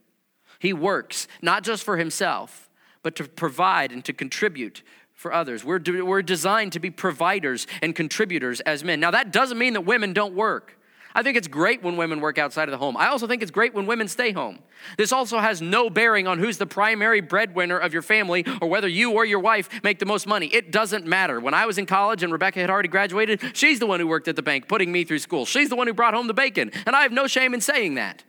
He 0.59 0.73
works 0.73 1.27
not 1.41 1.63
just 1.63 1.83
for 1.83 1.97
himself, 1.97 2.69
but 3.03 3.15
to 3.17 3.25
provide 3.25 3.91
and 3.91 4.03
to 4.05 4.13
contribute 4.13 4.81
for 5.13 5.33
others. 5.33 5.63
We're, 5.65 5.81
we're 6.03 6.21
designed 6.21 6.73
to 6.73 6.79
be 6.79 6.89
providers 6.89 7.67
and 7.81 7.95
contributors 7.95 8.59
as 8.61 8.83
men. 8.83 8.99
Now, 8.99 9.11
that 9.11 9.31
doesn't 9.31 9.57
mean 9.57 9.73
that 9.73 9.81
women 9.81 10.13
don't 10.13 10.35
work. 10.35 10.76
I 11.17 11.23
think 11.23 11.35
it's 11.35 11.47
great 11.47 11.81
when 11.81 11.97
women 11.97 12.21
work 12.21 12.37
outside 12.37 12.69
of 12.69 12.71
the 12.71 12.77
home. 12.77 12.95
I 12.95 13.07
also 13.07 13.25
think 13.25 13.41
it's 13.41 13.49
great 13.49 13.73
when 13.73 13.87
women 13.87 14.07
stay 14.07 14.33
home. 14.33 14.59
This 14.99 15.11
also 15.11 15.39
has 15.39 15.63
no 15.63 15.89
bearing 15.89 16.27
on 16.27 16.37
who's 16.37 16.59
the 16.59 16.67
primary 16.67 17.21
breadwinner 17.21 17.79
of 17.79 17.91
your 17.91 18.03
family 18.03 18.45
or 18.61 18.67
whether 18.69 18.87
you 18.87 19.13
or 19.13 19.25
your 19.25 19.39
wife 19.39 19.81
make 19.83 19.97
the 19.97 20.05
most 20.05 20.27
money. 20.27 20.45
It 20.45 20.71
doesn't 20.71 21.07
matter. 21.07 21.39
When 21.39 21.55
I 21.55 21.65
was 21.65 21.79
in 21.79 21.87
college 21.87 22.21
and 22.21 22.31
Rebecca 22.31 22.59
had 22.59 22.69
already 22.69 22.89
graduated, 22.89 23.57
she's 23.57 23.79
the 23.79 23.87
one 23.87 23.99
who 23.99 24.05
worked 24.05 24.27
at 24.27 24.35
the 24.35 24.43
bank, 24.43 24.67
putting 24.67 24.91
me 24.91 25.05
through 25.05 25.17
school. 25.17 25.47
She's 25.47 25.69
the 25.69 25.75
one 25.75 25.87
who 25.87 25.93
brought 25.95 26.13
home 26.13 26.27
the 26.27 26.35
bacon. 26.35 26.69
And 26.85 26.95
I 26.95 27.01
have 27.01 27.11
no 27.11 27.25
shame 27.25 27.55
in 27.55 27.61
saying 27.61 27.95
that. 27.95 28.23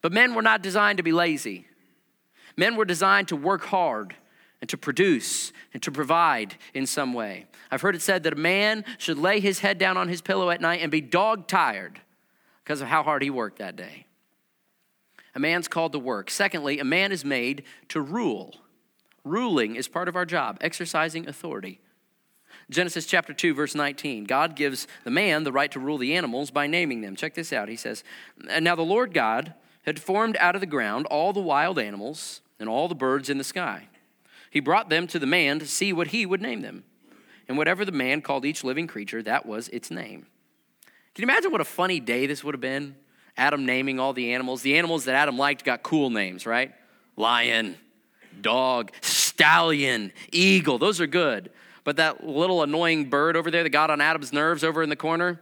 But 0.00 0.12
men 0.12 0.36
were 0.36 0.42
not 0.42 0.62
designed 0.62 0.98
to 0.98 1.02
be 1.02 1.10
lazy, 1.10 1.66
men 2.56 2.76
were 2.76 2.84
designed 2.84 3.26
to 3.28 3.36
work 3.36 3.64
hard 3.64 4.14
and 4.60 4.68
to 4.70 4.76
produce 4.76 5.52
and 5.72 5.82
to 5.82 5.90
provide 5.90 6.56
in 6.74 6.86
some 6.86 7.12
way. 7.12 7.46
I've 7.70 7.82
heard 7.82 7.94
it 7.94 8.02
said 8.02 8.22
that 8.24 8.32
a 8.32 8.36
man 8.36 8.84
should 8.98 9.18
lay 9.18 9.40
his 9.40 9.60
head 9.60 9.78
down 9.78 9.96
on 9.96 10.08
his 10.08 10.20
pillow 10.20 10.50
at 10.50 10.60
night 10.60 10.80
and 10.82 10.90
be 10.90 11.00
dog 11.00 11.46
tired 11.46 12.00
because 12.64 12.80
of 12.80 12.88
how 12.88 13.02
hard 13.02 13.22
he 13.22 13.30
worked 13.30 13.58
that 13.58 13.76
day. 13.76 14.06
A 15.34 15.38
man's 15.38 15.68
called 15.68 15.92
to 15.92 15.98
work. 15.98 16.30
Secondly, 16.30 16.78
a 16.80 16.84
man 16.84 17.12
is 17.12 17.24
made 17.24 17.62
to 17.88 18.00
rule. 18.00 18.56
Ruling 19.24 19.76
is 19.76 19.86
part 19.86 20.08
of 20.08 20.16
our 20.16 20.24
job, 20.24 20.58
exercising 20.60 21.28
authority. 21.28 21.80
Genesis 22.70 23.06
chapter 23.06 23.32
2, 23.32 23.54
verse 23.54 23.74
19. 23.74 24.24
God 24.24 24.56
gives 24.56 24.86
the 25.04 25.10
man 25.10 25.44
the 25.44 25.52
right 25.52 25.70
to 25.70 25.80
rule 25.80 25.98
the 25.98 26.14
animals 26.14 26.50
by 26.50 26.66
naming 26.66 27.00
them. 27.00 27.14
Check 27.14 27.34
this 27.34 27.52
out. 27.52 27.68
He 27.68 27.76
says, 27.76 28.02
And 28.48 28.64
now 28.64 28.74
the 28.74 28.82
Lord 28.82 29.14
God 29.14 29.54
had 29.84 30.00
formed 30.00 30.36
out 30.38 30.54
of 30.54 30.60
the 30.60 30.66
ground 30.66 31.06
all 31.06 31.32
the 31.32 31.40
wild 31.40 31.78
animals 31.78 32.40
and 32.58 32.68
all 32.68 32.88
the 32.88 32.94
birds 32.94 33.30
in 33.30 33.38
the 33.38 33.44
sky 33.44 33.88
he 34.50 34.60
brought 34.60 34.88
them 34.88 35.06
to 35.08 35.18
the 35.18 35.26
man 35.26 35.58
to 35.58 35.66
see 35.66 35.92
what 35.92 36.08
he 36.08 36.26
would 36.26 36.42
name 36.42 36.62
them. 36.62 36.84
And 37.48 37.56
whatever 37.56 37.84
the 37.84 37.92
man 37.92 38.20
called 38.20 38.44
each 38.44 38.62
living 38.62 38.86
creature, 38.86 39.22
that 39.22 39.46
was 39.46 39.68
its 39.68 39.90
name. 39.90 40.26
Can 41.14 41.22
you 41.22 41.32
imagine 41.32 41.50
what 41.50 41.60
a 41.60 41.64
funny 41.64 41.98
day 42.00 42.26
this 42.26 42.44
would 42.44 42.54
have 42.54 42.60
been? 42.60 42.94
Adam 43.36 43.64
naming 43.64 43.98
all 43.98 44.12
the 44.12 44.34
animals. 44.34 44.62
The 44.62 44.76
animals 44.76 45.04
that 45.04 45.14
Adam 45.14 45.38
liked 45.38 45.64
got 45.64 45.82
cool 45.82 46.10
names, 46.10 46.44
right? 46.44 46.74
Lion, 47.16 47.76
dog, 48.40 48.92
stallion, 49.00 50.12
eagle. 50.32 50.78
Those 50.78 51.00
are 51.00 51.06
good. 51.06 51.50
But 51.84 51.96
that 51.96 52.26
little 52.26 52.62
annoying 52.62 53.08
bird 53.08 53.36
over 53.36 53.50
there 53.50 53.62
that 53.62 53.70
got 53.70 53.90
on 53.90 54.00
Adam's 54.00 54.32
nerves 54.32 54.62
over 54.62 54.82
in 54.82 54.90
the 54.90 54.96
corner, 54.96 55.40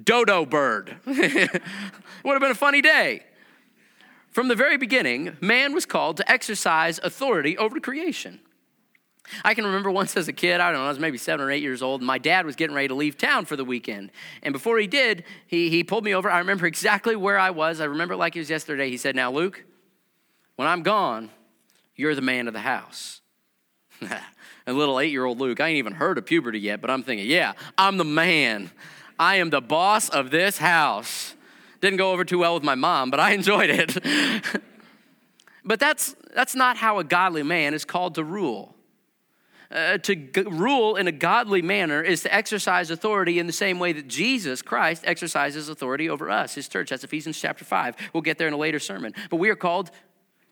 dodo 0.00 0.46
bird. 0.46 0.96
Would 1.06 1.18
have 1.18 2.40
been 2.40 2.50
a 2.50 2.54
funny 2.54 2.80
day. 2.80 3.24
From 4.30 4.48
the 4.48 4.54
very 4.54 4.76
beginning, 4.76 5.36
man 5.40 5.72
was 5.74 5.86
called 5.86 6.16
to 6.18 6.30
exercise 6.30 7.00
authority 7.02 7.58
over 7.58 7.80
creation. 7.80 8.40
I 9.44 9.54
can 9.54 9.64
remember 9.64 9.90
once 9.90 10.16
as 10.16 10.28
a 10.28 10.32
kid, 10.32 10.60
I 10.60 10.70
don't 10.70 10.80
know, 10.80 10.86
I 10.86 10.88
was 10.88 10.98
maybe 10.98 11.18
seven 11.18 11.46
or 11.46 11.50
eight 11.50 11.62
years 11.62 11.82
old, 11.82 12.00
and 12.00 12.06
my 12.06 12.18
dad 12.18 12.46
was 12.46 12.56
getting 12.56 12.74
ready 12.74 12.88
to 12.88 12.94
leave 12.94 13.16
town 13.16 13.44
for 13.44 13.56
the 13.56 13.64
weekend. 13.64 14.10
And 14.42 14.52
before 14.52 14.78
he 14.78 14.86
did, 14.86 15.24
he, 15.46 15.68
he 15.68 15.84
pulled 15.84 16.04
me 16.04 16.14
over. 16.14 16.30
I 16.30 16.38
remember 16.38 16.66
exactly 16.66 17.16
where 17.16 17.38
I 17.38 17.50
was. 17.50 17.80
I 17.80 17.84
remember 17.84 18.16
like 18.16 18.36
it 18.36 18.40
was 18.40 18.50
yesterday. 18.50 18.90
He 18.90 18.96
said, 18.96 19.14
Now, 19.14 19.30
Luke, 19.30 19.64
when 20.56 20.66
I'm 20.66 20.82
gone, 20.82 21.30
you're 21.94 22.14
the 22.14 22.22
man 22.22 22.48
of 22.48 22.54
the 22.54 22.60
house. 22.60 23.20
a 24.66 24.72
little 24.72 24.98
eight 24.98 25.12
year 25.12 25.24
old 25.24 25.38
Luke, 25.38 25.60
I 25.60 25.68
ain't 25.68 25.78
even 25.78 25.94
heard 25.94 26.18
of 26.18 26.26
puberty 26.26 26.58
yet, 26.58 26.80
but 26.80 26.90
I'm 26.90 27.02
thinking, 27.02 27.26
Yeah, 27.28 27.52
I'm 27.76 27.98
the 27.98 28.04
man. 28.04 28.70
I 29.18 29.36
am 29.36 29.50
the 29.50 29.60
boss 29.60 30.08
of 30.08 30.30
this 30.30 30.58
house. 30.58 31.34
Didn't 31.80 31.96
go 31.96 32.12
over 32.12 32.24
too 32.24 32.38
well 32.38 32.54
with 32.54 32.62
my 32.62 32.74
mom, 32.74 33.10
but 33.10 33.20
I 33.20 33.30
enjoyed 33.34 33.70
it. 33.70 33.96
but 35.64 35.80
that's, 35.80 36.14
that's 36.34 36.54
not 36.54 36.76
how 36.76 36.98
a 36.98 37.04
godly 37.04 37.42
man 37.42 37.74
is 37.74 37.84
called 37.84 38.14
to 38.16 38.24
rule. 38.24 38.74
Uh, 39.70 39.98
to 39.98 40.16
g- 40.16 40.42
rule 40.42 40.96
in 40.96 41.06
a 41.06 41.12
godly 41.12 41.62
manner 41.62 42.02
is 42.02 42.22
to 42.22 42.34
exercise 42.34 42.90
authority 42.90 43.38
in 43.38 43.46
the 43.46 43.52
same 43.52 43.78
way 43.78 43.92
that 43.92 44.08
Jesus 44.08 44.62
Christ 44.62 45.04
exercises 45.06 45.68
authority 45.68 46.10
over 46.10 46.28
us, 46.28 46.56
his 46.56 46.66
church. 46.66 46.90
That's 46.90 47.04
Ephesians 47.04 47.38
chapter 47.38 47.64
5. 47.64 47.94
We'll 48.12 48.22
get 48.22 48.36
there 48.36 48.48
in 48.48 48.52
a 48.52 48.58
later 48.58 48.80
sermon. 48.80 49.14
But 49.30 49.36
we 49.36 49.48
are 49.48 49.56
called 49.56 49.92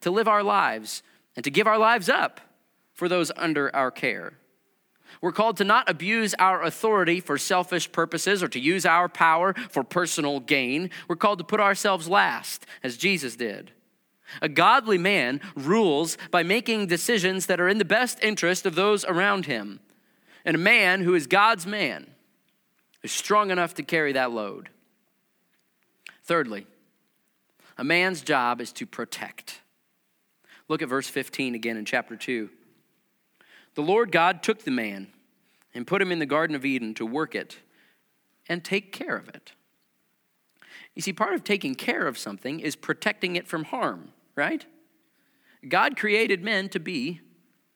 to 0.02 0.12
live 0.12 0.28
our 0.28 0.44
lives 0.44 1.02
and 1.34 1.42
to 1.42 1.50
give 1.50 1.66
our 1.66 1.78
lives 1.78 2.08
up 2.08 2.40
for 2.94 3.08
those 3.08 3.32
under 3.36 3.74
our 3.74 3.90
care. 3.90 4.34
We're 5.20 5.32
called 5.32 5.56
to 5.56 5.64
not 5.64 5.88
abuse 5.88 6.34
our 6.38 6.62
authority 6.62 7.20
for 7.20 7.38
selfish 7.38 7.90
purposes 7.90 8.42
or 8.42 8.48
to 8.48 8.60
use 8.60 8.86
our 8.86 9.08
power 9.08 9.54
for 9.70 9.82
personal 9.82 10.40
gain. 10.40 10.90
We're 11.08 11.16
called 11.16 11.38
to 11.38 11.44
put 11.44 11.60
ourselves 11.60 12.08
last, 12.08 12.66
as 12.82 12.96
Jesus 12.96 13.34
did. 13.34 13.72
A 14.42 14.48
godly 14.48 14.98
man 14.98 15.40
rules 15.56 16.18
by 16.30 16.42
making 16.42 16.86
decisions 16.86 17.46
that 17.46 17.60
are 17.60 17.68
in 17.68 17.78
the 17.78 17.84
best 17.84 18.22
interest 18.22 18.66
of 18.66 18.74
those 18.74 19.04
around 19.04 19.46
him. 19.46 19.80
And 20.44 20.54
a 20.54 20.60
man 20.60 21.02
who 21.02 21.14
is 21.14 21.26
God's 21.26 21.66
man 21.66 22.08
is 23.02 23.10
strong 23.10 23.50
enough 23.50 23.74
to 23.74 23.82
carry 23.82 24.12
that 24.12 24.30
load. 24.30 24.68
Thirdly, 26.24 26.66
a 27.76 27.84
man's 27.84 28.20
job 28.20 28.60
is 28.60 28.72
to 28.72 28.86
protect. 28.86 29.60
Look 30.68 30.82
at 30.82 30.88
verse 30.88 31.08
15 31.08 31.54
again 31.54 31.76
in 31.76 31.84
chapter 31.84 32.16
2. 32.16 32.50
The 33.74 33.82
Lord 33.82 34.12
God 34.12 34.42
took 34.42 34.64
the 34.64 34.70
man 34.70 35.08
and 35.74 35.86
put 35.86 36.02
him 36.02 36.10
in 36.10 36.18
the 36.18 36.26
Garden 36.26 36.56
of 36.56 36.64
Eden 36.64 36.94
to 36.94 37.06
work 37.06 37.34
it 37.34 37.58
and 38.48 38.64
take 38.64 38.92
care 38.92 39.16
of 39.16 39.28
it. 39.28 39.52
You 40.94 41.02
see, 41.02 41.12
part 41.12 41.34
of 41.34 41.44
taking 41.44 41.74
care 41.74 42.06
of 42.06 42.18
something 42.18 42.60
is 42.60 42.74
protecting 42.74 43.36
it 43.36 43.46
from 43.46 43.64
harm, 43.64 44.12
right? 44.34 44.66
God 45.68 45.96
created 45.96 46.42
men 46.42 46.68
to 46.70 46.80
be 46.80 47.20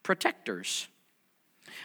protectors. 0.03 0.89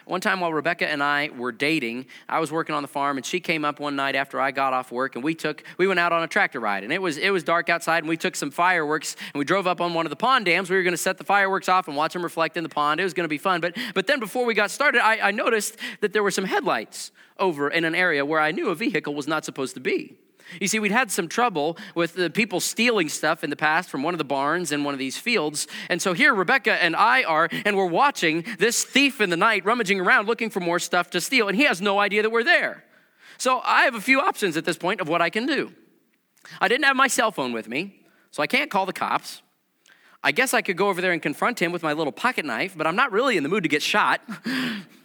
One 0.05 0.21
time 0.21 0.39
while 0.39 0.53
Rebecca 0.53 0.87
and 0.87 1.03
I 1.03 1.29
were 1.37 1.51
dating, 1.51 2.05
I 2.27 2.39
was 2.39 2.51
working 2.51 2.75
on 2.75 2.81
the 2.81 2.87
farm 2.87 3.17
and 3.17 3.25
she 3.25 3.39
came 3.39 3.65
up 3.65 3.79
one 3.79 3.95
night 3.95 4.15
after 4.15 4.39
I 4.39 4.51
got 4.51 4.73
off 4.73 4.91
work 4.91 5.15
and 5.15 5.23
we 5.23 5.35
took 5.35 5.63
we 5.77 5.87
went 5.87 5.99
out 5.99 6.11
on 6.11 6.23
a 6.23 6.27
tractor 6.27 6.59
ride 6.59 6.83
and 6.83 6.93
it 6.93 7.01
was 7.01 7.17
it 7.17 7.29
was 7.29 7.43
dark 7.43 7.69
outside 7.69 7.99
and 7.99 8.09
we 8.09 8.17
took 8.17 8.35
some 8.35 8.51
fireworks 8.51 9.15
and 9.33 9.39
we 9.39 9.45
drove 9.45 9.67
up 9.67 9.81
on 9.81 9.93
one 9.93 10.05
of 10.05 10.09
the 10.09 10.15
pond 10.15 10.45
dams. 10.45 10.69
We 10.69 10.75
were 10.75 10.83
going 10.83 10.93
to 10.93 10.97
set 10.97 11.17
the 11.17 11.23
fireworks 11.23 11.69
off 11.69 11.87
and 11.87 11.97
watch 11.97 12.13
them 12.13 12.23
reflect 12.23 12.57
in 12.57 12.63
the 12.63 12.69
pond. 12.69 12.99
It 12.99 13.03
was 13.03 13.13
going 13.13 13.25
to 13.25 13.29
be 13.29 13.37
fun. 13.37 13.61
But 13.61 13.77
but 13.93 14.07
then 14.07 14.19
before 14.19 14.45
we 14.45 14.53
got 14.53 14.71
started, 14.71 15.03
I, 15.03 15.27
I 15.27 15.31
noticed 15.31 15.77
that 16.01 16.13
there 16.13 16.23
were 16.23 16.31
some 16.31 16.45
headlights 16.45 17.11
over 17.39 17.69
in 17.69 17.85
an 17.85 17.95
area 17.95 18.25
where 18.25 18.39
I 18.39 18.51
knew 18.51 18.69
a 18.69 18.75
vehicle 18.75 19.13
was 19.13 19.27
not 19.27 19.45
supposed 19.45 19.73
to 19.75 19.79
be. 19.79 20.17
You 20.59 20.67
see, 20.67 20.79
we'd 20.79 20.91
had 20.91 21.11
some 21.11 21.27
trouble 21.27 21.77
with 21.95 22.13
the 22.13 22.29
people 22.29 22.59
stealing 22.59 23.09
stuff 23.09 23.43
in 23.43 23.49
the 23.49 23.55
past 23.55 23.89
from 23.89 24.03
one 24.03 24.13
of 24.13 24.17
the 24.17 24.23
barns 24.23 24.71
in 24.71 24.83
one 24.83 24.93
of 24.93 24.99
these 24.99 25.17
fields. 25.17 25.67
And 25.89 26.01
so 26.01 26.13
here 26.13 26.33
Rebecca 26.33 26.81
and 26.81 26.95
I 26.95 27.23
are, 27.23 27.49
and 27.65 27.75
we're 27.75 27.85
watching 27.85 28.45
this 28.57 28.83
thief 28.83 29.21
in 29.21 29.29
the 29.29 29.37
night 29.37 29.65
rummaging 29.65 29.99
around 29.99 30.27
looking 30.27 30.49
for 30.49 30.59
more 30.59 30.79
stuff 30.79 31.09
to 31.11 31.21
steal, 31.21 31.47
and 31.47 31.57
he 31.57 31.63
has 31.63 31.81
no 31.81 31.99
idea 31.99 32.21
that 32.21 32.29
we're 32.29 32.43
there. 32.43 32.83
So 33.37 33.61
I 33.63 33.83
have 33.83 33.95
a 33.95 34.01
few 34.01 34.19
options 34.19 34.57
at 34.57 34.65
this 34.65 34.77
point 34.77 35.01
of 35.01 35.07
what 35.07 35.21
I 35.21 35.29
can 35.29 35.45
do. 35.45 35.71
I 36.59 36.67
didn't 36.67 36.85
have 36.85 36.95
my 36.95 37.07
cell 37.07 37.31
phone 37.31 37.53
with 37.53 37.67
me, 37.67 38.05
so 38.31 38.41
I 38.41 38.47
can't 38.47 38.71
call 38.71 38.85
the 38.85 38.93
cops. 38.93 39.41
I 40.23 40.31
guess 40.31 40.53
I 40.53 40.61
could 40.61 40.77
go 40.77 40.89
over 40.89 41.01
there 41.01 41.11
and 41.11 41.21
confront 41.21 41.61
him 41.61 41.71
with 41.71 41.83
my 41.83 41.93
little 41.93 42.11
pocket 42.11 42.45
knife, 42.45 42.73
but 42.75 42.87
I'm 42.87 42.95
not 42.95 43.11
really 43.11 43.37
in 43.37 43.43
the 43.43 43.49
mood 43.49 43.63
to 43.63 43.69
get 43.69 43.81
shot. 43.83 44.21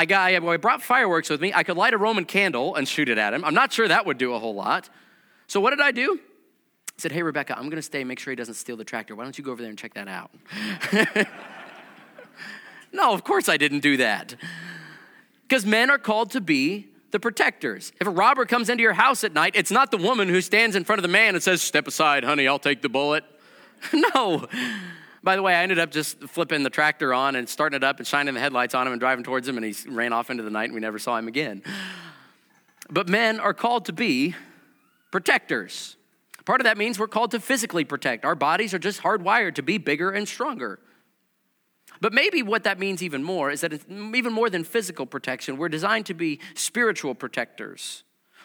I, 0.00 0.06
got, 0.06 0.32
I 0.32 0.56
brought 0.56 0.80
fireworks 0.82 1.28
with 1.28 1.42
me. 1.42 1.52
I 1.52 1.62
could 1.62 1.76
light 1.76 1.92
a 1.92 1.98
Roman 1.98 2.24
candle 2.24 2.74
and 2.74 2.88
shoot 2.88 3.10
it 3.10 3.18
at 3.18 3.34
him. 3.34 3.44
I'm 3.44 3.52
not 3.52 3.70
sure 3.70 3.86
that 3.86 4.06
would 4.06 4.16
do 4.16 4.32
a 4.32 4.38
whole 4.38 4.54
lot. 4.54 4.88
So 5.46 5.60
what 5.60 5.70
did 5.70 5.82
I 5.82 5.92
do? 5.92 6.18
I 6.18 6.92
said, 6.96 7.12
Hey, 7.12 7.22
Rebecca, 7.22 7.54
I'm 7.54 7.64
going 7.64 7.76
to 7.76 7.82
stay, 7.82 8.00
and 8.00 8.08
make 8.08 8.18
sure 8.18 8.30
he 8.30 8.36
doesn't 8.36 8.54
steal 8.54 8.78
the 8.78 8.84
tractor. 8.84 9.14
Why 9.14 9.24
don't 9.24 9.36
you 9.36 9.44
go 9.44 9.52
over 9.52 9.60
there 9.60 9.68
and 9.68 9.78
check 9.78 9.92
that 9.92 10.08
out? 10.08 10.30
no, 12.94 13.12
of 13.12 13.24
course 13.24 13.50
I 13.50 13.58
didn't 13.58 13.80
do 13.80 13.98
that. 13.98 14.36
Because 15.42 15.66
men 15.66 15.90
are 15.90 15.98
called 15.98 16.30
to 16.30 16.40
be 16.40 16.88
the 17.10 17.20
protectors. 17.20 17.92
If 18.00 18.06
a 18.06 18.10
robber 18.10 18.46
comes 18.46 18.70
into 18.70 18.82
your 18.82 18.94
house 18.94 19.22
at 19.22 19.34
night, 19.34 19.52
it's 19.54 19.70
not 19.70 19.90
the 19.90 19.98
woman 19.98 20.30
who 20.30 20.40
stands 20.40 20.76
in 20.76 20.84
front 20.84 20.98
of 20.98 21.02
the 21.02 21.08
man 21.08 21.34
and 21.34 21.44
says, 21.44 21.60
Step 21.60 21.86
aside, 21.86 22.24
honey, 22.24 22.48
I'll 22.48 22.58
take 22.58 22.80
the 22.80 22.88
bullet. 22.88 23.22
no. 24.14 24.48
By 25.22 25.36
the 25.36 25.42
way, 25.42 25.54
I 25.54 25.62
ended 25.62 25.78
up 25.78 25.90
just 25.90 26.20
flipping 26.24 26.62
the 26.62 26.70
tractor 26.70 27.12
on 27.12 27.36
and 27.36 27.48
starting 27.48 27.76
it 27.76 27.84
up 27.84 27.98
and 27.98 28.06
shining 28.06 28.32
the 28.34 28.40
headlights 28.40 28.74
on 28.74 28.86
him 28.86 28.92
and 28.92 29.00
driving 29.00 29.22
towards 29.22 29.46
him, 29.46 29.58
and 29.58 29.66
he 29.66 29.74
ran 29.90 30.12
off 30.12 30.30
into 30.30 30.42
the 30.42 30.50
night, 30.50 30.64
and 30.64 30.74
we 30.74 30.80
never 30.80 30.98
saw 30.98 31.18
him 31.18 31.28
again. 31.28 31.62
But 32.88 33.08
men 33.08 33.38
are 33.38 33.54
called 33.54 33.84
to 33.86 33.92
be 33.92 34.34
protectors. 35.10 35.96
Part 36.44 36.60
of 36.60 36.64
that 36.64 36.78
means 36.78 36.98
we're 36.98 37.06
called 37.06 37.32
to 37.32 37.40
physically 37.40 37.84
protect. 37.84 38.24
Our 38.24 38.34
bodies 38.34 38.72
are 38.72 38.78
just 38.78 39.02
hardwired 39.02 39.56
to 39.56 39.62
be 39.62 39.78
bigger 39.78 40.10
and 40.10 40.26
stronger. 40.26 40.80
But 42.00 42.14
maybe 42.14 42.42
what 42.42 42.64
that 42.64 42.78
means 42.78 43.02
even 43.02 43.22
more 43.22 43.50
is 43.50 43.60
that 43.60 43.72
even 43.90 44.32
more 44.32 44.48
than 44.48 44.64
physical 44.64 45.04
protection, 45.04 45.58
we're 45.58 45.68
designed 45.68 46.06
to 46.06 46.14
be 46.14 46.40
spiritual 46.54 47.14
protectors, 47.14 48.04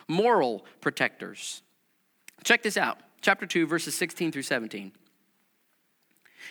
moral 0.09 0.65
protectors. 0.81 1.61
Check 2.43 2.63
this 2.63 2.75
out 2.75 2.99
chapter 3.21 3.45
2, 3.45 3.65
verses 3.65 3.95
16 3.95 4.33
through 4.33 4.41
17. 4.41 4.91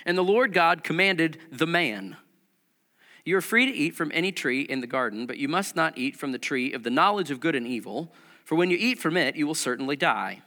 And 0.04 0.16
the 0.16 0.22
Lord 0.22 0.52
God 0.52 0.85
commanded 0.85 1.38
the 1.50 1.66
man, 1.66 2.16
You 3.24 3.37
are 3.37 3.42
free 3.42 3.66
to 3.66 3.72
eat 3.72 3.94
from 3.94 4.11
any 4.14 4.33
tree 4.33 4.62
in 4.62 4.80
the 4.80 4.87
garden, 4.87 5.26
but 5.26 5.38
you 5.38 5.48
must 5.48 5.76
not 5.76 5.96
eat 5.96 6.16
from 6.16 6.33
the 6.33 6.38
tree 6.38 6.72
of 6.72 6.83
the 6.83 6.90
knowledge 6.90 7.30
of 7.30 7.40
good 7.40 7.54
and 7.54 7.66
evil, 7.66 8.12
for 8.44 8.57
when 8.57 8.70
you 8.70 8.76
eat 8.78 8.98
from 8.98 9.16
it, 9.16 9.37
you 9.37 9.46
will 9.46 9.54
certainly 9.54 9.96
die. 9.96 10.42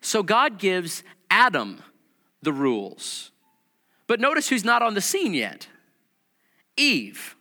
So 0.00 0.22
God 0.22 0.58
gives 0.58 1.02
Adam 1.30 1.82
the 2.42 2.52
rules. 2.52 3.30
But 4.06 4.20
notice 4.20 4.48
who's 4.48 4.64
not 4.64 4.82
on 4.82 4.94
the 4.94 5.00
scene 5.00 5.34
yet 5.34 5.68
Eve. 6.76 7.36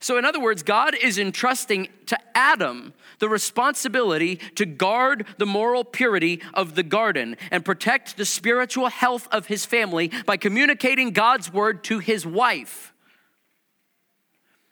So, 0.00 0.16
in 0.16 0.24
other 0.24 0.40
words, 0.40 0.62
God 0.62 0.94
is 0.94 1.18
entrusting 1.18 1.88
to 2.06 2.18
Adam 2.34 2.92
the 3.18 3.28
responsibility 3.28 4.36
to 4.54 4.64
guard 4.64 5.26
the 5.38 5.46
moral 5.46 5.84
purity 5.84 6.40
of 6.54 6.74
the 6.74 6.82
garden 6.82 7.36
and 7.50 7.64
protect 7.64 8.16
the 8.16 8.24
spiritual 8.24 8.88
health 8.88 9.28
of 9.32 9.46
his 9.46 9.66
family 9.66 10.10
by 10.24 10.36
communicating 10.36 11.10
God's 11.10 11.52
word 11.52 11.82
to 11.84 11.98
his 11.98 12.24
wife. 12.24 12.92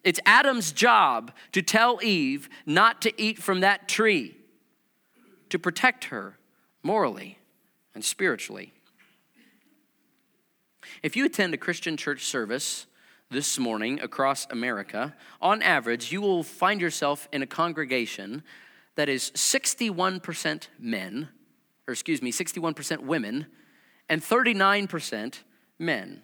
It's 0.05 0.21
Adam's 0.25 0.71
job 0.71 1.33
to 1.51 1.63
tell 1.63 1.99
Eve 2.01 2.49
not 2.65 3.03
to 3.03 3.21
eat 3.21 3.39
from 3.39 3.61
that 3.61 3.89
tree, 3.89 4.37
to 5.49 5.59
protect 5.59 6.05
her 6.05 6.39
morally 6.85 7.41
and 7.93 8.05
spiritually. 8.05 8.73
If 11.03 11.17
you 11.17 11.25
attend 11.25 11.55
a 11.55 11.59
Christian 11.59 11.97
church 11.97 12.25
service 12.25 12.87
this 13.31 13.59
morning 13.59 14.01
across 14.01 14.47
America, 14.51 15.15
on 15.41 15.63
average, 15.63 16.13
you 16.13 16.21
will 16.21 16.43
find 16.43 16.81
yourself 16.81 17.29
in 17.33 17.43
a 17.43 17.47
congregation 17.47 18.43
that 18.95 19.09
is 19.09 19.31
61% 19.33 20.69
men, 20.79 21.29
or 21.87 21.93
excuse 21.93 22.23
me, 22.23 22.33
61% 22.33 23.01
women, 23.01 23.47
and 24.09 24.23
39% 24.23 25.41
men. 25.79 26.23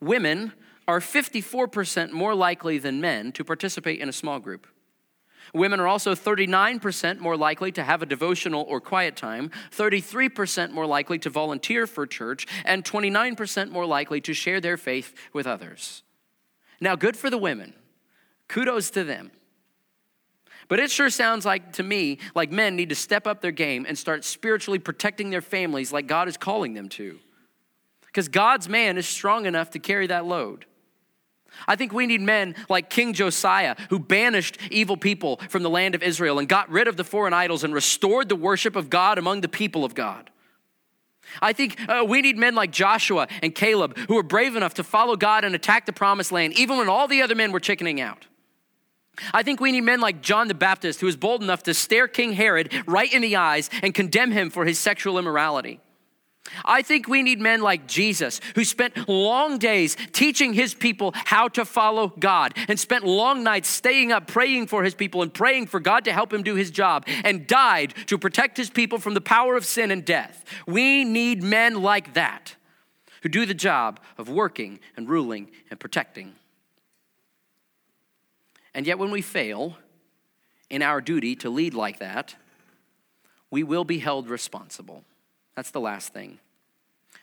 Women 0.00 0.52
are 0.88 1.00
54% 1.00 2.10
more 2.12 2.34
likely 2.34 2.78
than 2.78 3.00
men 3.00 3.32
to 3.32 3.44
participate 3.44 4.00
in 4.00 4.08
a 4.08 4.12
small 4.12 4.38
group. 4.38 4.66
Women 5.54 5.80
are 5.80 5.88
also 5.88 6.14
39% 6.14 7.18
more 7.18 7.36
likely 7.36 7.72
to 7.72 7.84
have 7.84 8.02
a 8.02 8.06
devotional 8.06 8.64
or 8.68 8.80
quiet 8.80 9.16
time, 9.16 9.50
33% 9.70 10.72
more 10.72 10.86
likely 10.86 11.18
to 11.20 11.30
volunteer 11.30 11.86
for 11.86 12.06
church, 12.06 12.46
and 12.64 12.84
29% 12.84 13.70
more 13.70 13.86
likely 13.86 14.20
to 14.22 14.34
share 14.34 14.60
their 14.60 14.76
faith 14.76 15.14
with 15.32 15.46
others. 15.46 16.02
Now, 16.80 16.96
good 16.96 17.16
for 17.16 17.30
the 17.30 17.38
women. 17.38 17.74
Kudos 18.48 18.90
to 18.90 19.04
them. 19.04 19.30
But 20.68 20.80
it 20.80 20.90
sure 20.90 21.10
sounds 21.10 21.44
like 21.44 21.74
to 21.74 21.82
me 21.82 22.18
like 22.34 22.50
men 22.50 22.76
need 22.76 22.88
to 22.88 22.94
step 22.94 23.26
up 23.26 23.40
their 23.40 23.52
game 23.52 23.86
and 23.88 23.96
start 23.96 24.24
spiritually 24.24 24.78
protecting 24.78 25.30
their 25.30 25.42
families 25.42 25.92
like 25.92 26.06
God 26.06 26.28
is 26.28 26.36
calling 26.36 26.74
them 26.74 26.88
to. 26.90 27.18
Because 28.06 28.28
God's 28.28 28.68
man 28.68 28.98
is 28.98 29.06
strong 29.06 29.46
enough 29.46 29.70
to 29.70 29.78
carry 29.78 30.06
that 30.08 30.24
load. 30.24 30.66
I 31.66 31.76
think 31.76 31.92
we 31.92 32.06
need 32.06 32.20
men 32.20 32.54
like 32.68 32.90
King 32.90 33.12
Josiah, 33.12 33.76
who 33.90 33.98
banished 33.98 34.58
evil 34.70 34.96
people 34.96 35.38
from 35.48 35.62
the 35.62 35.70
land 35.70 35.94
of 35.94 36.02
Israel 36.02 36.38
and 36.38 36.48
got 36.48 36.70
rid 36.70 36.88
of 36.88 36.96
the 36.96 37.04
foreign 37.04 37.32
idols 37.32 37.64
and 37.64 37.74
restored 37.74 38.28
the 38.28 38.36
worship 38.36 38.76
of 38.76 38.90
God 38.90 39.18
among 39.18 39.40
the 39.40 39.48
people 39.48 39.84
of 39.84 39.94
God. 39.94 40.30
I 41.42 41.52
think 41.52 41.76
uh, 41.88 42.04
we 42.06 42.22
need 42.22 42.36
men 42.36 42.54
like 42.54 42.70
Joshua 42.70 43.26
and 43.42 43.54
Caleb 43.54 43.96
who 44.08 44.14
were 44.14 44.22
brave 44.22 44.56
enough 44.56 44.74
to 44.74 44.84
follow 44.84 45.16
God 45.16 45.44
and 45.44 45.54
attack 45.54 45.86
the 45.86 45.92
promised 45.92 46.32
land, 46.32 46.58
even 46.58 46.78
when 46.78 46.88
all 46.88 47.08
the 47.08 47.22
other 47.22 47.34
men 47.34 47.52
were 47.52 47.60
chickening 47.60 48.00
out. 48.00 48.26
I 49.32 49.42
think 49.42 49.60
we 49.60 49.72
need 49.72 49.82
men 49.82 50.00
like 50.00 50.20
John 50.20 50.48
the 50.48 50.54
Baptist, 50.54 51.00
who 51.00 51.06
was 51.06 51.16
bold 51.16 51.42
enough 51.42 51.62
to 51.64 51.74
stare 51.74 52.06
King 52.06 52.34
Herod 52.34 52.72
right 52.86 53.12
in 53.12 53.22
the 53.22 53.36
eyes 53.36 53.70
and 53.82 53.94
condemn 53.94 54.30
him 54.30 54.50
for 54.50 54.64
his 54.64 54.78
sexual 54.78 55.18
immorality. 55.18 55.80
I 56.64 56.82
think 56.82 57.08
we 57.08 57.22
need 57.22 57.40
men 57.40 57.60
like 57.60 57.86
Jesus 57.86 58.40
who 58.54 58.64
spent 58.64 59.08
long 59.08 59.58
days 59.58 59.96
teaching 60.12 60.52
his 60.52 60.74
people 60.74 61.12
how 61.14 61.48
to 61.48 61.64
follow 61.64 62.12
God 62.18 62.54
and 62.68 62.78
spent 62.78 63.04
long 63.04 63.42
nights 63.42 63.68
staying 63.68 64.12
up 64.12 64.26
praying 64.26 64.66
for 64.66 64.84
his 64.84 64.94
people 64.94 65.22
and 65.22 65.32
praying 65.32 65.66
for 65.66 65.80
God 65.80 66.04
to 66.04 66.12
help 66.12 66.32
him 66.32 66.42
do 66.42 66.54
his 66.54 66.70
job 66.70 67.04
and 67.24 67.46
died 67.46 67.94
to 68.06 68.18
protect 68.18 68.56
his 68.56 68.70
people 68.70 68.98
from 68.98 69.14
the 69.14 69.20
power 69.20 69.56
of 69.56 69.64
sin 69.64 69.90
and 69.90 70.04
death. 70.04 70.44
We 70.66 71.04
need 71.04 71.42
men 71.42 71.82
like 71.82 72.14
that 72.14 72.54
who 73.22 73.28
do 73.28 73.46
the 73.46 73.54
job 73.54 74.00
of 74.18 74.28
working 74.28 74.78
and 74.96 75.08
ruling 75.08 75.50
and 75.70 75.80
protecting. 75.80 76.34
And 78.74 78.86
yet, 78.86 78.98
when 78.98 79.10
we 79.10 79.22
fail 79.22 79.78
in 80.68 80.82
our 80.82 81.00
duty 81.00 81.34
to 81.36 81.48
lead 81.48 81.72
like 81.72 81.98
that, 81.98 82.34
we 83.50 83.62
will 83.62 83.84
be 83.84 83.98
held 83.98 84.28
responsible. 84.28 85.02
That's 85.56 85.70
the 85.70 85.80
last 85.80 86.12
thing. 86.12 86.38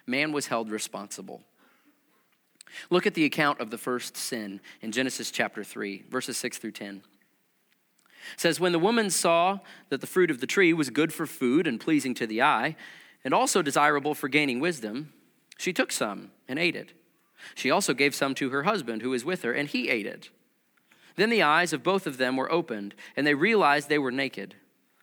Man 0.06 0.34
was 0.34 0.48
held 0.48 0.69
responsible. 0.69 1.41
Look 2.89 3.06
at 3.06 3.13
the 3.13 3.26
account 3.26 3.62
of 3.62 3.69
the 3.69 3.78
first 3.78 4.17
sin 4.17 4.60
in 4.82 4.91
Genesis 4.91 5.32
chapter 5.32 5.63
3, 5.63 6.06
verses 6.10 6.36
6 6.38 6.58
through 6.58 6.72
10. 6.72 7.04
It 8.34 8.39
says, 8.39 8.60
When 8.60 8.72
the 8.72 8.80
woman 8.80 9.10
saw 9.10 9.60
that 9.89 10.02
the 10.02 10.08
fruit 10.08 10.32
of 10.32 10.39
the 10.39 10.48
tree 10.48 10.74
was 10.74 10.89
good 10.89 11.13
for 11.13 11.28
food 11.28 11.67
and 11.67 11.80
pleasing 11.80 12.13
to 12.15 12.28
the 12.28 12.41
eye, 12.41 12.76
and 13.24 13.34
also 13.34 13.62
desirable 13.62 14.15
for 14.15 14.28
gaining 14.28 14.60
wisdom, 14.60 15.13
she 15.58 15.72
took 15.72 15.91
some 15.91 16.32
and 16.48 16.58
ate 16.58 16.76
it. 16.76 16.93
She 17.56 17.69
also 17.69 17.93
gave 17.93 18.15
some 18.15 18.34
to 18.36 18.50
her 18.50 18.63
husband 18.63 19.02
who 19.02 19.12
was 19.12 19.24
with 19.24 19.43
her, 19.43 19.54
and 19.54 19.69
he 19.69 19.89
ate 19.89 20.06
it. 20.06 20.30
Then 21.15 21.30
the 21.30 21.43
eyes 21.43 21.74
of 21.74 21.84
both 21.84 22.08
of 22.08 22.17
them 22.17 22.36
were 22.36 22.52
opened, 22.52 22.96
and 23.15 23.28
they 23.28 23.36
realized 23.36 23.88
they 23.88 24.00
were 24.00 24.12
naked. 24.12 24.56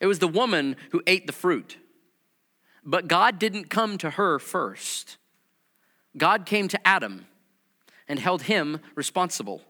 It 0.00 0.06
was 0.06 0.18
the 0.18 0.28
woman 0.28 0.76
who 0.90 1.02
ate 1.06 1.26
the 1.26 1.32
fruit. 1.32 1.78
But 2.84 3.08
God 3.08 3.38
didn't 3.38 3.70
come 3.70 3.98
to 3.98 4.10
her 4.10 4.38
first. 4.38 5.18
God 6.16 6.46
came 6.46 6.68
to 6.68 6.86
Adam 6.86 7.26
and 8.08 8.18
held 8.18 8.42
him 8.42 8.80
responsible 8.94 9.62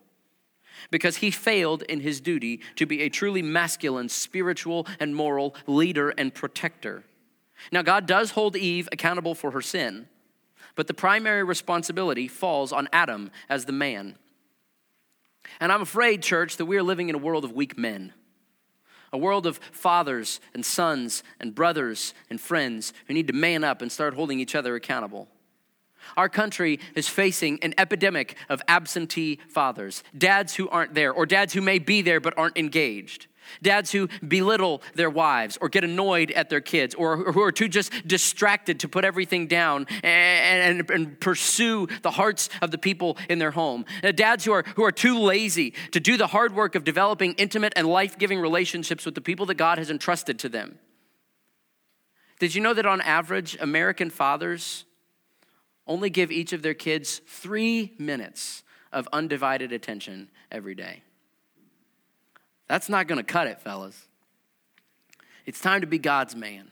because 0.91 1.17
he 1.17 1.31
failed 1.31 1.83
in 1.85 2.01
his 2.01 2.21
duty 2.21 2.61
to 2.77 2.87
be 2.87 3.03
a 3.03 3.09
truly 3.09 3.43
masculine, 3.43 4.09
spiritual, 4.09 4.87
and 5.01 5.17
moral 5.17 5.55
leader 5.67 6.11
and 6.11 6.35
protector. 6.35 7.05
Now, 7.73 7.83
God 7.83 8.07
does 8.07 8.33
hold 8.33 8.55
Eve 8.55 8.89
accountable 8.93 9.35
for 9.35 9.53
her 9.53 9.62
sin, 9.62 10.09
but 10.75 10.87
the 10.87 10.95
primary 10.95 11.43
responsibility 11.43 12.29
falls 12.29 12.73
on 12.73 12.89
Adam 12.93 13.31
as 13.49 13.65
the 13.65 13.73
man. 13.73 14.17
And 15.59 15.73
I'm 15.73 15.81
afraid, 15.81 16.23
church, 16.23 16.59
that 16.59 16.67
we 16.67 16.77
are 16.77 16.83
living 16.83 17.09
in 17.09 17.15
a 17.15 17.19
world 17.19 17.45
of 17.45 17.53
weak 17.53 17.79
men 17.79 18.12
a 19.12 19.19
world 19.19 19.47
of 19.47 19.59
fathers 19.73 20.40
and 20.55 20.64
sons 20.64 21.23
and 21.40 21.55
brothers 21.55 22.14
and 22.31 22.40
friends 22.40 22.92
who 23.07 23.14
need 23.14 23.27
to 23.27 23.33
man 23.33 23.64
up 23.64 23.83
and 23.83 23.90
start 23.90 24.14
holding 24.14 24.40
each 24.40 24.55
other 24.55 24.75
accountable. 24.75 25.29
Our 26.16 26.29
country 26.29 26.79
is 26.95 27.09
facing 27.09 27.59
an 27.62 27.75
epidemic 27.79 28.37
of 28.49 28.62
absentee 28.69 29.40
fathers, 29.49 30.05
dads 30.16 30.55
who 30.55 30.69
aren't 30.69 30.95
there, 30.95 31.12
or 31.12 31.27
dads 31.27 31.53
who 31.53 31.61
may 31.61 31.79
be 31.79 32.03
there 32.03 32.21
but 32.21 32.37
aren't 32.37 32.57
engaged. 32.57 33.27
Dads 33.63 33.93
who 33.93 34.09
belittle 34.27 34.83
their 34.95 35.11
wives 35.11 35.59
or 35.61 35.69
get 35.69 35.85
annoyed 35.85 36.31
at 36.33 36.51
their 36.51 36.61
kids 36.61 36.95
or 36.95 37.33
who 37.33 37.43
are 37.43 37.53
too 37.53 37.69
just 37.69 37.93
distracted 38.07 38.81
to 38.81 38.89
put 38.89 39.05
everything 39.05 39.47
down 39.47 39.87
and, 40.03 40.81
and, 40.81 40.91
and 40.91 41.21
pursue 41.21 41.87
the 42.03 42.11
hearts 42.11 42.49
of 42.63 42.71
the 42.71 42.79
people 42.79 43.17
in 43.29 43.39
their 43.39 43.51
home. 43.51 43.85
Uh, 44.03 44.13
dads 44.13 44.45
who 44.45 44.53
are, 44.53 44.65
who 44.77 44.85
are 44.85 44.93
too 44.93 45.19
lazy 45.19 45.75
to 45.93 46.01
do 46.01 46.17
the 46.17 46.29
hard 46.29 46.55
work 46.55 46.75
of 46.75 46.85
developing 46.85 47.33
intimate 47.35 47.73
and 47.77 47.87
life 47.87 48.19
giving 48.19 48.41
relationships 48.41 49.05
with 49.05 49.15
the 49.15 49.21
people 49.21 49.47
that 49.47 49.57
God 49.57 49.79
has 49.79 49.91
entrusted 49.91 50.39
to 50.41 50.49
them. 50.49 50.79
Did 52.39 52.55
you 52.55 52.61
know 52.61 52.75
that 52.75 52.87
on 52.87 53.01
average, 53.01 53.57
American 53.61 54.11
fathers 54.11 54.85
only 55.87 56.11
give 56.11 56.31
each 56.31 56.53
of 56.53 56.63
their 56.63 56.75
kids 56.75 57.21
three 57.27 57.95
minutes 57.99 58.63
of 58.93 59.09
undivided 59.13 59.73
attention 59.73 60.29
every 60.51 60.75
day. 60.75 61.03
That's 62.69 62.89
not 62.89 63.07
going 63.07 63.19
to 63.19 63.25
cut 63.25 63.47
it, 63.47 63.61
fellas. 63.61 64.07
It's 65.45 65.61
time 65.61 65.83
to 65.83 65.87
be 65.87 65.99
God's 65.99 66.35
man 66.35 66.71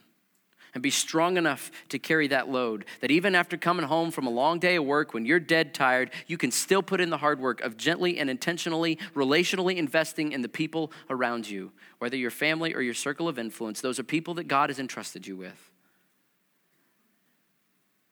and 0.73 0.83
be 0.83 0.91
strong 0.91 1.37
enough 1.37 1.71
to 1.87 1.97
carry 1.97 2.27
that 2.27 2.49
load 2.49 2.83
that 2.99 3.09
even 3.09 3.33
after 3.33 3.55
coming 3.55 3.85
home 3.85 4.11
from 4.11 4.27
a 4.27 4.29
long 4.29 4.59
day 4.59 4.75
of 4.75 4.83
work, 4.83 5.13
when 5.13 5.25
you're 5.25 5.39
dead 5.39 5.73
tired, 5.73 6.11
you 6.27 6.37
can 6.37 6.51
still 6.51 6.83
put 6.83 6.99
in 6.99 7.09
the 7.09 7.17
hard 7.17 7.39
work 7.39 7.61
of 7.61 7.77
gently 7.77 8.19
and 8.19 8.29
intentionally, 8.29 8.99
relationally 9.15 9.77
investing 9.77 10.33
in 10.33 10.41
the 10.41 10.49
people 10.49 10.91
around 11.09 11.49
you, 11.49 11.71
whether 11.99 12.17
your 12.17 12.29
family 12.29 12.75
or 12.75 12.81
your 12.81 12.93
circle 12.93 13.29
of 13.29 13.39
influence. 13.39 13.79
Those 13.79 13.99
are 13.99 14.03
people 14.03 14.33
that 14.33 14.49
God 14.49 14.69
has 14.69 14.77
entrusted 14.77 15.25
you 15.25 15.37
with. 15.37 15.71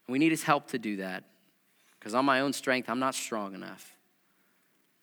We 0.08 0.17
need 0.17 0.32
his 0.32 0.43
help 0.43 0.67
to 0.69 0.80
do 0.80 0.98
that 0.98 1.26
because 2.00 2.13
on 2.13 2.24
my 2.24 2.39
own 2.39 2.54
strength, 2.54 2.89
I'm 2.89 3.00
not 3.00 3.15
strong 3.15 3.56
enough. 3.56 3.98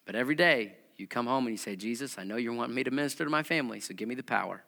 But 0.07 0.15
every 0.15 0.35
day, 0.35 0.77
you 1.01 1.07
come 1.07 1.27
home 1.27 1.47
and 1.47 1.53
you 1.53 1.59
say, 1.59 1.75
Jesus, 1.75 2.19
I 2.19 2.25
know 2.25 2.37
you're 2.37 2.53
wanting 2.53 2.75
me 2.75 2.85
to 2.85 2.91
minister 2.91 3.25
to 3.25 3.31
my 3.31 3.43
family, 3.43 3.81
so 3.81 3.95
give 3.95 4.09
me 4.09 4.15
the 4.15 4.23
power. 4.23 4.63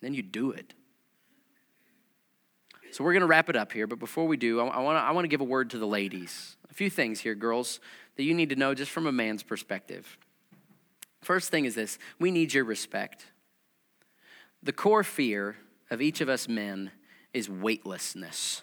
And 0.00 0.02
then 0.02 0.14
you 0.14 0.22
do 0.22 0.50
it. 0.50 0.74
So 2.90 3.02
we're 3.04 3.12
going 3.12 3.22
to 3.22 3.26
wrap 3.26 3.48
it 3.48 3.56
up 3.56 3.72
here, 3.72 3.86
but 3.86 3.98
before 3.98 4.26
we 4.26 4.36
do, 4.36 4.60
I 4.60 4.80
want 4.80 4.98
to 4.98 5.20
I 5.20 5.26
give 5.26 5.40
a 5.40 5.44
word 5.44 5.70
to 5.70 5.78
the 5.78 5.86
ladies. 5.86 6.56
A 6.70 6.74
few 6.74 6.90
things 6.90 7.20
here, 7.20 7.34
girls, 7.34 7.80
that 8.16 8.24
you 8.24 8.34
need 8.34 8.50
to 8.50 8.56
know 8.56 8.74
just 8.74 8.90
from 8.90 9.06
a 9.06 9.12
man's 9.12 9.42
perspective. 9.42 10.18
First 11.22 11.50
thing 11.50 11.64
is 11.64 11.74
this 11.74 11.98
we 12.18 12.30
need 12.30 12.52
your 12.52 12.64
respect. 12.64 13.26
The 14.62 14.72
core 14.72 15.04
fear 15.04 15.56
of 15.90 16.02
each 16.02 16.20
of 16.20 16.28
us 16.28 16.48
men 16.48 16.90
is 17.32 17.48
weightlessness. 17.48 18.60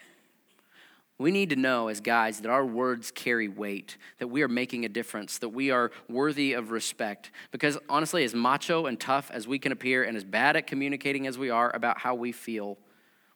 We 1.19 1.31
need 1.31 1.49
to 1.49 1.57
know 1.57 1.89
as 1.89 1.99
guys 1.99 2.39
that 2.39 2.49
our 2.49 2.65
words 2.65 3.11
carry 3.11 3.49
weight, 3.49 3.97
that 4.19 4.29
we 4.29 4.41
are 4.41 4.47
making 4.47 4.85
a 4.85 4.89
difference, 4.89 5.37
that 5.39 5.49
we 5.49 5.69
are 5.69 5.91
worthy 6.07 6.53
of 6.53 6.71
respect. 6.71 7.29
Because 7.51 7.77
honestly, 7.89 8.23
as 8.23 8.33
macho 8.33 8.85
and 8.85 8.97
tough 8.97 9.29
as 9.29 9.45
we 9.45 9.59
can 9.59 9.73
appear, 9.73 10.03
and 10.03 10.15
as 10.15 10.23
bad 10.23 10.55
at 10.55 10.65
communicating 10.65 11.27
as 11.27 11.37
we 11.37 11.49
are 11.49 11.75
about 11.75 11.99
how 11.99 12.15
we 12.15 12.31
feel, 12.31 12.77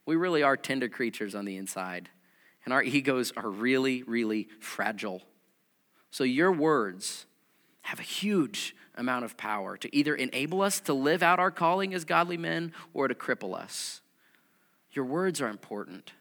we 0.06 0.16
really 0.16 0.44
are 0.44 0.56
tender 0.56 0.88
creatures 0.88 1.36
on 1.36 1.44
the 1.44 1.58
inside. 1.58 2.10
And 2.64 2.74
our 2.74 2.82
egos 2.82 3.34
are 3.36 3.50
really, 3.50 4.04
really 4.04 4.48
fragile. 4.62 5.22
So 6.10 6.24
your 6.24 6.54
words 6.54 7.26
have 7.82 8.00
a 8.00 8.04
huge 8.04 8.78
amount 8.96 9.26
of 9.26 9.36
power 9.36 9.76
to 9.76 9.94
either 9.94 10.16
enable 10.16 10.62
us 10.62 10.80
to 10.80 10.94
live 10.94 11.22
out 11.22 11.38
our 11.38 11.52
calling 11.52 11.94
as 11.94 12.06
godly 12.06 12.38
men 12.38 12.72
or 12.94 13.10
to 13.10 13.14
cripple 13.14 13.54
us. 13.54 14.00
Your 14.94 15.04
words 15.04 15.42
are 15.42 15.50
important. 15.50 16.14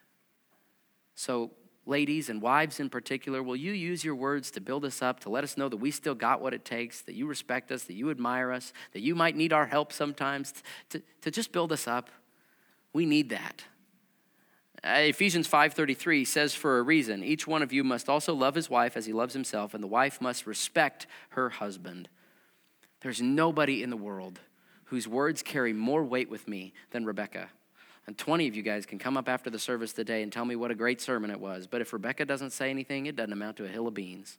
So, 1.23 1.53
ladies 1.87 2.29
and 2.29 2.43
wives 2.43 2.81
in 2.81 2.91
particular, 2.91 3.45
will 3.45 3.55
you 3.55 3.71
use 3.71 4.03
your 4.03 4.17
words 4.17 4.51
to 4.51 4.61
build 4.61 4.85
us 4.85 5.01
up, 5.03 5.21
to 5.21 5.31
let 5.31 5.45
us 5.45 5.57
know 5.57 5.69
that 5.69 5.77
we 5.77 5.93
still 5.93 6.17
got 6.17 6.41
what 6.41 6.53
it 6.53 6.65
takes, 6.65 7.03
that 7.03 7.15
you 7.15 7.29
respect 7.29 7.71
us, 7.71 7.85
that 7.85 7.93
you 7.93 8.11
admire 8.11 8.51
us, 8.51 8.73
that 8.93 9.03
you 9.03 9.15
might 9.15 9.37
need 9.37 9.53
our 9.53 9.67
help 9.67 9.93
sometimes, 9.93 10.53
to, 10.89 11.01
to 11.21 11.31
just 11.31 11.53
build 11.53 11.71
us 11.71 11.87
up? 11.87 12.11
We 12.93 13.07
need 13.07 13.29
that. 13.29 13.63
Uh, 14.83 15.11
Ephesians 15.15 15.47
5:33 15.47 16.27
says 16.27 16.57
for 16.57 16.81
a 16.81 16.83
reason 16.83 17.23
each 17.23 17.47
one 17.47 17.63
of 17.63 17.73
you 17.73 17.85
must 17.85 18.09
also 18.09 18.35
love 18.35 18.57
his 18.57 18.69
wife 18.69 18.97
as 18.97 19.07
he 19.07 19.13
loves 19.13 19.33
himself 19.33 19.75
and 19.75 19.83
the 19.85 19.87
wife 19.87 20.21
must 20.21 20.45
respect 20.45 21.07
her 21.31 21.51
husband. 21.51 22.09
There's 23.01 23.23
nobody 23.23 23.81
in 23.81 23.91
the 23.91 23.97
world 23.97 24.41
whose 24.87 25.07
words 25.07 25.41
carry 25.41 25.73
more 25.73 26.03
weight 26.03 26.29
with 26.29 26.49
me 26.49 26.73
than 26.91 27.05
Rebecca. 27.05 27.51
And 28.07 28.19
20 28.19 28.49
of 28.49 28.57
you 28.57 28.63
guys 28.63 28.85
can 28.85 28.99
come 28.99 29.17
up 29.17 29.29
after 29.29 29.49
the 29.49 29.59
service 29.59 29.93
today 29.93 30.23
and 30.23 30.33
tell 30.33 30.45
me 30.45 30.57
what 30.57 30.71
a 30.71 30.75
great 30.75 31.01
sermon 31.01 31.31
it 31.31 31.39
was. 31.39 31.67
But 31.67 31.81
if 31.81 31.93
Rebecca 31.93 32.25
doesn't 32.25 32.51
say 32.51 32.69
anything, 32.69 33.07
it 33.07 33.15
doesn't 33.15 33.33
amount 33.33 33.59
to 33.59 33.65
a 33.65 33.69
hill 33.69 33.87
of 33.87 33.95
beans. 33.95 34.39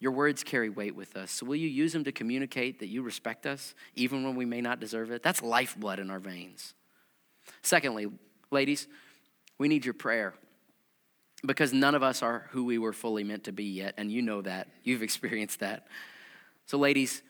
Your 0.00 0.12
words 0.12 0.44
carry 0.44 0.68
weight 0.68 0.94
with 0.94 1.16
us. 1.16 1.30
So 1.30 1.46
will 1.46 1.56
you 1.56 1.68
use 1.68 1.92
them 1.92 2.04
to 2.04 2.12
communicate 2.12 2.78
that 2.80 2.86
you 2.88 3.02
respect 3.02 3.46
us, 3.46 3.74
even 3.96 4.22
when 4.22 4.36
we 4.36 4.44
may 4.44 4.60
not 4.60 4.80
deserve 4.80 5.10
it? 5.10 5.22
That's 5.22 5.42
lifeblood 5.42 5.98
in 5.98 6.10
our 6.10 6.20
veins. 6.20 6.74
Secondly, 7.62 8.06
ladies, 8.50 8.86
we 9.56 9.66
need 9.66 9.84
your 9.84 9.94
prayer 9.94 10.34
because 11.44 11.72
none 11.72 11.94
of 11.94 12.02
us 12.02 12.22
are 12.22 12.46
who 12.50 12.64
we 12.64 12.78
were 12.78 12.92
fully 12.92 13.24
meant 13.24 13.44
to 13.44 13.52
be 13.52 13.64
yet. 13.64 13.94
And 13.96 14.12
you 14.12 14.22
know 14.22 14.42
that. 14.42 14.68
You've 14.84 15.02
experienced 15.02 15.60
that. 15.60 15.86
So, 16.66 16.78
ladies, 16.78 17.22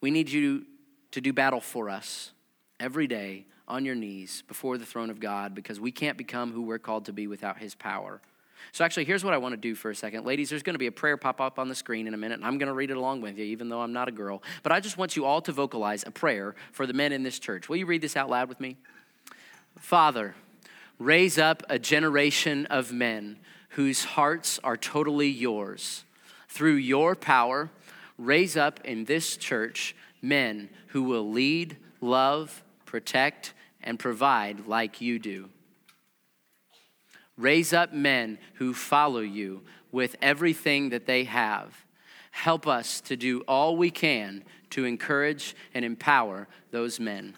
we 0.00 0.10
need 0.10 0.28
you 0.28 0.66
to 1.12 1.20
do 1.20 1.32
battle 1.32 1.60
for 1.60 1.88
us 1.88 2.32
every 2.80 3.06
day 3.06 3.46
on 3.68 3.84
your 3.84 3.94
knees 3.94 4.42
before 4.48 4.78
the 4.78 4.86
throne 4.86 5.10
of 5.10 5.20
God 5.20 5.54
because 5.54 5.80
we 5.80 5.92
can't 5.92 6.18
become 6.18 6.52
who 6.52 6.62
we're 6.62 6.78
called 6.78 7.06
to 7.06 7.12
be 7.12 7.26
without 7.26 7.58
His 7.58 7.74
power. 7.74 8.20
So, 8.70 8.84
actually, 8.84 9.04
here's 9.04 9.24
what 9.24 9.34
I 9.34 9.38
want 9.38 9.54
to 9.54 9.56
do 9.56 9.74
for 9.74 9.90
a 9.90 9.94
second. 9.94 10.24
Ladies, 10.24 10.50
there's 10.50 10.62
going 10.62 10.74
to 10.74 10.78
be 10.78 10.86
a 10.86 10.92
prayer 10.92 11.16
pop 11.16 11.40
up 11.40 11.58
on 11.58 11.68
the 11.68 11.74
screen 11.74 12.06
in 12.06 12.14
a 12.14 12.16
minute, 12.16 12.36
and 12.36 12.44
I'm 12.44 12.58
going 12.58 12.68
to 12.68 12.74
read 12.74 12.90
it 12.90 12.96
along 12.96 13.20
with 13.20 13.36
you, 13.36 13.44
even 13.44 13.68
though 13.68 13.80
I'm 13.80 13.92
not 13.92 14.08
a 14.08 14.12
girl. 14.12 14.42
But 14.62 14.72
I 14.72 14.80
just 14.80 14.96
want 14.96 15.16
you 15.16 15.24
all 15.24 15.40
to 15.42 15.52
vocalize 15.52 16.04
a 16.06 16.10
prayer 16.10 16.54
for 16.70 16.86
the 16.86 16.92
men 16.92 17.12
in 17.12 17.22
this 17.22 17.38
church. 17.38 17.68
Will 17.68 17.76
you 17.76 17.86
read 17.86 18.02
this 18.02 18.16
out 18.16 18.30
loud 18.30 18.48
with 18.48 18.60
me? 18.60 18.76
Father, 19.78 20.34
raise 20.98 21.38
up 21.38 21.62
a 21.68 21.78
generation 21.78 22.66
of 22.66 22.92
men 22.92 23.38
whose 23.70 24.04
hearts 24.04 24.60
are 24.62 24.76
totally 24.76 25.28
yours. 25.28 26.04
Through 26.48 26.74
your 26.74 27.14
power, 27.16 27.70
raise 28.18 28.56
up 28.56 28.80
in 28.84 29.06
this 29.06 29.36
church 29.36 29.96
men 30.20 30.68
who 30.88 31.02
will 31.02 31.30
lead, 31.30 31.76
love, 32.00 32.62
protect, 32.92 33.54
and 33.82 33.98
provide 33.98 34.66
like 34.66 35.00
you 35.00 35.18
do. 35.18 35.48
Raise 37.38 37.72
up 37.72 37.94
men 37.94 38.38
who 38.56 38.74
follow 38.74 39.20
you 39.20 39.62
with 39.90 40.14
everything 40.20 40.90
that 40.90 41.06
they 41.06 41.24
have. 41.24 41.86
Help 42.32 42.66
us 42.66 43.00
to 43.00 43.16
do 43.16 43.40
all 43.48 43.78
we 43.78 43.90
can 43.90 44.44
to 44.68 44.84
encourage 44.84 45.56
and 45.72 45.86
empower 45.86 46.46
those 46.70 47.00
men. 47.00 47.34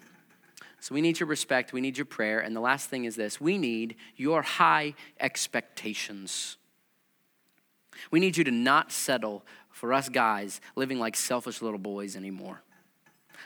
So 0.81 0.93
we 0.93 1.01
need 1.01 1.21
your 1.21 1.29
respect, 1.29 1.73
we 1.73 1.81
need 1.81 1.97
your 1.97 2.05
prayer, 2.05 2.41
and 2.41 2.57
the 2.57 2.61
last 2.61 2.91
thing 2.91 3.05
is 3.05 3.15
this 3.15 3.41
we 3.41 3.57
need 3.57 3.95
your 4.17 4.43
high 4.43 4.95
expectations. 5.21 6.57
We 8.11 8.19
need 8.19 8.37
you 8.37 8.43
to 8.43 8.51
not 8.51 8.91
settle 8.91 9.45
for 9.71 9.93
us 9.93 10.09
guys 10.09 10.61
living 10.75 10.99
like 10.99 11.15
selfish 11.15 11.63
little 11.63 11.79
boys 11.79 12.17
anymore. 12.17 12.61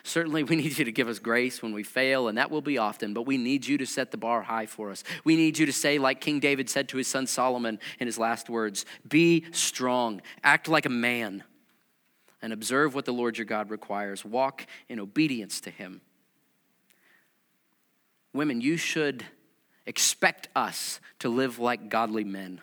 Certainly, 0.09 0.45
we 0.45 0.57
need 0.63 0.79
you 0.79 0.85
to 0.87 0.93
give 0.93 1.09
us 1.09 1.19
grace 1.19 1.63
when 1.63 1.73
we 1.73 1.83
fail, 1.83 2.29
and 2.29 2.39
that 2.39 2.51
will 2.51 2.63
be 2.63 2.79
often, 2.79 3.13
but 3.13 3.23
we 3.23 3.37
need 3.37 3.67
you 3.67 3.79
to 3.79 3.87
set 3.87 4.11
the 4.11 4.17
bar 4.17 4.43
high 4.43 4.67
for 4.67 4.91
us. 4.91 5.05
We 5.23 5.37
need 5.37 5.59
you 5.59 5.67
to 5.67 5.73
say, 5.73 5.99
like 5.99 6.21
King 6.21 6.41
David 6.41 6.71
said 6.71 6.89
to 6.89 6.97
his 6.97 7.07
son 7.07 7.27
Solomon 7.27 7.79
in 8.01 8.07
his 8.07 8.19
last 8.19 8.49
words 8.49 8.87
Be 9.07 9.45
strong, 9.53 10.23
act 10.43 10.67
like 10.67 10.87
a 10.87 10.91
man, 10.91 11.45
and 12.41 12.53
observe 12.53 12.95
what 12.95 13.05
the 13.05 13.13
Lord 13.13 13.37
your 13.37 13.45
God 13.45 13.71
requires. 13.71 14.25
Walk 14.25 14.67
in 14.89 14.99
obedience 14.99 15.61
to 15.63 15.71
him. 15.71 16.01
Women, 18.33 18.61
you 18.61 18.77
should 18.77 19.25
expect 19.85 20.49
us 20.57 21.01
to 21.19 21.29
live 21.29 21.59
like 21.59 21.89
godly 21.89 22.25
men. 22.25 22.61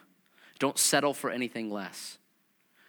Don't 0.58 0.80
settle 0.80 1.14
for 1.14 1.30
anything 1.30 1.70
less. 1.70 2.18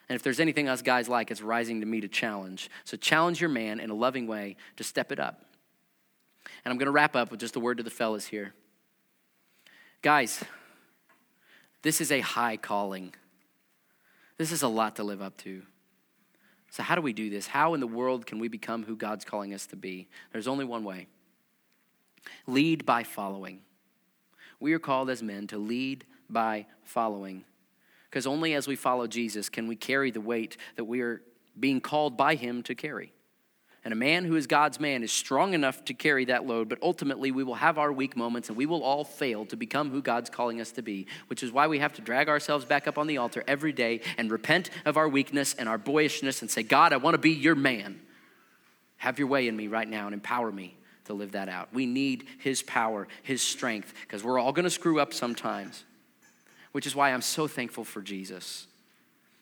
And 0.09 0.14
if 0.16 0.23
there's 0.23 0.40
anything 0.40 0.69
us 0.69 0.83
guys 0.83 1.09
like, 1.09 1.31
it's 1.31 1.42
rising 1.42 1.81
to 1.81 1.87
meet 1.87 2.05
a 2.05 2.09
challenge. 2.09 2.71
So 2.85 2.97
challenge 2.97 3.40
your 3.40 3.51
man 3.51 3.81
in 3.81 3.90
a 3.90 3.95
loving 3.95 4.27
way 4.27 4.57
to 4.77 4.85
step 4.85 5.11
it 5.11 5.19
up. 5.19 5.45
And 6.64 6.73
I'm 6.73 6.79
going 6.79 6.87
to 6.87 6.92
wrap 6.92 7.16
up 7.16 7.31
with 7.31 7.40
just 7.40 7.57
a 7.57 7.61
word 7.61 7.79
to 7.79 7.83
the 7.83 7.90
fellas 7.90 8.27
here. 8.27 8.55
Guys, 10.03 10.45
this 11.83 12.01
is 12.01 12.12
a 12.12 12.21
high 12.21 12.57
calling. 12.57 13.14
This 14.38 14.53
is 14.53 14.62
a 14.62 14.69
lot 14.69 14.97
to 14.97 15.05
live 15.05 15.23
up 15.23 15.37
to. 15.38 15.62
So, 16.71 16.83
how 16.83 16.95
do 16.95 17.01
we 17.01 17.12
do 17.12 17.31
this? 17.31 17.47
How 17.47 17.75
in 17.75 17.81
the 17.81 17.87
world 17.87 18.27
can 18.27 18.38
we 18.38 18.49
become 18.49 18.85
who 18.85 18.97
God's 18.97 19.25
calling 19.25 19.55
us 19.55 19.66
to 19.69 19.77
be? 19.77 20.09
There's 20.33 20.49
only 20.49 20.64
one 20.64 20.85
way 20.85 21.07
lead 22.47 22.85
by 22.85 23.03
following. 23.03 23.61
We 24.59 24.73
are 24.73 24.79
called 24.79 25.11
as 25.11 25.23
men 25.23 25.47
to 25.49 25.59
lead 25.59 26.05
by 26.29 26.66
following. 26.83 27.44
Because 28.17 28.27
only 28.27 28.54
as 28.54 28.67
we 28.67 28.77
follow 28.77 29.06
Jesus 29.06 29.50
can 29.50 29.69
we 29.69 29.77
carry 29.77 30.10
the 30.10 30.23
weight 30.23 30.56
that 30.77 30.85
we 30.85 31.02
are 31.02 31.21
being 31.60 31.83
called 31.83 32.17
by 32.17 32.35
Him 32.35 32.62
to 32.62 32.75
carry. 32.75 33.12
And 33.85 33.92
a 33.92 33.94
man 33.94 34.25
who 34.25 34.37
is 34.37 34.46
God's 34.46 34.81
man 34.81 35.02
is 35.02 35.12
strong 35.12 35.52
enough 35.52 35.85
to 35.85 35.92
carry 35.92 36.25
that 36.25 36.46
load, 36.46 36.71
but 36.71 36.79
ultimately 36.81 37.31
we 37.31 37.44
will 37.44 37.56
have 37.56 37.77
our 37.77 37.92
weak 37.92 38.17
moments 38.17 38.48
and 38.48 38.56
we 38.56 38.64
will 38.64 38.83
all 38.83 39.04
fail 39.04 39.44
to 39.44 39.56
become 39.58 39.90
who 39.90 40.00
God's 40.00 40.31
calling 40.31 40.62
us 40.62 40.73
to 40.73 40.83
be, 40.83 41.06
which 41.27 41.42
is 41.42 41.52
why 41.52 41.67
we 41.67 41.79
have 41.79 41.92
to 41.92 42.00
drag 42.00 42.31
ourselves 42.31 42.64
back 42.64 42.88
up 42.88 42.96
on 42.96 43.06
the 43.06 43.19
altar 43.19 43.44
every 43.46 43.75
day 43.75 44.00
and 44.17 44.31
repent 44.31 44.71
of 44.87 44.96
our 44.96 45.10
weakness 45.10 45.52
and 45.52 45.69
our 45.69 45.77
boyishness 45.77 46.40
and 46.40 46.50
say, 46.50 46.62
God, 46.62 46.94
I 46.94 46.96
want 46.96 47.17
to 47.17 47.19
be 47.19 47.33
your 47.33 47.54
man. 47.54 48.00
Have 48.96 49.19
your 49.19 49.29
way 49.29 49.46
in 49.46 49.54
me 49.54 49.67
right 49.67 49.87
now 49.87 50.06
and 50.06 50.14
empower 50.14 50.50
me 50.50 50.75
to 51.04 51.12
live 51.12 51.33
that 51.33 51.50
out. 51.50 51.69
We 51.75 51.85
need 51.85 52.25
His 52.38 52.62
power, 52.62 53.08
His 53.23 53.42
strength, 53.42 53.92
because 54.00 54.25
we're 54.25 54.38
all 54.38 54.52
going 54.52 54.64
to 54.64 54.71
screw 54.71 55.00
up 55.00 55.12
sometimes 55.12 55.85
which 56.77 56.87
is 56.87 56.94
why 56.94 57.10
I'm 57.10 57.22
so 57.22 57.48
thankful 57.48 57.85
for 57.85 58.02
Jesus, 58.02 58.66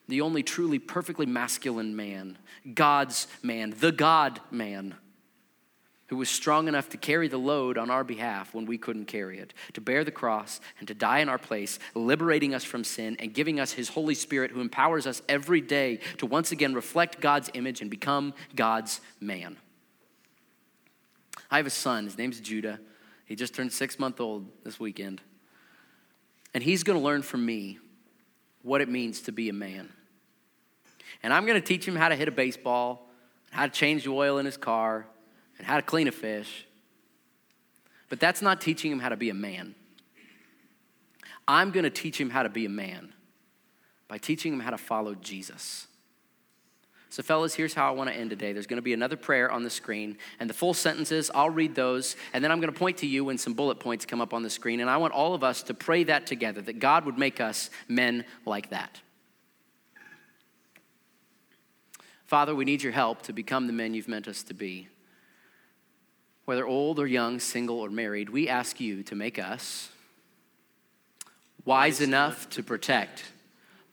the 0.07 0.21
only 0.21 0.41
truly 0.41 0.79
perfectly 0.79 1.25
masculine 1.25 1.93
man, 1.93 2.37
God's 2.73 3.27
man, 3.43 3.75
the 3.77 3.91
God 3.91 4.39
man. 4.51 4.95
who 6.07 6.15
was 6.15 6.29
strong 6.29 6.69
enough 6.69 6.87
to 6.87 6.97
carry 6.97 7.27
the 7.27 7.37
load 7.37 7.77
on 7.77 7.89
our 7.89 8.05
behalf 8.05 8.53
when 8.53 8.65
we 8.65 8.77
couldn't 8.77 9.07
carry 9.07 9.37
it, 9.37 9.53
to 9.73 9.81
bear 9.81 10.05
the 10.05 10.11
cross 10.11 10.61
and 10.79 10.87
to 10.87 10.93
die 10.93 11.19
in 11.19 11.27
our 11.27 11.37
place, 11.37 11.77
liberating 11.93 12.53
us 12.53 12.63
from 12.63 12.85
sin 12.85 13.17
and 13.19 13.33
giving 13.33 13.59
us 13.59 13.73
his 13.73 13.89
Holy 13.89 14.15
Spirit 14.15 14.51
who 14.51 14.61
empowers 14.61 15.05
us 15.05 15.21
every 15.27 15.59
day 15.59 15.99
to 16.19 16.25
once 16.25 16.53
again 16.53 16.73
reflect 16.73 17.19
God's 17.19 17.49
image 17.53 17.81
and 17.81 17.91
become 17.91 18.33
God's 18.55 19.01
man. 19.19 19.57
I 21.51 21.57
have 21.57 21.67
a 21.67 21.69
son, 21.69 22.05
his 22.05 22.17
name's 22.17 22.39
Judah. 22.39 22.79
He 23.25 23.35
just 23.35 23.53
turned 23.53 23.73
six 23.73 23.99
month 23.99 24.21
old 24.21 24.47
this 24.63 24.79
weekend. 24.79 25.19
And 26.55 26.63
he's 26.63 26.83
going 26.83 26.97
to 26.97 27.03
learn 27.03 27.21
from 27.21 27.45
me 27.45 27.79
what 28.63 28.79
it 28.79 28.87
means 28.87 29.21
to 29.23 29.33
be 29.33 29.49
a 29.49 29.53
man. 29.53 29.91
And 31.21 31.33
I'm 31.33 31.45
going 31.45 31.61
to 31.61 31.67
teach 31.67 31.85
him 31.85 31.97
how 31.97 32.07
to 32.07 32.15
hit 32.15 32.29
a 32.29 32.31
baseball, 32.31 33.09
how 33.51 33.65
to 33.65 33.71
change 33.71 34.05
the 34.05 34.11
oil 34.11 34.37
in 34.37 34.45
his 34.45 34.55
car, 34.55 35.05
and 35.57 35.67
how 35.67 35.75
to 35.75 35.81
clean 35.81 36.07
a 36.07 36.13
fish. 36.13 36.65
But 38.07 38.21
that's 38.21 38.41
not 38.41 38.61
teaching 38.61 38.89
him 38.89 38.99
how 38.99 39.09
to 39.09 39.17
be 39.17 39.29
a 39.29 39.33
man. 39.33 39.75
I'm 41.45 41.71
going 41.71 41.83
to 41.83 41.89
teach 41.89 42.19
him 42.19 42.29
how 42.29 42.43
to 42.43 42.49
be 42.49 42.65
a 42.65 42.69
man 42.69 43.13
by 44.07 44.17
teaching 44.17 44.53
him 44.53 44.61
how 44.61 44.71
to 44.71 44.77
follow 44.77 45.13
Jesus. 45.13 45.87
So, 47.15 47.23
fellas, 47.23 47.53
here's 47.53 47.73
how 47.73 47.87
I 47.87 47.91
want 47.91 48.09
to 48.09 48.13
end 48.13 48.31
today. 48.31 48.51
There's 48.51 48.67
going 48.67 48.75
to 48.75 48.81
be 48.81 48.91
another 48.91 49.15
prayer 49.15 49.49
on 49.49 49.63
the 49.63 49.69
screen, 49.69 50.17
and 50.37 50.49
the 50.49 50.53
full 50.53 50.73
sentences, 50.73 51.31
I'll 51.33 51.49
read 51.49 51.73
those, 51.73 52.17
and 52.33 52.43
then 52.43 52.51
I'm 52.51 52.59
going 52.59 52.73
to 52.73 52.77
point 52.77 52.97
to 52.97 53.07
you 53.07 53.23
when 53.23 53.37
some 53.37 53.53
bullet 53.53 53.79
points 53.79 54.05
come 54.05 54.19
up 54.19 54.33
on 54.33 54.43
the 54.43 54.49
screen. 54.49 54.81
And 54.81 54.89
I 54.89 54.97
want 54.97 55.13
all 55.13 55.33
of 55.33 55.41
us 55.41 55.63
to 55.63 55.73
pray 55.73 56.03
that 56.03 56.27
together, 56.27 56.59
that 56.63 56.79
God 56.79 57.05
would 57.05 57.17
make 57.17 57.39
us 57.39 57.69
men 57.87 58.25
like 58.45 58.71
that. 58.71 58.99
Father, 62.25 62.53
we 62.53 62.65
need 62.65 62.83
your 62.83 62.91
help 62.91 63.21
to 63.21 63.31
become 63.31 63.67
the 63.67 63.71
men 63.71 63.93
you've 63.93 64.09
meant 64.09 64.27
us 64.27 64.43
to 64.43 64.53
be. 64.53 64.89
Whether 66.43 66.67
old 66.67 66.99
or 66.99 67.07
young, 67.07 67.39
single 67.39 67.79
or 67.79 67.89
married, 67.89 68.29
we 68.29 68.49
ask 68.49 68.81
you 68.81 69.03
to 69.03 69.15
make 69.15 69.39
us 69.39 69.87
wise 71.63 72.01
enough 72.01 72.49
to 72.49 72.61
protect, 72.61 73.23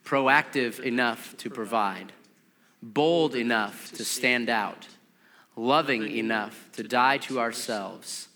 proactive 0.05 0.81
enough 0.81 1.37
to 1.37 1.51
provide, 1.51 2.13
bold 2.83 3.35
enough 3.37 3.93
to 3.93 4.05
stand 4.05 4.51
out, 4.51 4.89
loving 5.57 6.11
enough 6.11 6.69
to 6.73 6.83
die 6.83 7.19
to 7.19 7.39
ourselves, 7.39 8.29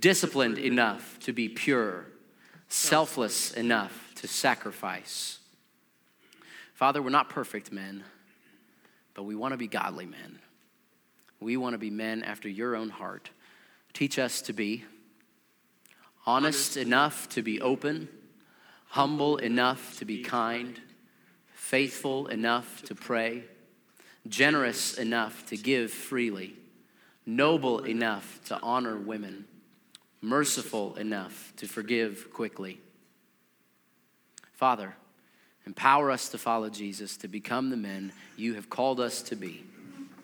disciplined 0.00 0.58
enough 0.58 1.18
to 1.20 1.32
be 1.32 1.48
pure, 1.48 2.06
selfless 2.68 3.52
enough 3.52 4.12
to 4.16 4.26
sacrifice. 4.26 5.38
Father, 6.72 7.02
we're 7.02 7.10
not 7.10 7.28
perfect 7.28 7.70
men, 7.70 8.02
but 9.12 9.24
we 9.24 9.34
want 9.34 9.52
to 9.52 9.58
be 9.58 9.68
godly 9.68 10.06
men. 10.06 10.38
We 11.40 11.56
want 11.56 11.74
to 11.74 11.78
be 11.78 11.90
men 11.90 12.22
after 12.22 12.48
your 12.48 12.74
own 12.74 12.88
heart. 12.88 13.30
Teach 13.92 14.18
us 14.18 14.40
to 14.42 14.52
be 14.52 14.84
honest 16.26 16.76
enough 16.76 17.28
to 17.28 17.42
be 17.42 17.60
open, 17.60 18.08
humble 18.88 19.36
enough 19.36 19.98
to 19.98 20.04
be 20.06 20.22
kind, 20.22 20.80
faithful 21.52 22.28
enough 22.28 22.82
to 22.82 22.94
pray, 22.94 23.44
generous 24.28 24.98
enough 24.98 25.46
to 25.46 25.56
give 25.56 25.90
freely, 25.90 26.54
noble 27.26 27.84
enough 27.84 28.40
to 28.46 28.58
honor 28.62 28.96
women, 28.96 29.44
merciful 30.20 30.94
enough 30.96 31.52
to 31.56 31.66
forgive 31.66 32.32
quickly. 32.32 32.80
Father, 34.52 34.96
empower 35.66 36.10
us 36.10 36.28
to 36.30 36.38
follow 36.38 36.70
Jesus, 36.70 37.16
to 37.18 37.28
become 37.28 37.70
the 37.70 37.76
men 37.76 38.12
you 38.36 38.54
have 38.54 38.70
called 38.70 39.00
us 39.00 39.22
to 39.22 39.36
be. 39.36 39.64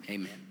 Amen. 0.09 0.50